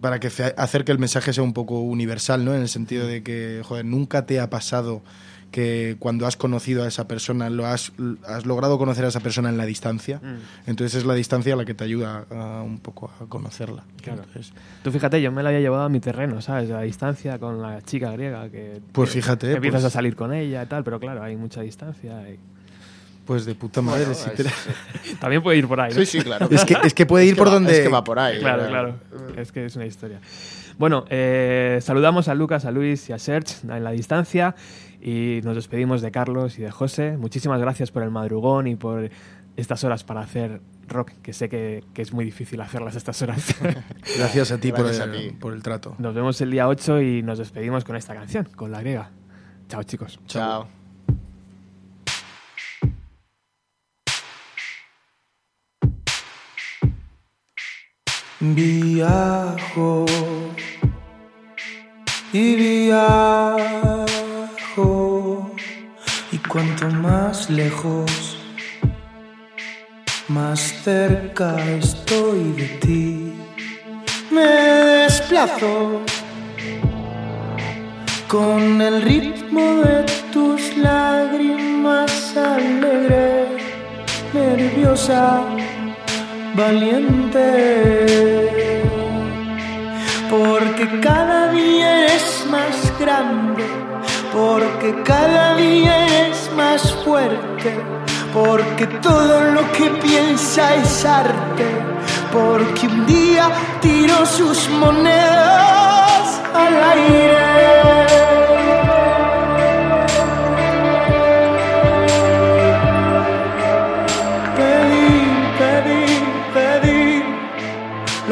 para 0.00 0.20
que 0.20 0.26
hacer 0.58 0.84
que 0.84 0.92
el 0.92 0.98
mensaje 0.98 1.32
sea 1.32 1.42
un 1.42 1.54
poco 1.54 1.80
universal, 1.80 2.44
¿no? 2.44 2.54
En 2.54 2.60
el 2.60 2.68
sentido 2.68 3.06
de 3.06 3.22
que, 3.22 3.62
joder, 3.64 3.86
nunca 3.86 4.26
te 4.26 4.38
ha 4.38 4.50
pasado 4.50 5.02
que 5.50 5.96
cuando 5.98 6.26
has 6.26 6.36
conocido 6.36 6.82
a 6.84 6.88
esa 6.88 7.08
persona, 7.08 7.48
lo 7.48 7.64
has, 7.64 7.92
has 8.26 8.44
logrado 8.44 8.76
conocer 8.76 9.04
a 9.06 9.08
esa 9.08 9.20
persona 9.20 9.48
en 9.48 9.56
la 9.56 9.64
distancia. 9.64 10.18
Mm. 10.22 10.68
Entonces 10.70 10.98
es 10.98 11.06
la 11.06 11.14
distancia 11.14 11.56
la 11.56 11.64
que 11.64 11.72
te 11.72 11.84
ayuda 11.84 12.26
a, 12.30 12.62
un 12.62 12.80
poco 12.80 13.10
a 13.18 13.24
conocerla. 13.26 13.84
Claro. 14.02 14.24
Entonces, 14.24 14.52
Tú 14.82 14.90
fíjate, 14.90 15.22
yo 15.22 15.32
me 15.32 15.42
la 15.42 15.48
había 15.48 15.60
llevado 15.60 15.84
a 15.84 15.88
mi 15.88 16.00
terreno, 16.00 16.42
¿sabes? 16.42 16.70
A 16.72 16.80
distancia 16.82 17.38
con 17.38 17.62
la 17.62 17.80
chica 17.82 18.10
griega 18.10 18.50
que... 18.50 18.82
Pues 18.92 19.08
que 19.10 19.22
fíjate, 19.22 19.52
Empiezas 19.52 19.82
pues- 19.82 19.92
a 19.92 19.94
salir 19.94 20.16
con 20.16 20.34
ella 20.34 20.62
y 20.64 20.66
tal, 20.66 20.84
pero 20.84 21.00
claro, 21.00 21.22
hay 21.22 21.36
mucha 21.36 21.62
distancia. 21.62 22.28
y- 22.28 22.38
pues 23.24 23.44
de 23.46 23.54
puta 23.54 23.80
madre. 23.82 24.04
Bueno, 24.04 24.14
si 24.14 24.30
es- 24.30 24.36
te- 24.36 25.14
También 25.16 25.42
puede 25.42 25.58
ir 25.58 25.66
por 25.68 25.80
ahí, 25.80 25.92
¿no? 25.92 26.00
Sí, 26.00 26.06
sí, 26.06 26.20
claro. 26.20 26.48
es, 26.50 26.64
que, 26.64 26.76
es 26.84 26.94
que 26.94 27.06
puede 27.06 27.24
Es 27.24 27.30
ir 27.30 27.34
que 27.34 27.38
por 27.38 27.48
va- 27.48 27.52
donde... 27.54 27.72
Es 27.72 27.80
que 27.80 27.88
va 27.88 28.04
por 28.04 28.18
ahí. 28.18 28.38
Claro, 28.40 28.64
eh. 28.64 28.68
claro. 28.68 28.94
Es 29.36 29.52
que 29.52 29.64
es 29.66 29.76
una 29.76 29.86
historia. 29.86 30.20
Bueno, 30.78 31.04
eh, 31.08 31.78
saludamos 31.82 32.28
a 32.28 32.34
Lucas, 32.34 32.64
a 32.64 32.70
Luis 32.70 33.08
y 33.08 33.12
a 33.12 33.18
Serge 33.18 33.54
en 33.68 33.84
la 33.84 33.90
distancia 33.92 34.54
y 35.00 35.40
nos 35.44 35.54
despedimos 35.56 36.02
de 36.02 36.10
Carlos 36.10 36.58
y 36.58 36.62
de 36.62 36.70
José. 36.70 37.16
Muchísimas 37.16 37.60
gracias 37.60 37.90
por 37.90 38.02
el 38.02 38.10
madrugón 38.10 38.66
y 38.66 38.74
por 38.76 39.08
estas 39.56 39.84
horas 39.84 40.02
para 40.02 40.20
hacer 40.22 40.60
rock, 40.88 41.12
que 41.22 41.32
sé 41.32 41.48
que, 41.48 41.84
que 41.94 42.02
es 42.02 42.12
muy 42.12 42.24
difícil 42.24 42.60
hacerlas 42.60 42.96
a 42.96 42.98
estas 42.98 43.22
horas. 43.22 43.54
Gracias 44.18 44.50
a 44.50 44.58
ti, 44.58 44.70
Gracias 44.72 44.98
por, 44.98 45.08
a 45.08 45.14
el, 45.16 45.28
ti. 45.30 45.36
por 45.36 45.52
el 45.54 45.62
trato. 45.62 45.94
nos 45.98 46.12
vemos 46.14 46.40
el 46.40 46.50
día 46.50 46.66
8 46.68 47.00
y 47.02 47.22
nos 47.22 47.38
despedimos 47.38 47.84
con 47.84 47.94
esta 47.96 48.14
canción, 48.14 48.48
con 48.56 48.72
la 48.72 48.80
griega. 48.80 49.10
Chao 49.68 49.82
chicos. 49.84 50.18
Chao. 50.26 50.83
Viajo 58.52 60.04
y 62.30 62.56
viajo 62.56 64.06
y 66.30 66.38
cuanto 66.38 66.90
más 66.90 67.48
lejos, 67.48 68.36
más 70.28 70.60
cerca 70.60 71.56
estoy 71.70 72.52
de 72.52 72.66
ti. 72.82 73.32
Me 74.30 74.44
desplazo 74.44 76.02
con 78.28 78.82
el 78.82 79.00
ritmo 79.00 79.76
de 79.76 80.04
tus 80.32 80.76
lágrimas 80.76 82.36
alegre, 82.36 83.56
nerviosa, 84.34 85.42
valiente. 86.54 87.44
Porque 90.30 91.00
cada 91.00 91.52
día 91.52 92.06
es 92.06 92.46
más 92.50 92.92
grande, 92.98 93.64
porque 94.32 95.02
cada 95.04 95.54
día 95.56 96.28
es 96.28 96.50
más 96.56 96.92
fuerte, 97.04 97.80
porque 98.32 98.86
todo 98.86 99.40
lo 99.52 99.70
que 99.72 99.90
piensa 100.02 100.74
es 100.74 101.04
arte, 101.04 101.66
porque 102.32 102.86
un 102.86 103.06
día 103.06 103.48
tiró 103.80 104.26
sus 104.26 104.68
monedas 104.70 106.40
al 106.54 106.82
aire. 106.98 107.53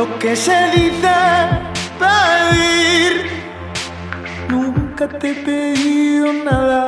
Lo 0.02 0.18
que 0.18 0.34
se 0.34 0.58
dice 0.74 1.16
pedir. 2.02 3.12
Nunca 4.48 5.08
te 5.08 5.30
he 5.30 5.34
pedido 5.34 6.32
nada, 6.32 6.84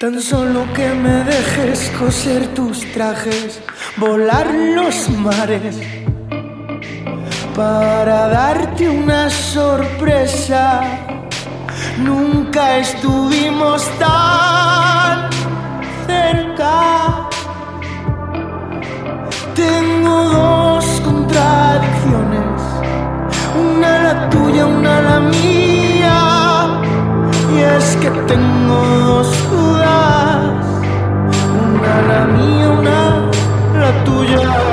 tan 0.00 0.20
solo 0.20 0.60
que 0.72 0.88
me 1.04 1.24
dejes 1.32 1.90
coser 1.98 2.42
tus 2.54 2.76
trajes, 2.92 3.60
volar 3.96 4.46
los 4.76 5.08
mares 5.10 5.76
para 7.56 8.28
darte 8.28 8.88
una 8.88 9.28
sorpresa. 9.28 10.82
Nunca 11.98 12.78
estuvimos 12.78 13.80
tan 13.98 15.28
cerca. 16.06 17.28
Tengo 19.56 20.16
dos 20.38 20.97
adicciones, 21.38 22.60
una 23.54 24.02
la 24.02 24.30
tuya, 24.30 24.66
una 24.66 25.00
la 25.00 25.20
mía. 25.20 26.80
Y 27.54 27.58
es 27.60 27.96
que 27.96 28.10
tengo 28.26 28.78
dos 29.10 29.28
dudas, 29.50 30.66
una 31.64 31.94
la 32.10 32.24
mía, 32.26 32.68
una 32.70 33.00
la 33.80 34.04
tuya. 34.04 34.67